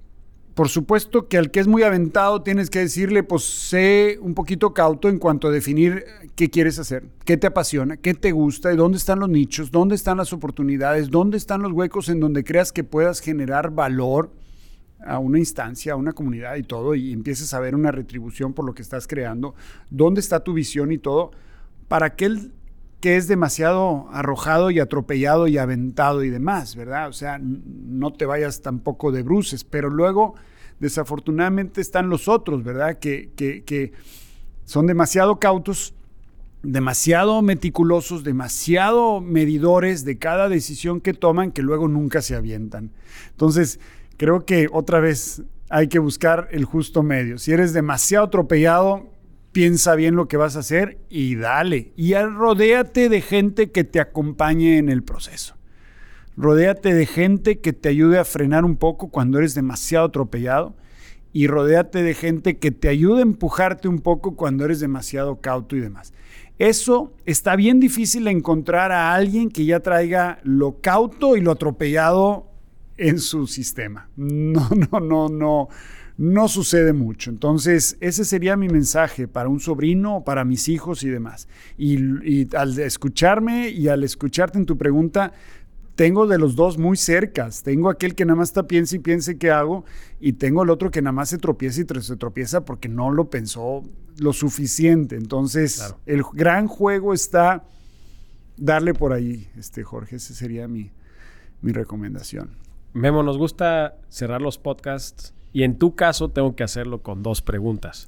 por 0.53 0.67
supuesto 0.67 1.27
que 1.29 1.37
al 1.37 1.49
que 1.49 1.61
es 1.61 1.67
muy 1.67 1.83
aventado 1.83 2.41
tienes 2.43 2.69
que 2.69 2.79
decirle, 2.79 3.23
pues 3.23 3.43
sé 3.43 4.19
un 4.21 4.33
poquito 4.33 4.73
cauto 4.73 5.07
en 5.07 5.17
cuanto 5.17 5.47
a 5.47 5.51
definir 5.51 6.03
qué 6.35 6.49
quieres 6.49 6.77
hacer, 6.77 7.05
qué 7.25 7.37
te 7.37 7.47
apasiona, 7.47 7.97
qué 7.97 8.13
te 8.13 8.31
gusta, 8.31 8.73
y 8.73 8.75
dónde 8.75 8.97
están 8.97 9.19
los 9.19 9.29
nichos, 9.29 9.71
dónde 9.71 9.95
están 9.95 10.17
las 10.17 10.33
oportunidades, 10.33 11.09
dónde 11.09 11.37
están 11.37 11.61
los 11.61 11.71
huecos 11.71 12.09
en 12.09 12.19
donde 12.19 12.43
creas 12.43 12.73
que 12.73 12.83
puedas 12.83 13.21
generar 13.21 13.71
valor 13.71 14.31
a 15.05 15.19
una 15.19 15.39
instancia, 15.39 15.93
a 15.93 15.95
una 15.95 16.11
comunidad 16.11 16.55
y 16.57 16.63
todo, 16.63 16.95
y 16.95 17.13
empieces 17.13 17.53
a 17.53 17.59
ver 17.59 17.73
una 17.73 17.91
retribución 17.91 18.53
por 18.53 18.65
lo 18.65 18.73
que 18.73 18.81
estás 18.81 19.07
creando, 19.07 19.55
dónde 19.89 20.19
está 20.19 20.43
tu 20.43 20.53
visión 20.53 20.91
y 20.91 20.97
todo, 20.97 21.31
para 21.87 22.07
aquel 22.07 22.51
que 23.01 23.17
es 23.17 23.27
demasiado 23.27 24.07
arrojado 24.11 24.69
y 24.69 24.79
atropellado 24.79 25.47
y 25.47 25.57
aventado 25.57 26.23
y 26.23 26.29
demás, 26.29 26.75
¿verdad? 26.75 27.09
O 27.09 27.13
sea, 27.13 27.39
no 27.41 28.13
te 28.13 28.27
vayas 28.27 28.61
tampoco 28.61 29.11
de 29.11 29.23
bruces, 29.23 29.63
pero 29.63 29.89
luego, 29.89 30.35
desafortunadamente, 30.79 31.81
están 31.81 32.09
los 32.09 32.27
otros, 32.27 32.63
¿verdad? 32.63 32.99
Que, 32.99 33.31
que, 33.35 33.91
son 34.65 34.85
demasiado 34.85 35.39
cautos, 35.39 35.95
demasiado 36.61 37.41
meticulosos, 37.41 38.23
demasiado 38.23 39.19
medidores 39.19 40.05
de 40.05 40.19
cada 40.19 40.47
decisión 40.47 41.01
que 41.01 41.13
toman 41.13 41.51
que 41.51 41.63
luego 41.63 41.87
nunca 41.87 42.21
se 42.21 42.35
avientan. 42.35 42.91
Entonces, 43.31 43.79
creo 44.17 44.45
que 44.45 44.69
otra 44.71 44.99
vez 44.99 45.41
hay 45.69 45.87
que 45.87 45.99
buscar 45.99 46.47
el 46.51 46.65
justo 46.65 47.01
medio. 47.01 47.39
Si 47.39 47.51
eres 47.51 47.73
demasiado 47.73 48.25
atropellado, 48.27 49.10
piensa 49.51 49.95
bien 49.95 50.15
lo 50.15 50.27
que 50.27 50.37
vas 50.37 50.55
a 50.55 50.59
hacer 50.59 50.99
y 51.09 51.35
dale. 51.35 51.91
Y 51.95 52.13
rodéate 52.13 53.09
de 53.09 53.21
gente 53.21 53.71
que 53.71 53.83
te 53.83 53.99
acompañe 53.99 54.77
en 54.77 54.89
el 54.89 55.03
proceso. 55.03 55.55
Rodéate 56.37 56.93
de 56.93 57.05
gente 57.05 57.59
que 57.59 57.73
te 57.73 57.89
ayude 57.89 58.17
a 58.17 58.25
frenar 58.25 58.65
un 58.65 58.77
poco 58.77 59.09
cuando 59.09 59.39
eres 59.39 59.53
demasiado 59.53 60.07
atropellado. 60.07 60.75
Y 61.33 61.47
rodéate 61.47 62.03
de 62.03 62.13
gente 62.13 62.57
que 62.57 62.71
te 62.71 62.89
ayude 62.89 63.19
a 63.19 63.23
empujarte 63.23 63.87
un 63.87 63.99
poco 63.99 64.35
cuando 64.35 64.65
eres 64.65 64.79
demasiado 64.79 65.39
cauto 65.39 65.75
y 65.75 65.79
demás. 65.79 66.13
Eso 66.59 67.13
está 67.25 67.55
bien 67.55 67.79
difícil 67.79 68.27
encontrar 68.27 68.91
a 68.91 69.13
alguien 69.13 69.49
que 69.49 69.65
ya 69.65 69.79
traiga 69.79 70.39
lo 70.43 70.81
cauto 70.81 71.37
y 71.37 71.41
lo 71.41 71.51
atropellado 71.51 72.51
en 72.97 73.19
su 73.19 73.47
sistema. 73.47 74.09
No, 74.17 74.69
no, 74.69 74.99
no, 74.99 75.29
no 75.29 75.69
no 76.21 76.47
sucede 76.47 76.93
mucho. 76.93 77.31
Entonces, 77.31 77.97
ese 77.99 78.25
sería 78.25 78.55
mi 78.55 78.69
mensaje 78.69 79.27
para 79.27 79.49
un 79.49 79.59
sobrino, 79.59 80.23
para 80.23 80.45
mis 80.45 80.69
hijos 80.69 81.01
y 81.01 81.09
demás. 81.09 81.47
Y, 81.79 82.55
al 82.55 82.77
escucharme 82.77 83.69
y 83.69 83.87
al 83.87 84.03
escucharte 84.03 84.59
en 84.59 84.67
tu 84.67 84.77
pregunta, 84.77 85.33
tengo 85.95 86.27
de 86.27 86.37
los 86.37 86.55
dos 86.55 86.77
muy 86.77 86.95
cercas. 86.95 87.63
Tengo 87.63 87.89
aquel 87.89 88.13
que 88.13 88.25
nada 88.25 88.37
más 88.37 88.49
está 88.49 88.67
piensa 88.67 88.97
y 88.97 88.99
piense 88.99 89.39
qué 89.39 89.49
hago 89.49 89.83
y 90.19 90.33
tengo 90.33 90.61
el 90.61 90.69
otro 90.69 90.91
que 90.91 91.01
nada 91.01 91.11
más 91.11 91.29
se 91.29 91.39
tropieza 91.39 91.81
y 91.81 92.01
se 92.01 92.15
tropieza 92.17 92.65
porque 92.65 92.87
no 92.87 93.09
lo 93.09 93.31
pensó 93.31 93.83
lo 94.19 94.31
suficiente. 94.31 95.15
Entonces, 95.15 95.95
el 96.05 96.21
gran 96.33 96.67
juego 96.67 97.15
está 97.15 97.63
darle 98.57 98.93
por 98.93 99.11
ahí, 99.11 99.49
este 99.57 99.83
Jorge, 99.83 100.17
esa 100.17 100.35
sería 100.35 100.67
mi, 100.67 100.91
mi 101.63 101.71
recomendación. 101.71 102.51
Memo, 102.93 103.23
nos 103.23 103.39
gusta 103.39 103.95
cerrar 104.09 104.39
los 104.39 104.59
podcasts 104.59 105.33
y 105.53 105.63
en 105.63 105.77
tu 105.77 105.95
caso 105.95 106.29
tengo 106.29 106.55
que 106.55 106.63
hacerlo 106.63 107.01
con 107.01 107.23
dos 107.23 107.41
preguntas. 107.41 108.07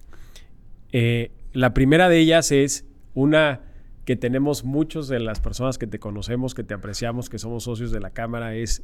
Eh, 0.91 1.31
la 1.51 1.73
primera 1.73 2.09
de 2.09 2.19
ellas 2.19 2.51
es 2.51 2.85
una 3.13 3.61
que 4.05 4.15
tenemos 4.15 4.63
muchos 4.63 5.07
de 5.07 5.19
las 5.19 5.39
personas 5.39 5.77
que 5.77 5.87
te 5.87 5.99
conocemos, 5.99 6.53
que 6.53 6.63
te 6.63 6.73
apreciamos, 6.73 7.29
que 7.29 7.39
somos 7.39 7.63
socios 7.63 7.91
de 7.91 7.99
la 7.99 8.09
Cámara, 8.09 8.55
es 8.55 8.83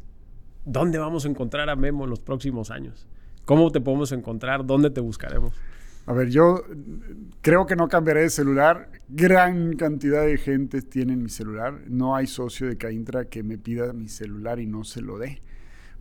¿dónde 0.66 0.98
vamos 0.98 1.26
a 1.26 1.30
encontrar 1.30 1.70
a 1.70 1.76
Memo 1.76 2.06
en 2.06 2.10
los 2.10 2.20
próximos 2.20 2.72
años? 2.72 3.08
¿Cómo 3.46 3.72
te 3.72 3.82
podemos 3.82 4.12
encontrar? 4.12 4.66
¿Dónde 4.66 4.90
te 4.90 5.02
buscaremos? 5.02 5.54
A 6.06 6.14
ver, 6.14 6.30
yo 6.30 6.64
creo 7.42 7.66
que 7.66 7.76
no 7.76 7.88
cambiaré 7.88 8.22
de 8.22 8.30
celular. 8.30 8.90
Gran 9.10 9.74
cantidad 9.74 10.26
de 10.26 10.38
gente 10.38 10.82
tiene 10.82 11.16
mi 11.16 11.30
celular. 11.30 11.82
No 11.88 12.16
hay 12.16 12.28
socio 12.28 12.68
de 12.68 12.78
Caintra 12.78 13.26
que 13.26 13.44
me 13.44 13.58
pida 13.58 13.94
mi 13.94 14.08
celular 14.08 14.60
y 14.60 14.68
no 14.68 14.84
se 14.84 15.02
lo 15.02 15.18
dé 15.18 15.42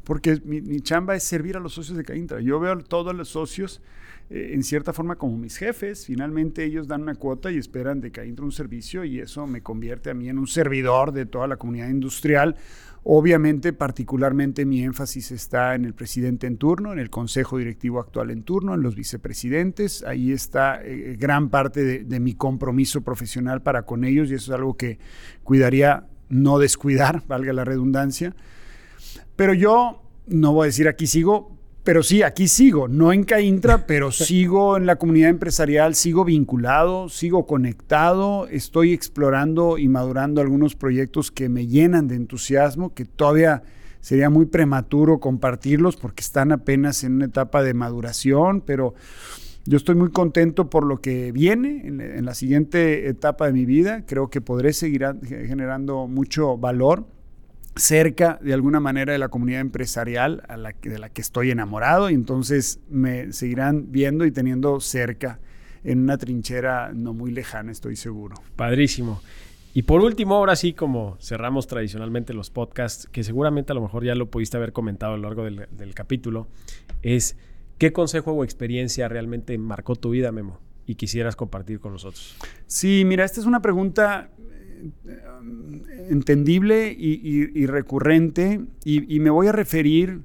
porque 0.09 0.41
mi, 0.43 0.81
chamba 0.81 1.15
es 1.17 1.23
servir 1.23 1.59
a 1.59 1.61
los 1.61 1.75
socios 1.75 1.99
de 1.99 2.03
Caintra. 2.03 2.41
Yo 2.41 2.59
veo 2.59 2.73
a 2.73 2.79
todos 2.79 3.15
los 3.15 3.29
socios 3.29 3.83
eh, 4.31 4.53
en 4.55 4.63
cierta 4.63 4.95
forma 4.95 5.17
como 5.17 5.37
mis 5.37 5.59
jefes. 5.59 6.07
Finalmente 6.07 6.65
ellos 6.65 6.89
dan 6.89 7.03
una 7.03 7.15
cuota 7.15 7.51
y 7.53 7.59
esperan 7.59 8.01
de 8.01 8.11
Caintra 8.11 8.43
un 8.43 8.51
servicio 8.51 9.05
y 9.05 9.19
eso 9.19 9.47
me 9.47 9.61
convierte 9.61 10.09
a 10.09 10.15
mí 10.15 10.31
en 10.31 10.39
un 10.39 10.47
servidor 10.47 11.13
de 11.13 11.27
toda 11.27 11.47
la 11.47 11.59
comunidad 11.59 11.91
industrial. 11.91 12.57
Obviamente, 13.05 13.75
particularmente 13.75 14.65
mi 14.65 14.83
énfasis 14.83 15.31
está 15.31 15.75
en 15.75 15.85
el 15.85 15.93
presidente 15.93 16.47
en 16.47 16.57
turno, 16.57 16.95
en 16.95 17.01
el 17.01 17.11
consejo 17.11 17.59
directivo 17.59 18.01
actual 18.01 18.31
en 18.31 18.45
turno, 18.45 18.73
en 18.73 18.81
los 18.81 18.95
vicepresidentes. 18.95 20.05
Ahí 20.05 20.33
está 20.33 20.81
eh, 20.83 21.19
gran 21.21 21.51
parte 21.51 22.05
de 22.05 22.21
mi 22.21 22.33
compromiso 22.33 23.03
profesional 23.03 23.61
para 23.61 23.83
con 23.83 24.05
ellos 24.05 24.31
y 24.31 24.37
eso 24.37 24.55
es 24.55 24.59
algo 24.59 24.75
que 24.75 24.99
cuidaría 25.45 26.07
no 26.31 26.59
descuidar, 26.59 27.25
valga 27.29 27.53
la 27.53 27.67
redundancia. 27.67 28.35
Pero 29.37 29.55
yo 29.55 30.03
no 30.27 30.53
voy 30.53 30.65
a 30.65 30.67
decir 30.67 30.89
aquí 30.89 31.07
sigo, 31.07 31.59
pero 31.85 32.03
sí, 32.03 32.23
aquí 32.23 32.49
sigo, 32.49 32.87
no 32.87 33.13
en 33.13 33.25
Caintra, 33.25 33.87
pero 33.87 34.13
sigo 34.13 34.77
en 34.77 34.85
la 34.85 34.97
comunidad 34.97 35.31
empresarial, 35.31 35.95
sigo 35.95 36.25
vinculado, 36.25 37.09
sigo 37.09 37.47
conectado, 37.47 38.47
estoy 38.49 38.93
explorando 38.93 39.79
y 39.79 39.89
madurando 39.89 40.41
algunos 40.41 40.75
proyectos 40.75 41.31
que 41.31 41.49
me 41.49 41.67
llenan 41.67 42.09
de 42.09 42.17
entusiasmo, 42.17 42.93
que 42.93 43.05
todavía 43.05 43.63
sería 44.01 44.29
muy 44.29 44.47
prematuro 44.47 45.19
compartirlos 45.19 45.97
porque 45.97 46.21
están 46.23 46.53
apenas 46.53 47.05
en 47.05 47.15
una 47.15 47.25
etapa 47.25 47.63
de 47.63 47.75
maduración, 47.75 48.61
pero 48.61 48.95
yo 49.65 49.77
estoy 49.77 49.95
muy 49.95 50.11
contento 50.11 50.71
por 50.71 50.85
lo 50.85 51.01
que 51.01 51.33
viene 51.33 51.87
en, 51.87 52.01
en 52.01 52.25
la 52.25 52.35
siguiente 52.35 53.09
etapa 53.09 53.47
de 53.47 53.53
mi 53.53 53.65
vida, 53.65 54.05
creo 54.07 54.29
que 54.29 54.41
podré 54.41 54.73
seguir 54.73 55.07
generando 55.27 56.07
mucho 56.07 56.59
valor 56.59 57.07
cerca 57.79 58.39
de 58.43 58.53
alguna 58.53 58.81
manera 58.81 59.13
de 59.13 59.19
la 59.19 59.29
comunidad 59.29 59.61
empresarial 59.61 60.43
a 60.49 60.57
la 60.57 60.75
de 60.83 60.99
la 60.99 61.09
que 61.09 61.21
estoy 61.21 61.51
enamorado 61.51 62.11
y 62.11 62.15
entonces 62.15 62.81
me 62.91 63.33
seguirán 63.33 63.93
viendo 63.93 64.27
y 64.27 64.33
teniendo 64.33 64.81
cerca 64.81 65.39
en 65.85 66.01
una 66.01 66.19
trinchera 66.19 66.91
no 66.93 67.15
muy 67.15 67.31
lejana, 67.31 67.73
estoy 67.73 67.97
seguro. 67.97 68.37
Padrísimo. 68.57 69.23
Y 69.75 69.83
por 69.83 70.01
último, 70.01 70.35
ahora 70.35 70.57
sí, 70.57 70.73
como 70.73 71.17
cerramos 71.21 71.69
tradicionalmente 71.69 72.35
los 72.35 72.51
podcasts, 72.51 73.07
que 73.13 73.23
seguramente 73.23 73.73
a 73.73 73.75
lo 73.75 73.83
mejor 73.83 74.05
ya 74.05 74.15
lo 74.15 74.29
pudiste 74.29 74.57
haber 74.57 74.73
comentado 74.73 75.15
a 75.15 75.17
lo 75.17 75.23
largo 75.23 75.45
del, 75.45 75.69
del 75.71 75.95
capítulo, 75.95 76.49
es 77.03 77.37
¿qué 77.79 77.93
consejo 77.93 78.33
o 78.33 78.43
experiencia 78.43 79.09
realmente 79.09 79.57
marcó 79.57 79.95
tu 79.95 80.11
vida, 80.11 80.33
Memo? 80.33 80.59
Y 80.85 80.97
quisieras 80.97 81.37
compartir 81.37 81.81
con 81.81 81.93
nosotros. 81.93 82.37
Sí, 82.67 83.05
mira, 83.07 83.25
esta 83.25 83.41
es 83.41 83.47
una 83.47 83.63
pregunta 83.63 84.31
entendible 86.09 86.95
y, 86.99 87.67
recurrente 87.67 88.61
y, 88.85 89.21
me 89.21 89.31
voy 89.31 89.47
a 89.47 89.53
referir 89.53 90.21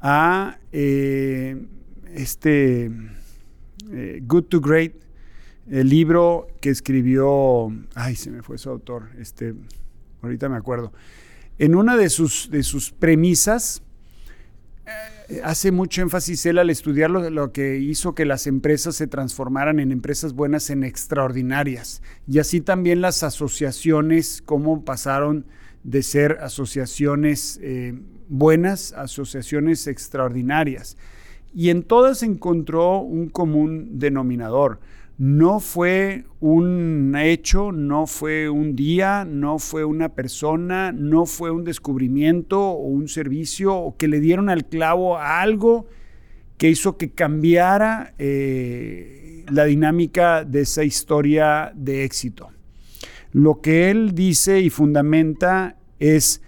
a 0.00 0.58
eh, 0.72 1.66
este 2.14 2.90
eh, 3.90 4.22
Good 4.24 4.44
to 4.44 4.60
Great, 4.60 4.94
el 5.68 5.88
libro 5.88 6.48
que 6.60 6.70
escribió, 6.70 7.72
ay, 7.94 8.14
se 8.16 8.30
me 8.30 8.42
fue 8.42 8.58
su 8.58 8.70
autor, 8.70 9.10
este, 9.18 9.54
ahorita 10.22 10.48
me 10.48 10.56
acuerdo. 10.56 10.92
En 11.58 11.74
una 11.74 11.96
de 11.96 12.10
sus, 12.10 12.50
de 12.50 12.62
sus 12.62 12.90
premisas, 12.90 13.82
eh, 13.82 13.85
hace 15.42 15.72
mucho 15.72 16.02
énfasis 16.02 16.46
él 16.46 16.58
al 16.58 16.70
estudiar 16.70 17.10
lo, 17.10 17.52
que 17.52 17.78
hizo 17.78 18.14
que 18.14 18.24
las 18.24 18.46
empresas 18.46 18.96
se 18.96 19.06
transformaran 19.06 19.80
en 19.80 19.92
empresas 19.92 20.32
buenas 20.32 20.70
en 20.70 20.84
extraordinarias. 20.84 22.02
Y 22.28 22.38
así 22.38 22.60
también 22.60 23.00
las 23.00 23.22
asociaciones, 23.22 24.42
cómo 24.44 24.84
pasaron 24.84 25.46
de 25.82 26.02
ser 26.02 26.38
asociaciones 26.40 27.58
eh, 27.62 27.98
buenas 28.28 28.92
asociaciones 28.92 29.86
extraordinarias. 29.86 30.96
Y 31.54 31.70
en 31.70 31.82
todas 31.82 32.22
encontró 32.22 32.98
un 32.98 33.28
común 33.28 33.98
denominador 33.98 34.80
no 35.18 35.60
fue 35.60 36.24
un 36.40 37.14
hecho, 37.16 37.72
no 37.72 38.06
fue 38.06 38.50
un 38.50 38.76
día, 38.76 39.24
no 39.24 39.58
fue 39.58 39.84
una 39.84 40.10
persona, 40.10 40.92
no 40.92 41.24
fue 41.24 41.50
un 41.50 41.64
descubrimiento 41.64 42.60
o 42.60 42.86
un 42.86 43.08
servicio 43.08 43.74
o 43.74 43.96
que 43.96 44.08
le 44.08 44.20
dieron 44.20 44.50
al 44.50 44.66
clavo 44.66 45.16
a 45.16 45.40
algo 45.40 45.86
que 46.58 46.68
hizo 46.68 46.98
que 46.98 47.10
cambiara 47.10 48.14
eh, 48.18 49.44
la 49.50 49.64
dinámica 49.64 50.44
de 50.44 50.62
esa 50.62 50.84
historia 50.84 51.72
de 51.74 52.04
éxito. 52.04 52.50
Lo 53.32 53.60
que 53.60 53.90
él 53.90 54.14
dice 54.14 54.60
y 54.60 54.70
fundamenta 54.70 55.76
es 55.98 56.42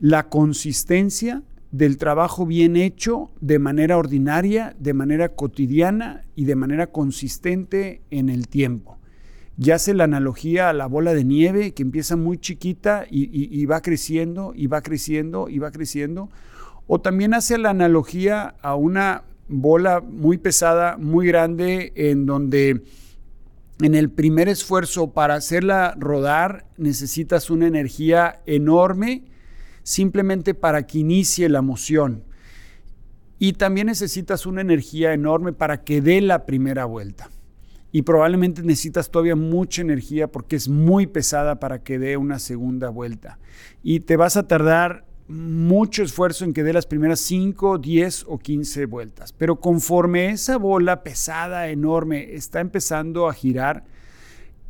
la 0.00 0.28
consistencia 0.28 1.42
del 1.70 1.98
trabajo 1.98 2.46
bien 2.46 2.76
hecho 2.76 3.30
de 3.40 3.58
manera 3.58 3.98
ordinaria, 3.98 4.74
de 4.78 4.94
manera 4.94 5.30
cotidiana 5.30 6.24
y 6.34 6.44
de 6.44 6.56
manera 6.56 6.88
consistente 6.88 8.02
en 8.10 8.30
el 8.30 8.48
tiempo. 8.48 8.98
Ya 9.56 9.74
hace 9.74 9.92
la 9.92 10.04
analogía 10.04 10.70
a 10.70 10.72
la 10.72 10.86
bola 10.86 11.14
de 11.14 11.24
nieve 11.24 11.74
que 11.74 11.82
empieza 11.82 12.16
muy 12.16 12.38
chiquita 12.38 13.06
y, 13.10 13.66
va 13.66 13.82
creciendo 13.82 14.52
y 14.54 14.68
va 14.68 14.82
creciendo 14.82 15.48
y 15.48 15.58
va 15.58 15.72
creciendo. 15.72 16.30
O 16.86 17.00
también 17.00 17.34
hace 17.34 17.58
la 17.58 17.70
analogía 17.70 18.54
a 18.62 18.76
una 18.76 19.24
bola 19.48 20.00
muy 20.00 20.38
pesada, 20.38 20.96
muy 20.96 21.26
grande, 21.26 21.92
en 21.96 22.24
donde 22.24 22.82
en 23.80 23.94
el 23.94 24.10
primer 24.10 24.48
esfuerzo 24.48 25.12
para 25.12 25.34
hacerla 25.34 25.96
rodar 25.98 26.66
necesitas 26.76 27.50
una 27.50 27.66
energía 27.66 28.40
enorme 28.46 29.24
simplemente 29.88 30.52
para 30.52 30.86
que 30.86 30.98
inicie 30.98 31.48
la 31.48 31.62
moción. 31.62 32.22
Y 33.38 33.54
también 33.54 33.86
necesitas 33.86 34.44
una 34.44 34.60
energía 34.60 35.14
enorme 35.14 35.54
para 35.54 35.82
que 35.82 36.02
dé 36.02 36.20
la 36.20 36.44
primera 36.44 36.84
vuelta. 36.84 37.30
Y 37.90 38.02
probablemente 38.02 38.62
necesitas 38.62 39.10
todavía 39.10 39.34
mucha 39.34 39.80
energía 39.80 40.30
porque 40.30 40.56
es 40.56 40.68
muy 40.68 41.06
pesada 41.06 41.58
para 41.58 41.82
que 41.82 41.98
dé 41.98 42.18
una 42.18 42.38
segunda 42.38 42.90
vuelta. 42.90 43.38
Y 43.82 44.00
te 44.00 44.18
vas 44.18 44.36
a 44.36 44.46
tardar 44.46 45.06
mucho 45.26 46.02
esfuerzo 46.02 46.44
en 46.44 46.52
que 46.52 46.64
dé 46.64 46.74
las 46.74 46.84
primeras 46.84 47.20
5, 47.20 47.78
10 47.78 48.26
o 48.28 48.38
15 48.38 48.84
vueltas. 48.84 49.32
Pero 49.32 49.56
conforme 49.56 50.28
esa 50.28 50.58
bola 50.58 51.02
pesada, 51.02 51.70
enorme, 51.70 52.34
está 52.34 52.60
empezando 52.60 53.26
a 53.26 53.32
girar, 53.32 53.84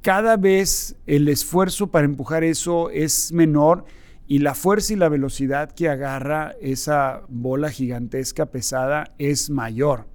cada 0.01 0.37
vez 0.37 0.95
el 1.09 1.27
esfuerzo 1.27 1.89
para 1.89 2.05
empujar 2.05 2.45
eso 2.45 2.89
es 2.91 3.33
menor 3.33 3.85
y 4.29 4.41
la 4.41 4.55
fuerza 4.55 4.93
y 4.93 4.97
la 4.97 5.09
velocidad 5.09 5.73
que 5.73 5.89
agarra 5.89 6.55
esa 6.61 7.23
bola 7.29 7.71
gigantesca 7.71 8.47
pesada 8.47 9.15
es 9.17 9.49
mayor. 9.49 10.07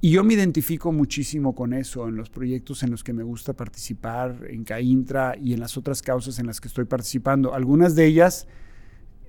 Y 0.00 0.12
yo 0.12 0.24
me 0.24 0.34
identifico 0.34 0.90
muchísimo 0.90 1.54
con 1.54 1.74
eso 1.74 2.08
en 2.08 2.16
los 2.16 2.30
proyectos 2.30 2.82
en 2.82 2.90
los 2.90 3.04
que 3.04 3.12
me 3.12 3.24
gusta 3.24 3.52
participar, 3.52 4.46
en 4.48 4.64
CAINTRA 4.64 5.36
y 5.36 5.52
en 5.52 5.60
las 5.60 5.76
otras 5.76 6.00
causas 6.00 6.38
en 6.38 6.46
las 6.46 6.60
que 6.60 6.68
estoy 6.68 6.86
participando. 6.86 7.52
Algunas 7.52 7.94
de 7.94 8.06
ellas 8.06 8.46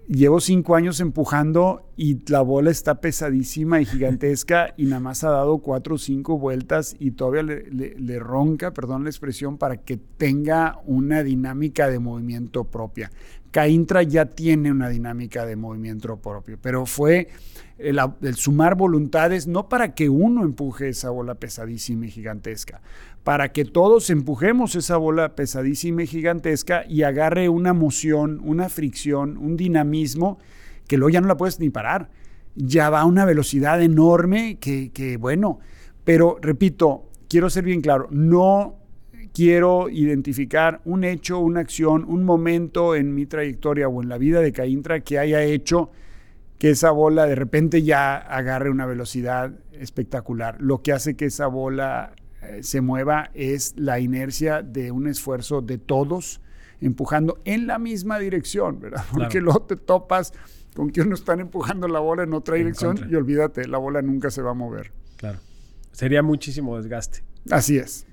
llevo 0.10 0.40
cinco 0.40 0.76
años 0.76 1.00
empujando 1.02 1.88
y 1.96 2.20
la 2.32 2.42
bola 2.42 2.72
está 2.72 3.00
pesadísima 3.00 3.80
y 3.80 3.86
gigantesca 3.86 4.74
y 4.78 4.86
nada 4.86 5.00
más 5.00 5.24
ha 5.24 5.30
dado 5.30 5.60
cuatro 5.60 5.96
o 5.96 5.98
cinco 5.98 6.40
vueltas 6.40 6.96
y 7.00 7.12
todavía 7.12 7.44
le, 7.44 8.20
ronca, 8.20 8.74
perdón 8.74 9.04
la 9.04 9.12
expresión, 9.12 9.58
para 9.58 9.78
que 9.78 9.98
tenga 9.98 10.80
una 10.86 11.24
dinámica 11.24 11.88
de 11.88 12.00
movimiento 12.00 12.66
propia. 12.66 13.12
Caintra 13.52 14.04
ya 14.04 14.26
tiene 14.26 14.72
una 14.72 14.90
dinámica 14.90 15.46
de 15.46 15.56
movimiento 15.56 16.18
propio, 16.18 16.58
pero 16.62 16.86
fue 16.86 17.30
el, 17.78 18.00
sumar 18.36 18.76
voluntades 18.76 19.48
no 19.48 19.70
para 19.70 19.96
que 19.96 20.10
uno 20.10 20.44
empuje 20.44 20.90
esa 20.90 21.10
bola 21.10 21.36
pesadísima 21.36 22.06
y 22.06 22.12
gigantesca, 22.12 22.82
para 23.24 23.52
que 23.52 23.66
todos 23.66 24.10
empujemos 24.10 24.76
esa 24.76 24.98
bola 24.98 25.36
pesadísima 25.36 26.04
y 26.04 26.08
gigantesca 26.08 26.86
y 26.88 27.04
agarre 27.04 27.50
una 27.50 27.74
moción, 27.74 28.42
una 28.44 28.70
fricción, 28.70 29.38
un 29.38 29.58
dinamismo 29.58 30.40
que 30.88 30.98
luego 30.98 31.10
ya 31.10 31.22
no 31.22 31.28
la 31.28 31.38
puedes 31.38 31.60
ni 31.60 31.70
parar. 31.70 32.10
Ya 32.56 32.90
va 32.90 33.02
a 33.02 33.06
una 33.06 33.26
velocidad 33.26 33.82
enorme 33.82 34.58
que, 34.60 34.92
que 34.92 35.18
bueno, 35.18 35.60
pero 36.04 36.38
repito, 36.42 37.10
quiero 37.30 37.50
ser 37.50 37.64
bien 37.64 37.82
claro, 37.82 38.08
no 38.12 38.79
quiero 39.34 39.90
identificar 39.90 40.82
un 40.86 41.04
hecho, 41.04 41.40
una 41.40 41.62
acción, 41.62 42.06
un 42.08 42.24
momento 42.24 42.96
en 42.96 43.14
mi 43.14 43.26
trayectoria 43.26 43.88
o 43.88 44.02
en 44.02 44.10
la 44.10 44.18
vida 44.18 44.42
de 44.42 44.52
Caintra 44.52 45.02
que 45.02 45.20
haya 45.20 45.44
hecho 45.44 45.92
que 46.58 46.72
esa 46.72 46.92
bola 46.92 47.26
de 47.26 47.36
repente 47.36 47.84
ya 47.84 48.18
agarre 48.18 48.70
una 48.70 48.86
velocidad 48.86 49.54
espectacular. 49.72 50.58
Lo 50.60 50.82
que 50.82 50.92
hace 50.92 51.16
que 51.16 51.26
esa 51.26 51.48
bola 51.48 52.14
eh, 52.42 52.60
se 52.64 52.82
mueva 52.82 53.32
es 53.34 53.74
la 53.78 54.00
inercia 54.00 54.62
de 54.62 54.92
un 54.92 55.08
esfuerzo 55.08 55.62
de 55.62 55.78
todos 55.78 56.42
empujando 56.82 57.40
en 57.46 57.68
la 57.68 57.80
misma 57.80 58.20
dirección, 58.20 58.80
¿verdad? 58.80 59.06
Porque 59.14 59.42
luego 59.42 59.62
te 59.64 59.76
topas 59.76 60.34
con 60.76 60.92
que 60.92 61.02
uno 61.02 61.16
están 61.16 61.40
empujando 61.40 61.88
la 61.88 62.00
bola 62.00 62.24
en 62.24 62.34
otra 62.34 62.56
dirección 62.56 63.08
y 63.10 63.16
olvídate, 63.16 63.68
la 63.68 63.78
bola 63.78 64.02
nunca 64.02 64.30
se 64.30 64.42
va 64.42 64.52
a 64.52 64.54
mover. 64.54 64.92
Claro. 65.18 65.40
Sería 65.92 66.24
muchísimo 66.24 66.78
desgaste. 66.78 67.24
Así 67.50 67.78
es. 67.78 68.06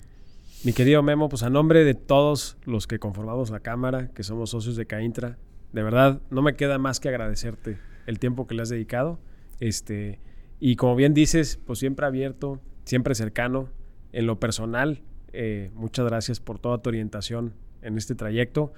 Mi 0.67 0.73
querido 0.73 1.01
Memo, 1.01 1.29
pues 1.29 1.45
a 1.45 1.49
nombre 1.49 1.85
de 1.85 1.95
todos 1.95 2.59
los 2.65 2.89
que 2.89 2.99
conformamos 2.99 3.51
la 3.51 3.61
Cámara, 3.61 4.09
que 4.09 4.25
somos 4.25 4.51
socios 4.51 4.75
de 4.75 4.85
Caintra, 4.85 5.39
de 5.73 5.85
verdad 5.85 6.21
no 6.29 6.43
me 6.43 6.57
queda 6.57 6.77
más 6.77 6.99
que 6.99 7.09
agradecerte 7.09 7.79
el 8.09 8.19
tiempo 8.19 8.49
que 8.49 8.57
le 8.57 8.63
has 8.63 8.69
dedicado. 8.69 9.21
Este, 9.61 10.19
y 10.59 10.75
como 10.75 10.97
bien 10.97 11.15
dices, 11.15 11.61
pues 11.65 11.79
siempre 11.79 12.05
abierto, 12.05 12.61
siempre 12.85 13.15
cercano. 13.15 13.69
En 14.11 14.27
lo 14.27 14.41
personal, 14.41 15.05
eh, 15.33 15.71
muchas 15.75 16.05
gracias 16.05 16.41
por 16.41 16.59
toda 16.59 16.79
tu 16.79 16.89
orientación 16.91 17.55
en 17.81 17.97
este 17.97 18.17
trayecto. 18.17 18.73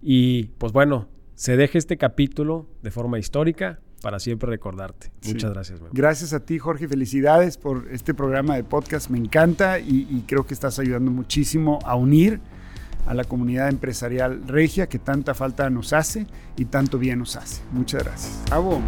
Y 0.00 0.44
pues 0.56 0.72
bueno, 0.72 1.06
se 1.34 1.58
deja 1.58 1.76
este 1.76 1.98
capítulo 1.98 2.66
de 2.82 2.90
forma 2.90 3.18
histórica 3.18 3.80
para 4.02 4.18
siempre 4.18 4.50
recordarte. 4.50 5.10
Muchas 5.26 5.52
gracias. 5.52 5.80
Gracias 5.92 6.32
a 6.32 6.40
ti, 6.40 6.58
Jorge. 6.58 6.88
Felicidades 6.88 7.56
por 7.56 7.88
este 7.90 8.14
programa 8.14 8.56
de 8.56 8.64
podcast. 8.64 9.10
Me 9.10 9.18
encanta 9.18 9.78
y, 9.78 10.24
creo 10.26 10.46
que 10.46 10.54
estás 10.54 10.78
ayudando 10.78 11.10
muchísimo 11.10 11.78
a 11.84 11.96
unir 11.96 12.40
a 13.06 13.14
la 13.14 13.24
comunidad 13.24 13.68
empresarial 13.68 14.42
regia 14.48 14.88
que 14.88 14.98
tanta 14.98 15.32
falta 15.34 15.70
nos 15.70 15.92
hace 15.92 16.26
y 16.56 16.64
tanto 16.66 16.98
bien 16.98 17.20
nos 17.20 17.36
hace. 17.36 17.62
Muchas 17.72 18.04
gracias. 18.04 18.42
Bravo. 18.46 18.80